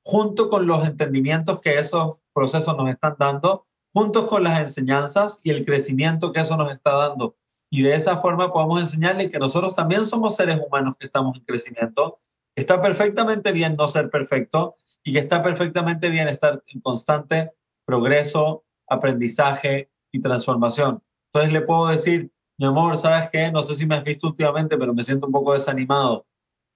junto 0.06 0.50
con 0.50 0.66
los 0.66 0.86
entendimientos 0.86 1.60
que 1.60 1.78
esos 1.78 2.24
procesos 2.34 2.78
nos 2.78 2.90
están 2.90 3.18
dando, 3.20 3.68
juntos 3.92 4.26
con 4.26 4.44
las 4.44 4.62
enseñanzas 4.62 5.42
y 5.44 5.50
el 5.50 5.66
crecimiento 5.66 6.32
que 6.32 6.40
eso 6.40 6.56
nos 6.56 6.72
está 6.72 6.96
dando 6.96 7.36
y 7.70 7.82
de 7.82 7.96
esa 7.96 8.18
forma 8.18 8.52
podemos 8.52 8.80
enseñarle 8.80 9.30
que 9.30 9.40
nosotros 9.40 9.74
también 9.74 10.06
somos 10.06 10.36
seres 10.36 10.60
humanos 10.66 10.96
que 10.98 11.06
estamos 11.06 11.38
en 11.38 11.46
crecimiento. 11.46 12.20
Está 12.56 12.82
perfectamente 12.82 13.52
bien 13.52 13.76
no 13.78 13.88
ser 13.88 14.10
perfecto 14.10 14.76
y 15.04 15.14
que 15.14 15.20
está 15.20 15.42
perfectamente 15.42 16.10
bien 16.10 16.28
estar 16.28 16.62
en 16.68 16.82
constante 16.82 17.52
progreso, 17.86 18.66
aprendizaje 18.88 19.90
y 20.12 20.22
transformación. 20.22 21.02
Entonces 21.28 21.54
le 21.54 21.62
puedo 21.62 21.88
decir, 21.88 22.32
mi 22.58 22.66
amor, 22.66 22.98
¿sabes 22.98 23.30
qué? 23.30 23.52
No 23.52 23.64
sé 23.64 23.74
si 23.76 23.86
me 23.86 23.96
has 23.96 24.04
visto 24.04 24.28
últimamente, 24.28 24.78
pero 24.78 24.94
me 24.94 25.04
siento 25.04 25.26
un 25.26 25.32
poco 25.32 25.54
desanimado. 25.54 26.28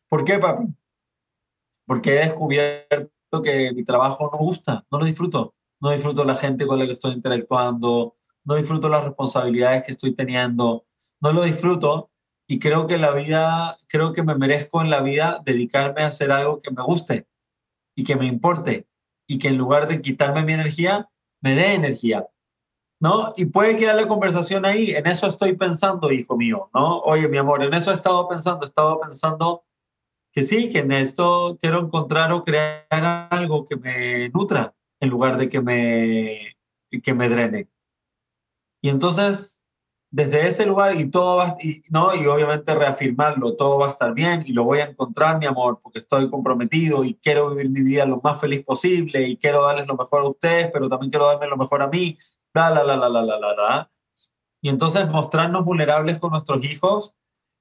¿Por 0.09 0.23
qué, 0.23 0.39
papi? 0.39 0.67
Porque 1.85 2.15
he 2.15 2.25
descubierto 2.25 3.41
que 3.43 3.73
mi 3.73 3.83
trabajo 3.83 4.29
no 4.31 4.37
gusta, 4.37 4.85
no 4.89 4.99
lo 4.99 5.05
disfruto. 5.05 5.53
No 5.81 5.91
disfruto 5.91 6.23
la 6.23 6.35
gente 6.35 6.65
con 6.65 6.79
la 6.79 6.85
que 6.85 6.93
estoy 6.93 7.11
interactuando, 7.13 8.15
no 8.45 8.55
disfruto 8.55 8.87
las 8.87 9.03
responsabilidades 9.03 9.83
que 9.83 9.91
estoy 9.91 10.15
teniendo, 10.15 10.85
no 11.19 11.33
lo 11.33 11.43
disfruto 11.43 12.11
y 12.47 12.59
creo 12.59 12.87
que 12.87 12.97
la 12.97 13.11
vida, 13.11 13.77
creo 13.87 14.13
que 14.13 14.23
me 14.23 14.35
merezco 14.35 14.81
en 14.81 14.89
la 14.89 15.01
vida 15.01 15.41
dedicarme 15.43 16.03
a 16.03 16.07
hacer 16.07 16.31
algo 16.31 16.59
que 16.59 16.71
me 16.71 16.83
guste 16.83 17.27
y 17.95 18.03
que 18.03 18.15
me 18.15 18.27
importe 18.27 18.87
y 19.27 19.39
que 19.39 19.47
en 19.47 19.57
lugar 19.57 19.87
de 19.87 20.01
quitarme 20.01 20.43
mi 20.43 20.53
energía, 20.53 21.09
me 21.41 21.55
dé 21.55 21.73
energía. 21.73 22.27
¿No? 22.99 23.33
Y 23.35 23.45
puede 23.45 23.75
quedar 23.75 23.95
la 23.95 24.07
conversación 24.07 24.65
ahí, 24.65 24.91
en 24.91 25.05
eso 25.05 25.27
estoy 25.27 25.55
pensando, 25.55 26.11
hijo 26.11 26.37
mío, 26.37 26.69
¿no? 26.73 26.99
Oye, 27.01 27.27
mi 27.27 27.37
amor, 27.37 27.61
en 27.61 27.73
eso 27.73 27.91
he 27.91 27.93
estado 27.93 28.27
pensando, 28.29 28.65
he 28.65 28.69
estado 28.69 28.99
pensando 29.01 29.65
que 30.31 30.43
sí, 30.43 30.69
que 30.69 30.79
en 30.79 30.93
esto 30.93 31.57
quiero 31.59 31.81
encontrar 31.81 32.31
o 32.31 32.43
crear 32.43 32.85
algo 33.29 33.65
que 33.65 33.75
me 33.75 34.29
nutra 34.29 34.73
en 35.01 35.09
lugar 35.09 35.37
de 35.37 35.49
que 35.49 35.61
me, 35.61 36.57
que 37.03 37.13
me 37.13 37.27
drene. 37.27 37.69
Y 38.81 38.89
entonces, 38.89 39.54
desde 40.15 40.47
ese 40.47 40.65
lugar, 40.65 40.95
y 40.95 41.11
todo 41.11 41.35
va, 41.35 41.57
y, 41.59 41.83
¿no? 41.89 42.15
y 42.15 42.25
obviamente 42.25 42.73
reafirmarlo, 42.73 43.57
todo 43.57 43.79
va 43.79 43.87
a 43.87 43.89
estar 43.89 44.13
bien 44.13 44.43
y 44.45 44.53
lo 44.53 44.63
voy 44.63 44.79
a 44.79 44.85
encontrar, 44.85 45.37
mi 45.37 45.45
amor, 45.45 45.81
porque 45.83 45.99
estoy 45.99 46.29
comprometido 46.29 47.03
y 47.03 47.15
quiero 47.15 47.49
vivir 47.49 47.69
mi 47.69 47.81
vida 47.81 48.05
lo 48.05 48.21
más 48.23 48.39
feliz 48.39 48.63
posible 48.63 49.27
y 49.27 49.35
quiero 49.35 49.63
darles 49.63 49.87
lo 49.87 49.97
mejor 49.97 50.21
a 50.21 50.29
ustedes, 50.29 50.71
pero 50.71 50.87
también 50.87 51.09
quiero 51.09 51.25
darme 51.25 51.47
lo 51.47 51.57
mejor 51.57 51.81
a 51.81 51.87
mí, 51.87 52.17
bla, 52.53 52.71
bla, 52.71 52.83
bla, 52.83 52.95
bla, 52.95 53.09
bla, 53.09 53.37
bla, 53.37 53.53
bla. 53.55 53.91
Y 54.61 54.69
entonces 54.69 55.05
mostrarnos 55.09 55.65
vulnerables 55.65 56.17
con 56.17 56.31
nuestros 56.31 56.63
hijos 56.63 57.13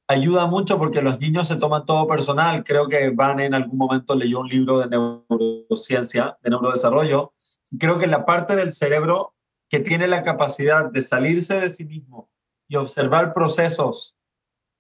ayuda 0.07 0.47
mucho 0.47 0.79
porque 0.79 1.03
los 1.03 1.19
niños 1.19 1.49
se 1.49 1.57
toman 1.57 1.85
todo 1.85 2.07
personal. 2.07 2.63
Creo 2.63 2.87
que 2.87 3.11
Van 3.11 3.41
en 3.41 3.55
algún 3.55 3.79
momento 3.79 4.15
leyó 4.15 4.39
un 4.39 4.49
libro 4.49 4.79
de 4.79 4.87
neurociencia, 4.87 6.39
de 6.41 6.51
neurodesarrollo. 6.51 7.33
Creo 7.81 7.99
que 7.99 8.07
la 8.07 8.25
parte 8.25 8.55
del 8.55 8.73
cerebro 8.73 9.35
que 9.69 9.81
tiene 9.81 10.07
la 10.07 10.23
capacidad 10.23 10.89
de 10.89 11.03
salirse 11.03 11.59
de 11.59 11.69
sí 11.69 11.85
mismo 11.85 12.31
y 12.69 12.77
observar 12.77 13.35
procesos 13.35 14.17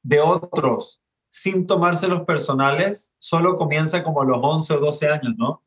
de 0.02 0.20
otros 0.20 1.00
sin 1.30 1.66
tomárselos 1.66 2.22
personales, 2.22 3.12
solo 3.18 3.56
comienza 3.56 4.04
como 4.04 4.22
a 4.22 4.24
los 4.24 4.38
11 4.40 4.74
o 4.74 4.78
12 4.78 5.08
años, 5.08 5.34
¿no? 5.36 5.64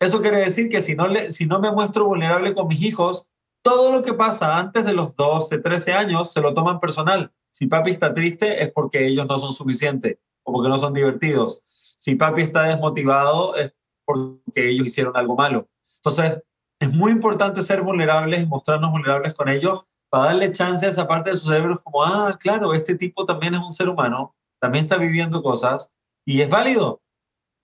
Eso 0.00 0.20
quiere 0.20 0.38
decir 0.38 0.68
que 0.68 0.80
si 0.80 0.96
no, 0.96 1.06
le, 1.06 1.30
si 1.30 1.46
no 1.46 1.60
me 1.60 1.70
muestro 1.70 2.06
vulnerable 2.06 2.54
con 2.54 2.66
mis 2.66 2.82
hijos, 2.82 3.24
todo 3.62 3.92
lo 3.92 4.02
que 4.02 4.14
pasa 4.14 4.58
antes 4.58 4.84
de 4.84 4.92
los 4.92 5.14
12, 5.14 5.58
13 5.58 5.92
años 5.92 6.32
se 6.32 6.40
lo 6.40 6.54
toman 6.54 6.80
personal. 6.80 7.32
Si 7.50 7.66
papi 7.66 7.90
está 7.90 8.14
triste 8.14 8.64
es 8.64 8.72
porque 8.72 9.06
ellos 9.06 9.26
no 9.28 9.38
son 9.38 9.52
suficientes 9.52 10.18
o 10.42 10.52
porque 10.52 10.68
no 10.68 10.78
son 10.78 10.94
divertidos. 10.94 11.62
Si 11.66 12.14
papi 12.14 12.42
está 12.42 12.62
desmotivado 12.62 13.54
es 13.56 13.72
porque 14.04 14.70
ellos 14.70 14.86
hicieron 14.86 15.16
algo 15.16 15.36
malo. 15.36 15.68
Entonces, 15.96 16.42
es 16.80 16.92
muy 16.92 17.12
importante 17.12 17.62
ser 17.62 17.82
vulnerables 17.82 18.42
y 18.42 18.46
mostrarnos 18.46 18.90
vulnerables 18.90 19.34
con 19.34 19.48
ellos, 19.48 19.86
para 20.10 20.24
darle 20.24 20.52
chance 20.52 20.84
a 20.84 20.88
esa 20.88 21.06
parte 21.06 21.30
de 21.30 21.36
su 21.36 21.48
cerebro 21.48 21.80
como, 21.82 22.04
ah, 22.04 22.36
claro, 22.38 22.74
este 22.74 22.96
tipo 22.96 23.24
también 23.24 23.54
es 23.54 23.60
un 23.60 23.72
ser 23.72 23.88
humano, 23.88 24.34
también 24.60 24.84
está 24.84 24.96
viviendo 24.96 25.42
cosas 25.42 25.90
y 26.26 26.40
es 26.42 26.50
válido. 26.50 27.00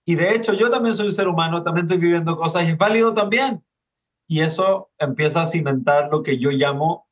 Y 0.05 0.15
de 0.15 0.33
hecho, 0.33 0.53
yo 0.53 0.69
también 0.69 0.95
soy 0.95 1.07
un 1.07 1.11
ser 1.11 1.27
humano, 1.27 1.61
también 1.63 1.85
estoy 1.85 1.99
viviendo 1.99 2.37
cosas 2.37 2.65
y 2.65 2.71
es 2.71 2.77
válido 2.77 3.13
también. 3.13 3.63
Y 4.25 4.41
eso 4.41 4.89
empieza 4.97 5.41
a 5.41 5.45
cimentar 5.45 6.09
lo 6.09 6.23
que 6.23 6.37
yo 6.37 6.49
llamo 6.51 7.07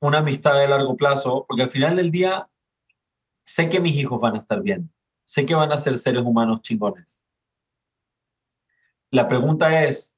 una 0.00 0.18
amistad 0.18 0.58
de 0.58 0.68
largo 0.68 0.96
plazo, 0.96 1.46
porque 1.48 1.62
al 1.62 1.70
final 1.70 1.96
del 1.96 2.10
día 2.10 2.50
sé 3.46 3.68
que 3.68 3.80
mis 3.80 3.96
hijos 3.96 4.20
van 4.20 4.34
a 4.34 4.38
estar 4.38 4.60
bien, 4.62 4.92
sé 5.24 5.46
que 5.46 5.54
van 5.54 5.72
a 5.72 5.78
ser 5.78 5.96
seres 5.98 6.22
humanos 6.22 6.60
chingones. 6.62 7.24
La 9.10 9.28
pregunta 9.28 9.84
es, 9.84 10.15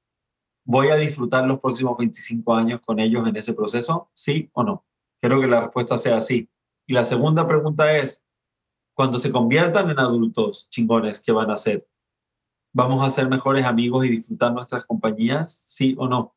¿Voy 0.70 0.88
a 0.88 0.96
disfrutar 0.96 1.46
los 1.46 1.60
próximos 1.60 1.96
25 1.96 2.54
años 2.54 2.82
con 2.82 3.00
ellos 3.00 3.26
en 3.26 3.34
ese 3.34 3.54
proceso? 3.54 4.10
¿Sí 4.12 4.50
o 4.52 4.62
no? 4.62 4.84
Quiero 5.18 5.40
que 5.40 5.46
la 5.46 5.62
respuesta 5.62 5.96
sea 5.96 6.20
sí. 6.20 6.46
Y 6.86 6.92
la 6.92 7.06
segunda 7.06 7.48
pregunta 7.48 7.90
es, 7.96 8.22
cuando 8.92 9.18
se 9.18 9.32
conviertan 9.32 9.88
en 9.88 9.98
adultos 9.98 10.68
chingones, 10.68 11.20
¿qué 11.20 11.32
van 11.32 11.50
a 11.50 11.54
hacer? 11.54 11.88
¿Vamos 12.74 13.02
a 13.02 13.08
ser 13.08 13.30
mejores 13.30 13.64
amigos 13.64 14.04
y 14.04 14.10
disfrutar 14.10 14.52
nuestras 14.52 14.84
compañías? 14.84 15.54
¿Sí 15.54 15.96
o 15.98 16.06
no? 16.06 16.36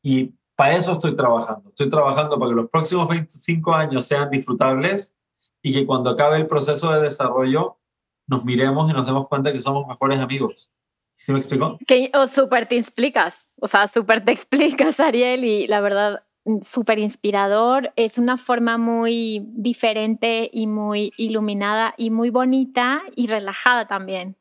Y 0.00 0.32
para 0.54 0.76
eso 0.76 0.92
estoy 0.92 1.16
trabajando. 1.16 1.70
Estoy 1.70 1.90
trabajando 1.90 2.38
para 2.38 2.50
que 2.50 2.54
los 2.54 2.70
próximos 2.70 3.08
25 3.08 3.74
años 3.74 4.04
sean 4.04 4.30
disfrutables 4.30 5.12
y 5.60 5.72
que 5.72 5.84
cuando 5.84 6.10
acabe 6.10 6.36
el 6.36 6.46
proceso 6.46 6.92
de 6.92 7.02
desarrollo 7.02 7.80
nos 8.28 8.44
miremos 8.44 8.88
y 8.88 8.92
nos 8.92 9.06
demos 9.06 9.26
cuenta 9.26 9.52
que 9.52 9.58
somos 9.58 9.88
mejores 9.88 10.20
amigos. 10.20 10.70
¿Sí 11.16 11.32
me 11.32 11.38
explico? 11.38 11.78
Que 11.86 12.10
o 12.14 12.26
súper 12.26 12.66
te 12.66 12.76
explicas, 12.76 13.48
o 13.62 13.68
sea, 13.68 13.86
súper 13.86 14.24
te 14.24 14.32
explicas, 14.38 14.98
Ariel, 14.98 15.44
y 15.44 15.66
la 15.68 15.80
verdad, 15.80 16.24
mm, 16.44 16.62
súper 16.62 16.98
inspirador. 16.98 17.92
Es 17.96 18.18
una 18.18 18.36
forma 18.36 18.76
muy 18.76 19.46
diferente 19.52 20.50
y 20.52 20.66
muy 20.66 21.12
iluminada 21.16 21.94
y 21.96 22.10
muy 22.10 22.30
bonita 22.30 23.02
y 23.14 23.28
relajada 23.28 23.86
también. 23.86 24.36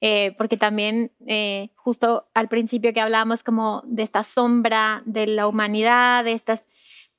Eh, 0.00 0.34
porque 0.38 0.56
también 0.56 1.12
eh, 1.26 1.70
justo 1.76 2.26
al 2.34 2.48
principio 2.48 2.92
que 2.92 3.00
hablábamos 3.00 3.44
como 3.44 3.82
de 3.86 4.02
esta 4.02 4.24
sombra 4.24 5.02
de 5.06 5.28
la 5.28 5.46
humanidad, 5.46 6.24
de 6.24 6.32
estas 6.32 6.66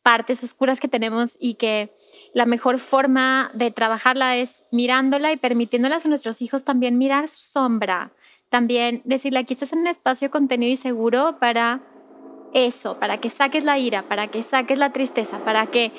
partes 0.02 0.44
oscuras 0.44 0.82
que 0.82 0.90
tenemos 0.90 1.38
y 1.40 1.54
que 1.56 1.96
la 2.34 2.46
mejor 2.46 2.80
forma 2.80 3.52
de 3.54 3.72
trabajarla 3.72 4.36
es 4.36 4.66
mirándola 4.72 5.32
y 5.32 5.38
permitiéndolas 5.38 6.06
a 6.06 6.10
nuestros 6.10 6.42
hijos 6.42 6.66
también 6.66 6.98
mirar 6.98 7.28
su 7.30 7.42
sombra, 7.42 8.12
también 8.54 9.02
decirle, 9.04 9.40
aquí 9.40 9.56
estás 9.56 9.74
en 9.74 9.80
un 9.80 9.88
espacio 9.88 10.30
contenido 10.30 10.72
y 10.72 10.76
seguro 10.76 11.38
para 11.40 11.82
eso, 12.54 13.00
para 13.00 13.18
que 13.18 13.32
saques 13.32 13.64
la 13.64 13.80
ira, 13.80 14.04
para 14.04 14.28
que 14.28 14.44
saques 14.44 14.78
la 14.78 14.92
tristeza, 14.92 15.40
para 15.40 15.66
que 15.66 15.92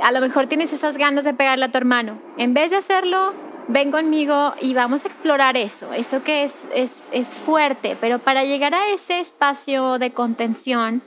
a 0.00 0.12
lo 0.12 0.20
mejor 0.20 0.46
tienes 0.46 0.72
esas 0.72 0.98
ganas 0.98 1.24
de 1.24 1.34
pegarle 1.34 1.64
a 1.64 1.72
tu 1.72 1.78
hermano. 1.78 2.22
En 2.38 2.54
vez 2.54 2.70
de 2.70 2.76
hacerlo, 2.76 3.34
ven 3.66 3.90
conmigo 3.90 4.54
y 4.60 4.72
vamos 4.72 5.02
a 5.04 5.08
explorar 5.08 5.56
eso, 5.56 5.92
eso 5.92 6.22
que 6.22 6.44
es, 6.44 6.68
es, 6.72 7.08
es 7.10 7.26
fuerte, 7.26 7.96
pero 8.00 8.20
para 8.20 8.44
llegar 8.44 8.72
a 8.72 8.90
ese 8.90 9.18
espacio 9.18 9.98
de 9.98 10.12
contención, 10.12 11.02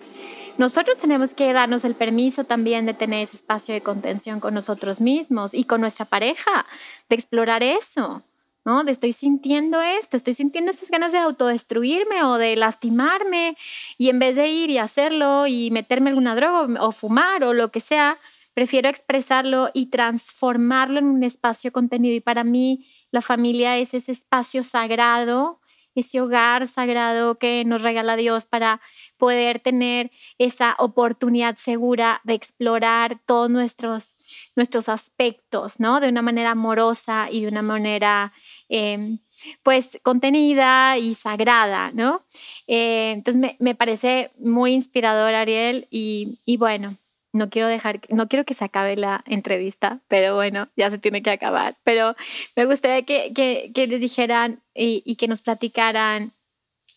nosotros 0.57 0.97
tenemos 0.97 1.33
que 1.33 1.53
darnos 1.53 1.85
el 1.85 1.95
permiso 1.95 2.43
también 2.43 2.85
de 2.85 2.93
tener 2.93 3.23
ese 3.23 3.37
espacio 3.37 3.73
de 3.73 3.79
contención 3.79 4.41
con 4.41 4.53
nosotros 4.53 4.99
mismos 4.99 5.53
y 5.53 5.63
con 5.63 5.79
nuestra 5.79 6.03
pareja, 6.03 6.65
de 7.07 7.15
explorar 7.15 7.63
eso. 7.63 8.21
¿No? 8.65 8.83
De 8.83 8.91
estoy 8.91 9.13
sintiendo 9.13 9.81
esto, 9.81 10.17
estoy 10.17 10.33
sintiendo 10.33 10.71
estas 10.71 10.89
ganas 10.89 11.11
de 11.11 11.19
autodestruirme 11.19 12.23
o 12.23 12.35
de 12.35 12.55
lastimarme 12.55 13.57
y 13.97 14.09
en 14.09 14.19
vez 14.19 14.35
de 14.35 14.47
ir 14.47 14.69
y 14.69 14.77
hacerlo 14.77 15.47
y 15.47 15.71
meterme 15.71 16.09
alguna 16.09 16.35
droga 16.35 16.83
o 16.83 16.91
fumar 16.91 17.43
o 17.43 17.53
lo 17.53 17.71
que 17.71 17.79
sea, 17.79 18.17
prefiero 18.53 18.89
expresarlo 18.89 19.69
y 19.73 19.87
transformarlo 19.87 20.99
en 20.99 21.05
un 21.05 21.23
espacio 21.23 21.71
contenido 21.71 22.15
y 22.15 22.21
para 22.21 22.43
mí 22.43 22.85
la 23.11 23.21
familia 23.21 23.77
es 23.77 23.93
ese 23.93 24.11
espacio 24.11 24.63
sagrado 24.63 25.59
ese 25.99 26.21
hogar 26.21 26.67
sagrado 26.67 27.35
que 27.35 27.63
nos 27.65 27.81
regala 27.81 28.15
Dios 28.15 28.45
para 28.45 28.81
poder 29.17 29.59
tener 29.59 30.11
esa 30.37 30.75
oportunidad 30.79 31.57
segura 31.57 32.21
de 32.23 32.33
explorar 32.33 33.19
todos 33.25 33.49
nuestros, 33.49 34.15
nuestros 34.55 34.89
aspectos, 34.89 35.79
¿no? 35.79 35.99
De 35.99 36.09
una 36.09 36.21
manera 36.21 36.51
amorosa 36.51 37.29
y 37.31 37.41
de 37.41 37.47
una 37.47 37.61
manera, 37.61 38.33
em, 38.69 39.19
pues, 39.63 39.99
contenida 40.03 40.97
y 40.97 41.13
sagrada, 41.15 41.91
¿no? 41.93 42.23
Eh, 42.67 43.11
entonces, 43.11 43.55
me, 43.59 43.75
parece 43.75 44.31
muy 44.39 44.73
inspirador, 44.73 45.33
Ariel, 45.33 45.87
y, 45.91 46.39
y 46.45 46.57
bueno, 46.57 46.97
no 47.31 47.49
quiero 47.49 47.67
dejar, 47.67 48.01
no 48.09 48.27
quiero 48.27 48.45
que 48.45 48.53
se 48.53 48.65
acabe 48.65 48.95
la 48.95 49.23
entrevista, 49.25 49.99
pero 50.07 50.35
bueno, 50.35 50.69
ya 50.75 50.89
se 50.89 50.97
tiene 50.97 51.21
que 51.21 51.29
acabar. 51.29 51.77
Pero 51.83 52.15
me 52.55 52.65
gustaría 52.65 53.03
que, 53.03 53.33
que, 53.33 53.87
les 53.87 53.99
dijeran 53.99 54.61
y, 54.73 55.15
que 55.15 55.27
nos 55.27 55.41
platicaran, 55.41 56.33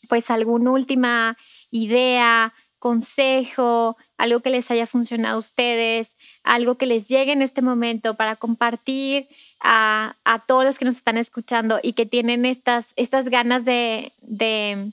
pues, 0.08 0.30
alguna 0.30 0.70
última 0.70 1.36
idea, 1.70 2.54
consejo, 2.78 3.96
algo 4.16 4.40
que 4.40 4.50
les 4.50 4.70
haya 4.70 4.86
funcionado 4.86 5.36
a 5.36 5.38
ustedes, 5.38 6.16
algo 6.42 6.76
que 6.76 6.86
les 6.86 7.08
llegue 7.08 7.32
en 7.32 7.42
este 7.42 7.62
momento 7.62 8.16
para 8.16 8.36
compartir 8.36 9.28
a, 9.60 10.16
a 10.24 10.40
todos 10.40 10.64
los 10.64 10.78
que 10.78 10.84
nos 10.84 10.96
están 10.96 11.18
escuchando 11.18 11.78
y 11.82 11.92
que 11.92 12.06
tienen 12.06 12.44
estas, 12.44 12.92
estas 12.96 13.28
ganas 13.28 13.64
de, 13.64 14.12
de, 14.20 14.90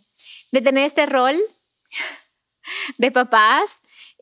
de 0.52 0.62
tener 0.62 0.86
este 0.86 1.08
rol 1.08 1.36
de 3.00 3.12
papás 3.12 3.79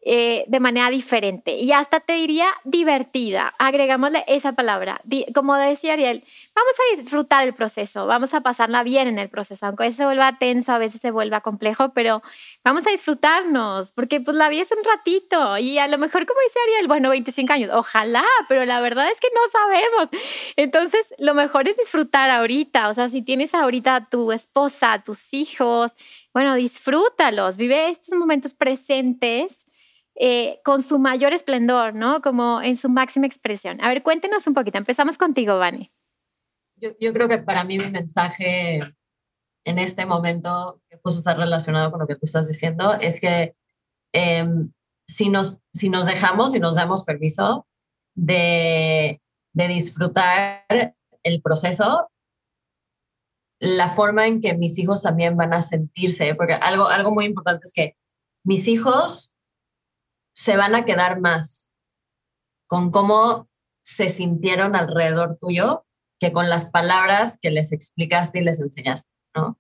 eh, 0.10 0.46
de 0.48 0.62
manera 0.62 0.90
diferente 0.90 1.58
y 1.58 1.74
hasta 1.74 2.00
te 2.00 2.14
diría 2.14 2.48
divertida. 2.64 3.54
Agregámosle 3.60 4.24
esa 4.28 4.54
palabra. 4.54 5.02
Como 5.36 5.54
decía 5.56 5.92
Ariel, 5.92 6.24
vamos 6.56 6.74
a 6.80 7.02
disfrutar 7.02 7.46
el 7.46 7.54
proceso, 7.54 8.08
vamos 8.08 8.34
a 8.34 8.40
pasarla 8.40 8.84
bien 8.84 9.10
en 9.10 9.20
el 9.20 9.28
proceso, 9.28 9.66
aunque 9.66 9.84
a 9.84 9.88
veces 9.88 9.98
se 9.98 10.06
vuelva 10.06 10.38
tenso, 10.38 10.72
a 10.72 10.78
veces 10.78 11.02
se 11.02 11.12
vuelva 11.12 11.42
complejo, 11.42 11.90
pero 11.90 12.22
vamos 12.64 12.88
a 12.88 12.92
disfrutarnos, 12.92 13.92
porque 13.92 14.22
pues 14.22 14.38
la 14.38 14.48
vida 14.48 14.62
es 14.62 14.72
un 14.72 14.82
ratito 14.86 15.58
y 15.58 15.78
a 15.78 15.90
lo 15.90 15.98
mejor, 15.98 16.26
como 16.26 16.40
dice 16.40 16.58
Ariel, 16.68 16.88
bueno, 16.88 17.10
25 17.10 17.52
años, 17.52 17.72
ojalá, 17.74 18.24
pero 18.48 18.64
la 18.64 18.80
verdad 18.80 19.12
es 19.12 19.20
que 19.20 19.28
no 19.36 19.42
sabemos. 19.52 20.10
Entonces, 20.56 21.02
lo 21.18 21.34
mejor 21.34 21.68
es 21.68 21.76
disfrutar 21.76 22.30
ahorita, 22.30 22.88
o 22.88 22.94
sea, 22.94 23.10
si 23.10 23.24
tienes 23.24 23.54
ahorita 23.54 23.96
a 23.96 24.10
tu 24.10 24.32
esposa, 24.32 24.94
a 24.94 25.04
tus 25.04 25.34
hijos, 25.34 25.92
bueno, 26.34 26.56
disfrútalos, 26.56 27.58
vive 27.58 27.90
estos 27.90 28.18
momentos 28.18 28.54
presentes 28.54 29.67
eh, 30.20 30.60
con 30.64 30.82
su 30.82 30.98
mayor 30.98 31.34
esplendor, 31.34 31.94
¿no? 31.94 32.22
Como 32.22 32.62
en 32.62 32.76
su 32.76 32.90
máxima 32.90 33.28
expresión. 33.28 33.80
A 33.82 33.90
ver, 33.90 34.02
cuéntenos 34.02 34.48
un 34.48 34.56
poquito. 34.56 34.80
Empezamos 34.80 35.18
contigo, 35.18 35.60
Vani. 35.60 35.92
Yo, 36.76 36.90
yo 37.00 37.14
creo 37.14 37.28
que 37.28 37.38
para 37.38 37.64
mí 37.64 37.78
mi 37.78 37.92
mensaje 37.92 38.80
en 39.64 39.80
este 39.80 40.06
momento, 40.06 40.82
que 40.90 40.98
justo 41.04 41.20
está 41.20 41.36
relacionado 41.36 41.92
con 41.92 42.00
lo 42.00 42.08
que 42.08 42.16
tú 42.16 42.22
estás 42.24 42.48
diciendo, 42.48 42.96
es 43.00 43.20
que 43.20 43.56
em, 44.14 44.72
si, 45.08 45.30
nos, 45.30 45.60
si 45.74 45.90
nos 45.90 46.06
dejamos 46.06 46.56
y 46.56 46.60
nos 46.60 46.76
damos 46.76 47.04
permiso 47.04 47.68
de, 48.16 49.22
de 49.54 49.68
disfrutar 49.68 50.96
el 51.22 51.42
proceso, 51.44 52.10
la 53.60 53.90
forma 53.90 54.26
en 54.26 54.42
que 54.42 54.56
mis 54.56 54.80
hijos 54.80 55.04
también 55.04 55.38
van 55.38 55.54
a 55.54 55.62
sentirse, 55.62 56.34
porque 56.34 56.54
algo, 56.54 56.88
algo 56.88 57.12
muy 57.14 57.26
importante 57.26 57.66
es 57.66 57.74
que 57.74 57.98
mis 58.44 58.68
hijos 58.68 59.34
se 60.38 60.56
van 60.56 60.76
a 60.76 60.86
quedar 60.86 61.20
más 61.20 61.74
con 62.68 62.92
cómo 62.92 63.50
se 63.82 64.10
sintieron 64.10 64.76
alrededor 64.76 65.40
tuyo 65.42 65.88
que 66.20 66.32
con 66.32 66.48
las 66.48 66.70
palabras 66.70 67.40
que 67.42 67.50
les 67.50 67.72
explicaste 67.72 68.38
y 68.38 68.44
les 68.44 68.60
enseñaste, 68.60 69.10
¿no? 69.36 69.60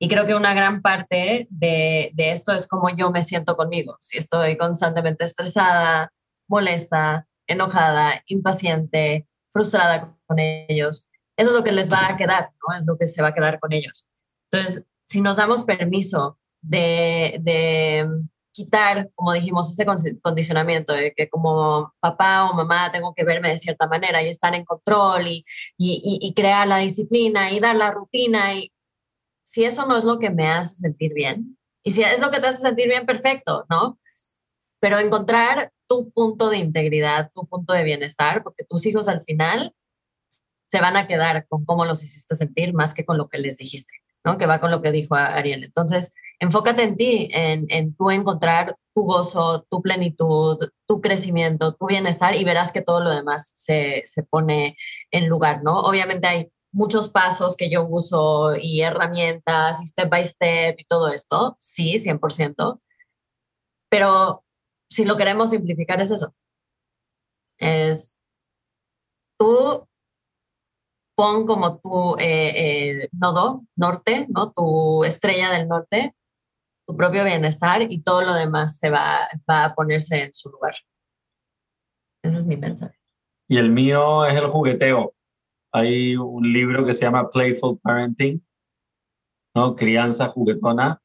Y 0.00 0.08
creo 0.08 0.26
que 0.26 0.34
una 0.34 0.52
gran 0.52 0.82
parte 0.82 1.46
de, 1.48 2.10
de 2.12 2.32
esto 2.32 2.52
es 2.52 2.66
cómo 2.66 2.90
yo 2.90 3.12
me 3.12 3.22
siento 3.22 3.56
conmigo. 3.56 3.96
Si 4.00 4.18
estoy 4.18 4.56
constantemente 4.56 5.22
estresada, 5.22 6.12
molesta, 6.48 7.28
enojada, 7.46 8.20
impaciente, 8.26 9.28
frustrada 9.50 10.16
con 10.26 10.40
ellos, 10.40 11.06
eso 11.36 11.50
es 11.50 11.54
lo 11.54 11.62
que 11.62 11.70
les 11.70 11.92
va 11.92 12.08
a 12.08 12.16
quedar, 12.16 12.50
¿no? 12.66 12.76
Es 12.76 12.84
lo 12.84 12.98
que 12.98 13.06
se 13.06 13.22
va 13.22 13.28
a 13.28 13.34
quedar 13.34 13.60
con 13.60 13.72
ellos. 13.72 14.04
Entonces, 14.50 14.84
si 15.04 15.20
nos 15.20 15.36
damos 15.36 15.62
permiso 15.62 16.40
de, 16.62 17.38
de 17.42 18.08
quitar, 18.54 19.10
como 19.16 19.32
dijimos, 19.32 19.68
este 19.68 19.84
condicionamiento 20.22 20.92
de 20.92 21.12
que 21.12 21.28
como 21.28 21.92
papá 22.00 22.48
o 22.48 22.54
mamá 22.54 22.92
tengo 22.92 23.12
que 23.12 23.24
verme 23.24 23.50
de 23.50 23.58
cierta 23.58 23.88
manera 23.88 24.22
y 24.22 24.28
estar 24.28 24.54
en 24.54 24.64
control 24.64 25.26
y, 25.26 25.44
y, 25.76 26.18
y, 26.22 26.34
crear 26.34 26.66
la 26.68 26.78
disciplina 26.78 27.50
y 27.50 27.58
dar 27.58 27.74
la 27.74 27.90
rutina. 27.90 28.54
Y 28.54 28.72
si 29.42 29.64
eso 29.64 29.86
no 29.86 29.96
es 29.96 30.04
lo 30.04 30.20
que 30.20 30.30
me 30.30 30.46
hace 30.46 30.76
sentir 30.76 31.12
bien, 31.12 31.58
y 31.82 31.90
si 31.90 32.02
es 32.02 32.20
lo 32.20 32.30
que 32.30 32.40
te 32.40 32.46
hace 32.46 32.58
sentir 32.58 32.88
bien, 32.88 33.06
perfecto, 33.06 33.66
¿no? 33.68 33.98
Pero 34.80 35.00
encontrar 35.00 35.72
tu 35.88 36.10
punto 36.12 36.48
de 36.48 36.58
integridad, 36.58 37.32
tu 37.34 37.46
punto 37.46 37.72
de 37.72 37.82
bienestar, 37.82 38.44
porque 38.44 38.64
tus 38.64 38.86
hijos 38.86 39.08
al 39.08 39.22
final 39.22 39.74
se 40.70 40.80
van 40.80 40.96
a 40.96 41.08
quedar 41.08 41.46
con 41.48 41.64
cómo 41.64 41.84
los 41.84 42.02
hiciste 42.04 42.36
sentir 42.36 42.72
más 42.72 42.94
que 42.94 43.04
con 43.04 43.18
lo 43.18 43.28
que 43.28 43.38
les 43.38 43.58
dijiste, 43.58 43.92
¿no? 44.24 44.38
Que 44.38 44.46
va 44.46 44.60
con 44.60 44.70
lo 44.70 44.80
que 44.80 44.92
dijo 44.92 45.16
Ariel. 45.16 45.64
Entonces, 45.64 46.14
enfócate 46.44 46.82
en 46.82 46.96
ti, 46.96 47.28
en, 47.32 47.66
en 47.70 47.94
tú 47.96 48.10
encontrar 48.10 48.76
tu 48.94 49.02
gozo, 49.02 49.66
tu 49.70 49.82
plenitud, 49.82 50.58
tu 50.86 51.00
crecimiento, 51.00 51.74
tu 51.74 51.86
bienestar 51.86 52.36
y 52.36 52.44
verás 52.44 52.70
que 52.72 52.82
todo 52.82 53.00
lo 53.00 53.10
demás 53.10 53.52
se, 53.54 54.02
se 54.06 54.22
pone 54.22 54.76
en 55.10 55.28
lugar, 55.28 55.62
¿no? 55.64 55.80
Obviamente 55.80 56.26
hay 56.26 56.52
muchos 56.72 57.08
pasos 57.08 57.56
que 57.56 57.70
yo 57.70 57.86
uso 57.86 58.56
y 58.56 58.82
herramientas 58.82 59.80
y 59.82 59.86
step 59.86 60.10
by 60.10 60.24
step 60.24 60.76
y 60.78 60.84
todo 60.84 61.08
esto, 61.08 61.56
sí, 61.58 61.98
100%, 61.98 62.80
pero 63.90 64.44
si 64.90 65.04
lo 65.04 65.16
queremos 65.16 65.50
simplificar 65.50 66.00
es 66.00 66.10
eso. 66.10 66.34
Es 67.58 68.20
tú 69.38 69.86
pon 71.16 71.46
como 71.46 71.78
tu 71.78 72.16
eh, 72.18 73.00
eh, 73.02 73.08
nodo 73.12 73.64
norte, 73.76 74.26
¿no? 74.28 74.52
Tu 74.52 75.04
estrella 75.04 75.50
del 75.50 75.68
norte, 75.68 76.14
tu 76.86 76.96
propio 76.96 77.24
bienestar 77.24 77.82
y 77.82 78.02
todo 78.02 78.22
lo 78.22 78.34
demás 78.34 78.78
se 78.78 78.90
va, 78.90 79.28
va 79.48 79.64
a 79.66 79.74
ponerse 79.74 80.22
en 80.24 80.34
su 80.34 80.50
lugar. 80.50 80.74
Ese 82.22 82.38
es 82.38 82.46
mi 82.46 82.56
mensaje. 82.56 82.98
Y 83.48 83.58
el 83.58 83.70
mío 83.70 84.24
es 84.24 84.34
el 84.34 84.46
jugueteo. 84.46 85.14
Hay 85.72 86.16
un 86.16 86.52
libro 86.52 86.84
que 86.86 86.94
se 86.94 87.02
llama 87.02 87.30
Playful 87.30 87.78
Parenting, 87.80 88.44
¿no? 89.54 89.76
Crianza 89.76 90.28
juguetona. 90.28 91.00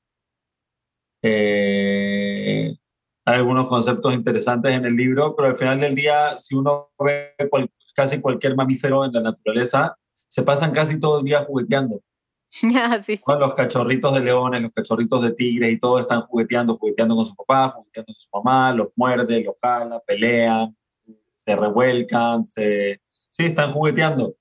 Eh, 1.22 2.78
hay 3.26 3.36
algunos 3.36 3.68
conceptos 3.68 4.14
interesantes 4.14 4.74
en 4.74 4.86
el 4.86 4.96
libro, 4.96 5.36
pero 5.36 5.50
al 5.50 5.56
final 5.56 5.80
del 5.80 5.96
día, 5.96 6.38
si 6.40 6.56
uno 6.56 6.92
ve 7.00 7.36
casi 7.94 8.22
cualquier 8.22 8.56
mamífero 8.56 9.06
en 9.06 9.12
la 9.12 9.22
naturaleza, 9.22 9.98
se 10.28 10.44
pasan 10.44 10.72
casi 10.72 11.00
todo 11.00 11.20
el 11.20 11.26
día 11.26 11.44
jugueteando. 11.44 12.02
Los 13.40 13.54
cachorritos 13.54 14.14
de 14.14 14.20
leones, 14.22 14.62
los 14.62 14.72
cachorritos 14.72 15.22
de 15.22 15.32
tigres 15.34 15.72
y 15.72 15.80
todos 15.80 16.02
están 16.02 16.22
jugueteando, 16.22 16.78
jugueteando 16.78 17.16
con 17.16 17.26
su 17.26 17.36
papá, 17.36 17.70
jugueteando 17.70 18.14
con 18.14 18.20
su 18.20 18.30
mamá, 18.34 18.74
los 18.74 18.88
muerde, 18.96 19.44
los 19.44 19.56
jala, 19.62 20.00
pelean, 20.06 20.76
se 21.36 21.56
revuelcan, 21.56 22.46
se... 22.46 23.02
sí, 23.08 23.46
están 23.46 23.72
jugueteando. 23.72 24.36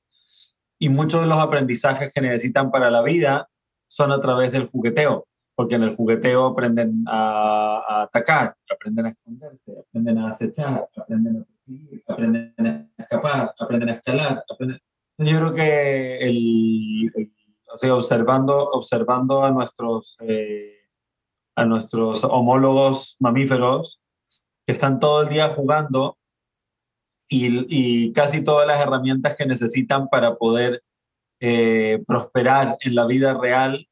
Y 0.78 0.88
muchos 0.88 1.20
de 1.20 1.26
los 1.26 1.38
aprendizajes 1.38 2.11
que 2.14 2.20
necesitan 2.20 2.70
para 2.70 2.90
la 2.90 3.02
vida 3.02 3.48
son 3.88 4.12
a 4.12 4.20
través 4.20 4.52
del 4.52 4.66
jugueteo, 4.66 5.26
porque 5.54 5.74
en 5.74 5.82
el 5.82 5.94
jugueteo 5.94 6.46
aprenden 6.46 7.04
a, 7.09 8.02
atacar, 8.04 8.56
aprenden 8.72 9.06
a 9.06 9.09
esconderse, 9.11 9.72
aprenden 9.80 10.18
a 10.18 10.30
acechar, 10.30 10.88
aprenden 10.96 11.36
a 11.36 11.59
aprenden 12.06 12.88
a 12.96 13.02
escapar, 13.02 13.54
aprenden 13.59 13.88
a 13.90 13.92
escalar. 13.92 14.44
Yo 15.18 15.36
creo 15.38 15.54
que 15.54 16.18
el, 16.18 17.32
observando, 17.91 18.71
observando 18.71 19.45
a 19.45 19.51
nuestros, 19.51 20.16
eh, 20.21 20.79
a 21.57 21.64
nuestros 21.64 22.25
homólogos 22.25 23.16
mamíferos 23.21 24.01
que 24.66 24.73
están 24.73 25.01
todo 25.01 25.23
el 25.23 25.29
día 25.29 25.49
jugando 25.49 26.19
y, 27.31 28.12
casi 28.12 28.43
todas 28.43 28.66
las 28.66 28.81
herramientas 28.81 29.37
que 29.37 29.47
necesitan 29.47 30.09
para 30.09 30.37
poder 30.37 30.83
eh, 31.41 32.03
prosperar 32.07 32.77
en 32.81 32.95
la 32.95 33.07
vida 33.07 33.35
real 33.35 33.87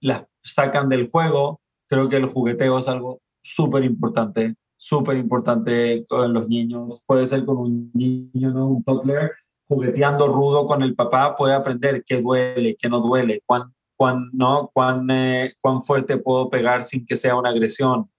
las 0.00 0.24
sacan 0.42 0.88
del 0.88 1.08
juego. 1.08 1.60
Creo 1.88 2.08
que 2.08 2.16
el 2.16 2.26
jugueteo 2.26 2.78
es 2.78 2.88
algo 2.88 3.20
súper 3.42 3.84
importante, 3.84 4.56
súper 4.76 5.16
importante 5.16 6.04
con 6.08 6.32
los 6.32 6.48
niños. 6.48 7.00
Puede 7.06 7.26
ser 7.26 7.44
con 7.44 7.58
un 7.58 7.90
niño, 7.94 8.50
¿no? 8.50 8.68
un 8.68 8.84
toddler, 8.84 9.32
jugueteando 9.68 10.28
rudo 10.28 10.66
con 10.66 10.82
el 10.82 10.94
papá, 10.94 11.36
puede 11.36 11.54
aprender 11.54 12.04
qué 12.04 12.20
duele, 12.20 12.76
qué 12.78 12.88
no 12.88 13.00
duele, 13.00 13.42
cuán, 13.46 13.74
cuán, 13.96 14.30
¿no? 14.32 14.70
cuán, 14.72 15.08
eh, 15.10 15.54
cuán 15.60 15.82
fuerte 15.82 16.18
puedo 16.18 16.50
pegar 16.50 16.82
sin 16.82 17.06
que 17.06 17.16
sea 17.16 17.36
una 17.36 17.50
agresión, 17.50 18.10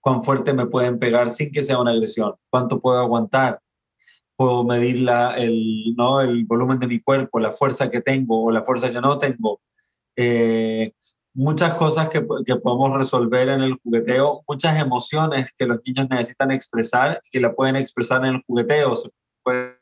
cuán 0.00 0.22
fuerte 0.22 0.52
me 0.52 0.66
pueden 0.66 0.98
pegar 0.98 1.30
sin 1.30 1.50
que 1.50 1.62
sea 1.62 1.80
una 1.80 1.90
agresión, 1.92 2.34
cuánto 2.50 2.80
puedo 2.80 2.98
aguantar 2.98 3.60
puedo 4.36 4.64
medir 4.64 5.02
la, 5.02 5.36
el, 5.36 5.94
¿no? 5.96 6.20
el 6.20 6.44
volumen 6.44 6.78
de 6.80 6.86
mi 6.88 7.00
cuerpo, 7.00 7.38
la 7.38 7.52
fuerza 7.52 7.90
que 7.90 8.00
tengo 8.00 8.44
o 8.44 8.50
la 8.50 8.64
fuerza 8.64 8.90
que 8.90 9.00
no 9.00 9.18
tengo. 9.18 9.60
Eh, 10.16 10.92
muchas 11.34 11.74
cosas 11.74 12.08
que, 12.08 12.26
que, 12.44 12.56
podemos 12.56 12.96
resolver 12.98 13.48
en 13.48 13.62
el 13.62 13.74
jugueteo, 13.74 14.42
muchas 14.48 14.80
emociones 14.80 15.52
que 15.56 15.66
los 15.66 15.78
niños 15.86 16.08
necesitan 16.10 16.50
expresar 16.50 17.22
que 17.30 17.40
la 17.40 17.54
pueden 17.54 17.76
expresar 17.76 18.24
en 18.24 18.34
el 18.34 18.42
jugueteo. 18.42 18.94
puede 18.94 19.12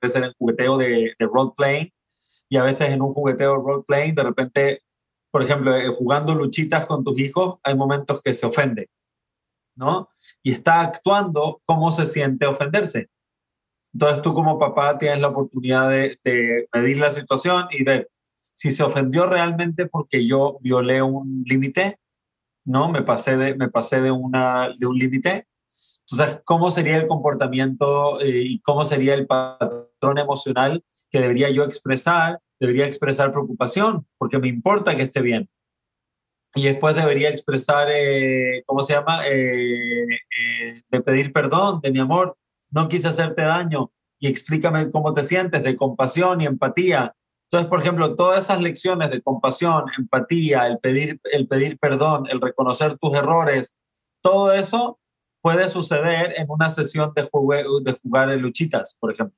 ser 0.08 0.24
en 0.24 0.32
jugueteo 0.38 0.78
de, 0.78 1.14
de 1.18 1.26
role 1.26 1.52
playing 1.56 1.92
y 2.50 2.56
a 2.56 2.64
veces 2.64 2.90
en 2.90 3.00
un 3.00 3.12
jugueteo 3.12 3.56
role 3.56 3.84
playing, 3.86 4.14
de 4.14 4.24
repente, 4.24 4.82
por 5.30 5.42
ejemplo, 5.42 5.74
eh, 5.76 5.86
jugando 5.88 6.34
luchitas 6.34 6.84
con 6.84 7.04
tus 7.04 7.18
hijos, 7.20 7.60
hay 7.62 7.76
momentos 7.76 8.20
que 8.20 8.34
se 8.34 8.44
ofende, 8.44 8.90
¿no? 9.76 10.10
Y 10.42 10.50
está 10.50 10.80
actuando 10.80 11.62
cómo 11.64 11.92
se 11.92 12.06
siente 12.06 12.46
ofenderse. 12.46 13.08
Entonces 13.94 14.22
tú 14.22 14.34
como 14.34 14.58
papá 14.58 14.98
tienes 14.98 15.20
la 15.20 15.28
oportunidad 15.28 15.90
de, 15.90 16.18
medir 16.74 16.98
la 16.98 17.10
situación 17.10 17.66
y 17.70 17.84
ver 17.84 18.10
si 18.54 18.72
se 18.72 18.82
ofendió 18.82 19.26
realmente 19.26 19.86
porque 19.86 20.26
yo 20.26 20.58
violé 20.60 21.02
un 21.02 21.44
límite, 21.46 21.98
¿no? 22.64 22.90
Me 22.90 23.02
pasé 23.02 23.36
de, 23.36 23.54
me 23.54 23.68
pasé 23.68 24.00
de, 24.00 24.10
una, 24.10 24.74
de 24.76 24.86
un 24.86 24.98
límite. 24.98 25.46
Entonces, 26.10 26.40
¿cómo 26.44 26.72
sería 26.72 26.96
el 26.96 27.06
comportamiento 27.06 28.20
eh, 28.20 28.42
y 28.42 28.60
cómo 28.60 28.84
sería 28.84 29.14
el 29.14 29.28
patrón 29.28 29.89
emocional 30.18 30.84
que 31.10 31.20
debería 31.20 31.50
yo 31.50 31.64
expresar? 31.64 32.40
Debería 32.58 32.86
expresar 32.86 33.32
preocupación 33.32 34.06
porque 34.18 34.38
me 34.38 34.48
importa 34.48 34.96
que 34.96 35.02
esté 35.02 35.20
bien. 35.20 35.48
Y 36.54 36.64
después 36.64 36.96
debería 36.96 37.28
expresar, 37.28 37.88
eh, 37.90 38.64
¿cómo 38.66 38.82
se 38.82 38.94
llama? 38.94 39.26
Eh, 39.26 40.06
de 40.88 41.00
pedir 41.00 41.32
perdón, 41.32 41.80
de 41.80 41.92
mi 41.92 42.00
amor, 42.00 42.36
no 42.70 42.88
quise 42.88 43.08
hacerte 43.08 43.42
daño 43.42 43.92
y 44.18 44.28
explícame 44.28 44.90
cómo 44.90 45.14
te 45.14 45.22
sientes, 45.22 45.62
de 45.62 45.76
compasión 45.76 46.40
y 46.40 46.46
empatía. 46.46 47.14
Entonces, 47.44 47.68
por 47.68 47.80
ejemplo, 47.80 48.14
todas 48.14 48.44
esas 48.44 48.60
lecciones 48.60 49.10
de 49.10 49.22
compasión, 49.22 49.84
empatía, 49.98 50.66
el 50.68 50.78
pedir, 50.78 51.20
el 51.32 51.48
pedir 51.48 51.78
perdón, 51.78 52.26
el 52.28 52.40
reconocer 52.40 52.96
tus 52.98 53.14
errores, 53.14 53.74
todo 54.22 54.52
eso 54.52 55.00
puede 55.42 55.68
suceder 55.68 56.34
en 56.36 56.46
una 56.50 56.68
sesión 56.68 57.12
de, 57.14 57.22
de 57.22 57.92
jugar 57.92 58.30
en 58.30 58.42
luchitas, 58.42 58.96
por 59.00 59.12
ejemplo. 59.12 59.36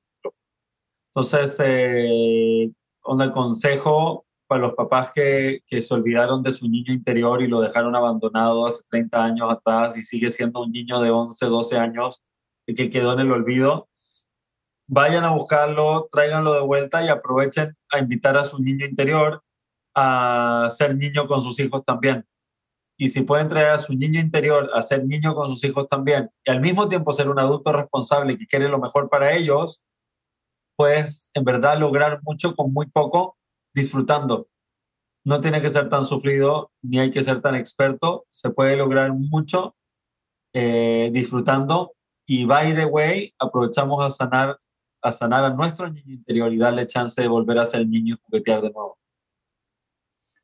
Entonces, 1.15 1.61
eh, 1.65 2.71
un 3.05 3.31
consejo 3.31 4.25
para 4.47 4.63
los 4.63 4.75
papás 4.75 5.13
que, 5.13 5.61
que, 5.67 5.83
se 5.83 5.95
olvidaron 5.95 6.43
de 6.43 6.53
su 6.53 6.69
niño 6.69 6.93
interior 6.93 7.43
y 7.43 7.49
lo 7.49 7.61
dejaron 7.61 7.95
abandonado 7.97 8.67
hace 8.67 8.83
30 8.91 9.25
años 9.25 9.51
atrás 9.51 9.97
y 9.97 10.03
sigue 10.03 10.31
siendo 10.31 10.63
un 10.63 10.73
niño 10.73 11.01
de 11.01 11.11
11, 11.11 11.47
12 11.47 11.79
años, 11.79 12.23
que 12.67 12.91
quedó 12.91 13.13
en 13.13 13.21
el 13.21 13.33
olvido, 13.33 13.89
vayan 14.87 15.25
a 15.25 15.31
buscarlo, 15.31 16.09
tráiganlo 16.13 16.55
de 16.55 16.61
vuelta 16.61 17.05
y 17.05 17.09
aprovechen 17.09 17.77
a 17.91 17.99
invitar 17.99 18.37
a 18.37 18.45
su 18.45 18.59
niño 18.63 18.87
interior 18.87 19.43
a 19.95 20.69
ser 20.71 20.97
niño 20.97 21.27
con 21.27 21.41
sus 21.41 21.59
hijos 21.61 21.85
también. 21.85 22.27
Y 22.99 23.09
si 23.09 23.23
pueden 23.23 23.49
traer 23.49 23.71
a 23.71 23.79
su 23.79 23.95
niño 23.95 24.21
interior 24.21 24.71
a 24.75 24.83
ser 24.83 25.05
niño 25.05 25.35
con 25.35 25.49
sus 25.49 25.65
hijos 25.65 25.89
también 25.89 26.31
y 26.45 26.51
al 26.51 26.61
mismo 26.61 26.89
tiempo 26.89 27.13
ser 27.13 27.29
un 27.29 27.39
adulto 27.39 27.73
responsable 27.73 28.39
que 28.39 28.47
quiere 28.47 28.69
lo 28.69 28.79
mejor 28.79 29.09
para 29.09 29.33
ellos, 29.35 29.83
pues 30.77 31.31
en 31.35 31.45
verdad 31.45 31.79
lograr 31.79 32.21
mucho 32.23 32.55
con 32.55 32.73
muy 32.73 32.87
poco 32.87 33.37
disfrutando. 33.75 34.49
No 35.25 35.41
tiene 35.41 35.63
que 35.63 35.69
ser 35.69 35.89
tan 35.89 36.05
sufrido 36.05 36.73
ni 36.83 36.99
hay 36.99 37.11
que 37.11 37.23
ser 37.23 37.41
tan 37.41 37.55
experto, 37.55 38.27
se 38.31 38.51
puede 38.51 38.77
lograr 38.77 39.13
mucho 39.13 39.77
eh, 40.53 41.11
disfrutando 41.13 41.93
y 42.27 42.45
by 42.45 42.75
the 42.75 42.85
way, 42.85 43.35
aprovechamos 43.39 44.05
a 44.05 44.11
sanar, 44.11 44.59
a 45.03 45.13
sanar 45.13 45.45
a 45.45 45.51
nuestro 45.51 45.91
niño 45.91 46.15
interior 46.15 46.53
y 46.53 46.59
darle 46.59 46.87
chance 46.87 47.21
de 47.21 47.29
volver 47.29 47.59
a 47.59 47.67
ser 47.67 47.87
niño 47.87 48.15
y 48.15 48.19
juguetear 48.25 48.63
de 48.63 48.71
nuevo. 48.71 48.99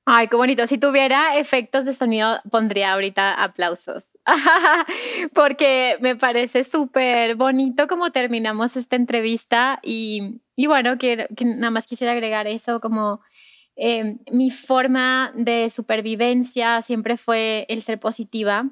Ay, 0.04 0.28
qué 0.28 0.36
bonito. 0.36 0.66
Si 0.66 0.78
tuviera 0.78 1.36
efectos 1.36 1.84
de 1.84 1.92
sonido, 1.92 2.40
pondría 2.50 2.94
ahorita 2.94 3.42
aplausos. 3.42 4.04
Porque 5.34 5.96
me 6.00 6.16
parece 6.16 6.64
súper 6.64 7.34
bonito 7.36 7.86
como 7.88 8.10
terminamos 8.10 8.76
esta 8.76 8.96
entrevista 8.96 9.80
y, 9.82 10.40
y 10.56 10.66
bueno, 10.66 10.98
que, 10.98 11.28
que, 11.36 11.44
nada 11.44 11.70
más 11.70 11.86
quisiera 11.86 12.12
agregar 12.12 12.46
eso 12.46 12.80
como 12.80 13.20
eh, 13.76 14.16
mi 14.32 14.50
forma 14.50 15.32
de 15.36 15.70
supervivencia 15.70 16.82
siempre 16.82 17.16
fue 17.16 17.64
el 17.68 17.82
ser 17.82 18.00
positiva 18.00 18.68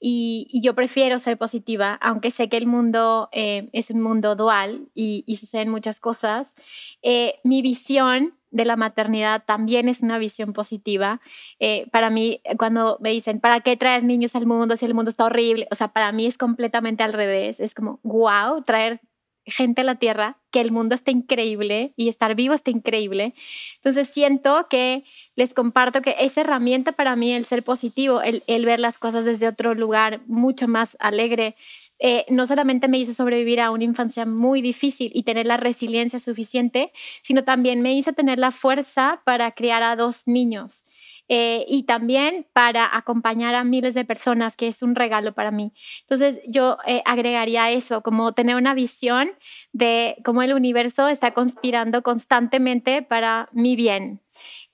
y, 0.00 0.60
yo 0.62 0.74
prefiero 0.74 1.18
ser 1.18 1.38
positiva, 1.38 1.94
aunque 2.00 2.30
sé 2.30 2.48
que 2.48 2.56
el 2.56 2.66
mundo 2.66 3.28
eh, 3.32 3.68
es 3.72 3.90
un 3.90 4.00
mundo 4.02 4.36
dual 4.36 4.88
y, 4.94 5.24
suceden 5.36 5.68
muchas 5.68 6.00
cosas. 6.00 6.54
Eh, 7.02 7.40
mi 7.44 7.62
visión 7.62 8.34
de 8.56 8.64
la 8.64 8.76
maternidad 8.76 9.44
también 9.46 9.88
es 9.88 10.02
una 10.02 10.18
visión 10.18 10.52
positiva. 10.52 11.20
Eh, 11.60 11.86
para 11.92 12.10
mí, 12.10 12.40
cuando 12.58 12.98
me 13.00 13.10
dicen, 13.10 13.40
¿para 13.40 13.60
qué 13.60 13.76
traer 13.76 14.02
niños 14.04 14.34
al 14.34 14.46
mundo 14.46 14.76
si 14.76 14.86
el 14.86 14.94
mundo 14.94 15.10
está 15.10 15.26
horrible? 15.26 15.68
O 15.70 15.74
sea, 15.74 15.88
para 15.88 16.10
mí 16.12 16.26
es 16.26 16.38
completamente 16.38 17.02
al 17.02 17.12
revés. 17.12 17.60
Es 17.60 17.74
como, 17.74 18.00
wow, 18.02 18.62
traer 18.64 19.00
gente 19.46 19.82
a 19.82 19.84
la 19.84 19.94
tierra, 19.94 20.38
que 20.50 20.60
el 20.60 20.72
mundo 20.72 20.94
está 20.94 21.12
increíble 21.12 21.92
y 21.96 22.08
estar 22.08 22.34
vivo 22.34 22.52
está 22.52 22.70
increíble. 22.70 23.34
Entonces 23.76 24.08
siento 24.08 24.66
que 24.68 25.04
les 25.36 25.54
comparto 25.54 26.02
que 26.02 26.16
esa 26.18 26.40
herramienta 26.40 26.92
para 26.92 27.14
mí, 27.14 27.32
el 27.32 27.44
ser 27.44 27.62
positivo, 27.62 28.20
el, 28.22 28.42
ver 28.66 28.80
las 28.80 28.98
cosas 28.98 29.24
desde 29.24 29.46
otro 29.46 29.74
lugar 29.74 30.20
mucho 30.26 30.66
más 30.66 30.96
alegre, 30.98 31.54
eh, 31.98 32.26
no 32.28 32.46
solamente 32.46 32.88
me 32.88 32.98
hizo 32.98 33.14
sobrevivir 33.14 33.60
a 33.60 33.70
una 33.70 33.84
infancia 33.84 34.26
muy 34.26 34.62
difícil 34.62 35.10
y 35.14 35.22
tener 35.22 35.46
la 35.46 35.56
resiliencia 35.56 36.20
suficiente, 36.20 36.92
sino 37.22 37.44
también 37.44 37.82
me 37.82 37.94
hizo 37.94 38.12
tener 38.12 38.38
la 38.38 38.50
fuerza 38.50 39.22
para 39.24 39.50
criar 39.52 39.82
a 39.82 39.96
dos 39.96 40.26
niños 40.26 40.84
eh, 41.28 41.64
y 41.68 41.84
también 41.84 42.46
para 42.52 42.96
acompañar 42.96 43.54
a 43.54 43.64
miles 43.64 43.94
de 43.94 44.04
personas, 44.04 44.56
que 44.56 44.68
es 44.68 44.82
un 44.82 44.94
regalo 44.94 45.32
para 45.34 45.50
mí. 45.50 45.72
Entonces 46.02 46.40
yo 46.46 46.78
eh, 46.86 47.02
agregaría 47.04 47.70
eso, 47.70 48.02
como 48.02 48.32
tener 48.32 48.56
una 48.56 48.74
visión 48.74 49.30
de 49.72 50.16
cómo 50.24 50.42
el 50.42 50.52
universo 50.54 51.08
está 51.08 51.32
conspirando 51.32 52.02
constantemente 52.02 53.02
para 53.02 53.48
mi 53.52 53.74
bien. 53.76 54.20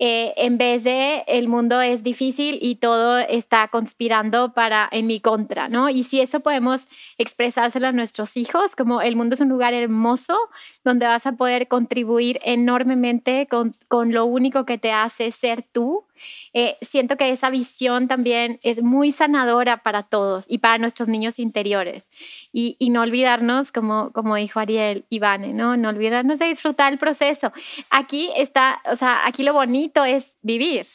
Eh, 0.05 0.35
en 0.37 0.59
vez 0.59 0.83
de 0.83 1.23
el 1.29 1.47
mundo 1.47 1.81
es 1.81 2.03
difícil 2.03 2.59
y 2.61 2.75
todo 2.75 3.19
está 3.19 3.69
conspirando 3.69 4.53
para 4.53 4.89
en 4.91 5.07
mi 5.07 5.21
contra, 5.21 5.69
¿no? 5.69 5.91
Y 5.91 6.03
si 6.03 6.21
eso 6.21 6.41
podemos 6.41 6.89
expresárselo 7.19 7.87
a 7.87 7.93
nuestros 7.93 8.37
hijos, 8.37 8.75
como 8.75 9.01
el 9.01 9.15
mundo 9.15 9.35
es 9.37 9.41
un 9.41 9.49
lugar 9.49 9.75
hermoso 9.75 10.37
donde 10.83 11.07
vas 11.07 11.25
a 11.27 11.37
poder 11.37 11.69
contribuir 11.69 12.41
enormemente 12.43 13.47
con, 13.49 13.77
con 13.87 14.13
lo 14.13 14.25
único 14.25 14.67
que 14.67 14.77
te 14.77 14.91
hace 14.91 15.31
ser 15.31 15.63
tú, 15.71 16.05
eh, 16.53 16.77
siento 16.83 17.17
que 17.17 17.31
esa 17.31 17.51
visión 17.51 18.09
también 18.09 18.59
es 18.63 18.83
muy 18.83 19.13
sanadora 19.13 19.85
para 19.85 20.03
todos 20.03 20.47
y 20.49 20.59
para 20.59 20.79
nuestros 20.79 21.09
niños 21.09 21.39
interiores. 21.39 22.11
Y, 22.53 22.77
y 22.79 22.91
no 22.91 23.03
olvidarnos, 23.03 23.71
como, 23.73 24.13
como 24.13 24.35
dijo 24.37 24.61
Ariel 24.61 25.05
Ivane, 25.11 25.53
¿no? 25.53 25.77
No 25.77 25.89
olvidarnos 25.89 26.39
de 26.39 26.47
disfrutar 26.47 26.93
el 26.93 26.99
proceso. 26.99 27.53
Aquí 27.91 28.31
está, 28.37 28.83
o 28.91 28.97
sea, 28.97 29.27
aquí 29.27 29.43
lo 29.43 29.53
bonito 29.53 29.92
es 30.05 30.37
vivir. 30.43 30.87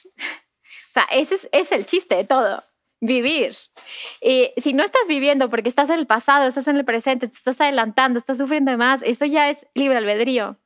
O 0.89 0.99
sea, 0.99 1.03
ese 1.11 1.35
es, 1.35 1.49
es 1.51 1.71
el 1.71 1.85
chiste 1.85 2.15
de 2.15 2.23
todo 2.23 2.63
vivir. 2.99 3.53
Y 4.21 4.51
si 4.57 4.73
no 4.73 4.83
estás 4.83 5.03
viviendo 5.07 5.49
porque 5.49 5.69
estás 5.69 5.89
en 5.89 5.99
el 5.99 6.07
pasado, 6.07 6.47
estás 6.47 6.67
en 6.67 6.77
el 6.77 6.85
presente, 6.85 7.27
te 7.27 7.35
estás 7.35 7.61
adelantando, 7.61 8.17
estás 8.17 8.37
sufriendo 8.37 8.75
más, 8.77 9.01
eso 9.03 9.25
ya 9.25 9.49
es 9.49 9.67
libre 9.75 9.97
albedrío 9.97 10.57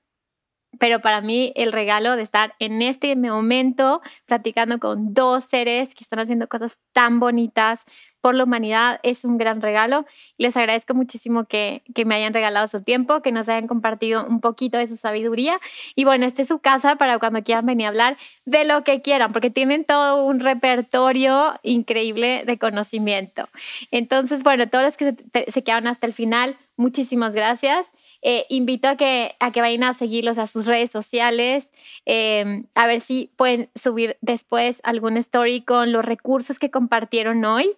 pero 0.79 0.99
para 1.01 1.21
mí 1.21 1.51
el 1.55 1.73
regalo 1.73 2.15
de 2.15 2.23
estar 2.23 2.55
en 2.59 2.81
este 2.81 3.15
momento 3.15 4.01
platicando 4.25 4.79
con 4.79 5.13
dos 5.13 5.45
seres 5.45 5.93
que 5.93 6.03
están 6.03 6.19
haciendo 6.19 6.47
cosas 6.47 6.79
tan 6.93 7.19
bonitas 7.19 7.81
por 8.21 8.35
la 8.35 8.43
humanidad 8.43 8.99
es 9.03 9.23
un 9.25 9.37
gran 9.37 9.61
regalo. 9.61 10.05
Les 10.37 10.55
agradezco 10.55 10.93
muchísimo 10.93 11.45
que, 11.45 11.81
que 11.93 12.05
me 12.05 12.15
hayan 12.15 12.33
regalado 12.33 12.67
su 12.67 12.81
tiempo, 12.81 13.21
que 13.21 13.31
nos 13.31 13.49
hayan 13.49 13.67
compartido 13.67 14.25
un 14.25 14.39
poquito 14.39 14.77
de 14.77 14.87
su 14.87 14.95
sabiduría. 14.95 15.59
Y 15.95 16.05
bueno, 16.05 16.25
esta 16.25 16.43
es 16.43 16.47
su 16.47 16.59
casa 16.59 16.95
para 16.95 17.19
cuando 17.19 17.43
quieran 17.43 17.65
venir 17.65 17.87
a 17.87 17.89
hablar 17.89 18.17
de 18.45 18.63
lo 18.63 18.83
que 18.83 19.01
quieran, 19.01 19.31
porque 19.31 19.49
tienen 19.49 19.83
todo 19.83 20.25
un 20.25 20.39
repertorio 20.39 21.59
increíble 21.63 22.43
de 22.45 22.57
conocimiento. 22.57 23.49
Entonces, 23.89 24.43
bueno, 24.43 24.69
todos 24.69 24.85
los 24.85 24.97
que 24.97 25.15
se, 25.33 25.51
se 25.51 25.63
quedaron 25.63 25.87
hasta 25.87 26.07
el 26.07 26.13
final, 26.13 26.55
muchísimas 26.77 27.33
gracias. 27.33 27.87
Eh, 28.21 28.45
invito 28.49 28.87
a 28.87 28.95
que, 28.97 29.35
a 29.39 29.51
que 29.51 29.61
vayan 29.61 29.83
a 29.83 29.93
seguirlos 29.95 30.37
a 30.37 30.45
sus 30.47 30.67
redes 30.67 30.91
sociales, 30.91 31.67
em, 32.05 32.65
a 32.75 32.85
ver 32.87 32.99
si 32.99 33.31
pueden 33.35 33.69
subir 33.75 34.17
después 34.21 34.79
algún 34.83 35.17
story 35.17 35.61
con 35.63 35.91
los 35.91 36.05
recursos 36.05 36.59
que 36.59 36.69
compartieron 36.69 37.43
hoy, 37.45 37.75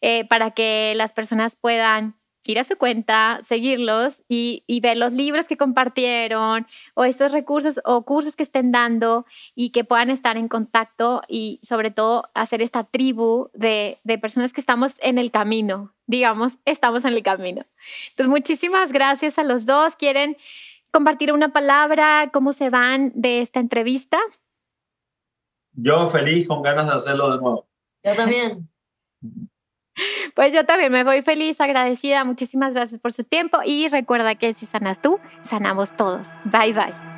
eh, 0.00 0.24
para 0.26 0.50
que 0.50 0.92
las 0.96 1.12
personas 1.12 1.56
puedan 1.56 2.15
ir 2.52 2.58
a 2.58 2.64
su 2.64 2.76
cuenta, 2.76 3.40
seguirlos 3.46 4.22
y, 4.28 4.62
ver 4.82 4.96
los 4.96 5.12
libros 5.12 5.46
que 5.46 5.56
compartieron 5.56 6.66
o 6.94 7.04
estos 7.04 7.32
recursos 7.32 7.80
o 7.84 8.04
cursos 8.04 8.36
que 8.36 8.42
estén 8.42 8.72
dando 8.72 9.26
y 9.54 9.70
que 9.70 9.84
puedan 9.84 10.10
estar 10.10 10.36
en 10.36 10.48
contacto 10.48 11.22
y 11.28 11.60
sobre 11.62 11.90
todo 11.90 12.30
hacer 12.34 12.62
esta 12.62 12.84
tribu 12.84 13.48
de, 13.54 13.98
de 14.04 14.18
personas 14.18 14.52
que 14.52 14.60
estamos 14.60 14.94
en 15.00 15.18
el 15.18 15.30
camino, 15.30 15.94
digamos, 16.06 16.54
estamos 16.64 17.04
en 17.04 17.14
el 17.14 17.22
camino. 17.22 17.64
Entonces, 18.10 18.28
muchísimas 18.28 18.92
gracias 18.92 19.38
a 19.38 19.44
los 19.44 19.66
dos. 19.66 19.96
¿Quieren 19.96 20.36
compartir 20.92 21.32
una 21.32 21.52
palabra? 21.52 22.30
¿Cómo 22.32 22.52
se 22.52 22.70
van 22.70 23.12
de 23.14 23.40
esta 23.40 23.60
entrevista? 23.60 24.18
Yo 25.72 26.08
feliz, 26.08 26.48
con 26.48 26.62
ganas 26.62 26.86
de 26.86 26.92
hacerlo 26.92 27.32
de 27.32 27.38
nuevo. 27.38 27.68
Yo 28.02 28.14
también. 28.14 28.68
Pues 30.36 30.52
yo 30.52 30.66
también 30.66 30.92
me 30.92 31.02
voy 31.02 31.22
feliz, 31.22 31.58
agradecida. 31.62 32.22
Muchísimas 32.22 32.74
gracias 32.74 33.00
por 33.00 33.10
su 33.14 33.24
tiempo 33.24 33.60
y 33.64 33.88
recuerda 33.88 34.34
que 34.34 34.52
si 34.52 34.66
sanas 34.66 35.00
tú, 35.00 35.18
sanamos 35.40 35.96
todos. 35.96 36.28
Bye 36.44 36.74
bye. 36.74 37.15